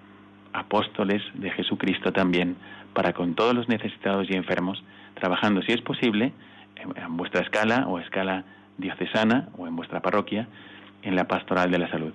apóstoles 0.52 1.22
de 1.34 1.50
Jesucristo 1.50 2.12
también 2.12 2.56
para 2.92 3.12
con 3.12 3.34
todos 3.34 3.54
los 3.54 3.68
necesitados 3.68 4.28
y 4.30 4.34
enfermos, 4.34 4.82
trabajando, 5.14 5.62
si 5.62 5.72
es 5.72 5.80
posible, 5.80 6.32
en 6.76 7.16
vuestra 7.16 7.42
escala 7.42 7.86
o 7.86 7.98
escala 7.98 8.44
diocesana 8.78 9.48
o 9.56 9.66
en 9.66 9.76
vuestra 9.76 10.00
parroquia, 10.00 10.48
en 11.02 11.16
la 11.16 11.28
pastoral 11.28 11.70
de 11.70 11.78
la 11.78 11.90
salud. 11.90 12.12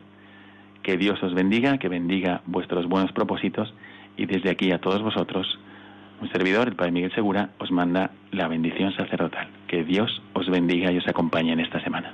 Que 0.83 0.97
Dios 0.97 1.21
os 1.23 1.33
bendiga, 1.33 1.77
que 1.77 1.89
bendiga 1.89 2.41
vuestros 2.45 2.87
buenos 2.87 3.11
propósitos 3.11 3.73
y 4.17 4.25
desde 4.25 4.49
aquí 4.49 4.71
a 4.71 4.79
todos 4.79 5.01
vosotros, 5.01 5.59
un 6.21 6.31
servidor, 6.31 6.67
el 6.67 6.75
Padre 6.75 6.91
Miguel 6.91 7.13
Segura, 7.13 7.49
os 7.57 7.71
manda 7.71 8.11
la 8.31 8.47
bendición 8.47 8.93
sacerdotal. 8.95 9.47
Que 9.67 9.83
Dios 9.83 10.21
os 10.33 10.47
bendiga 10.49 10.91
y 10.91 10.97
os 10.97 11.07
acompañe 11.07 11.53
en 11.53 11.59
esta 11.59 11.81
semana. 11.81 12.13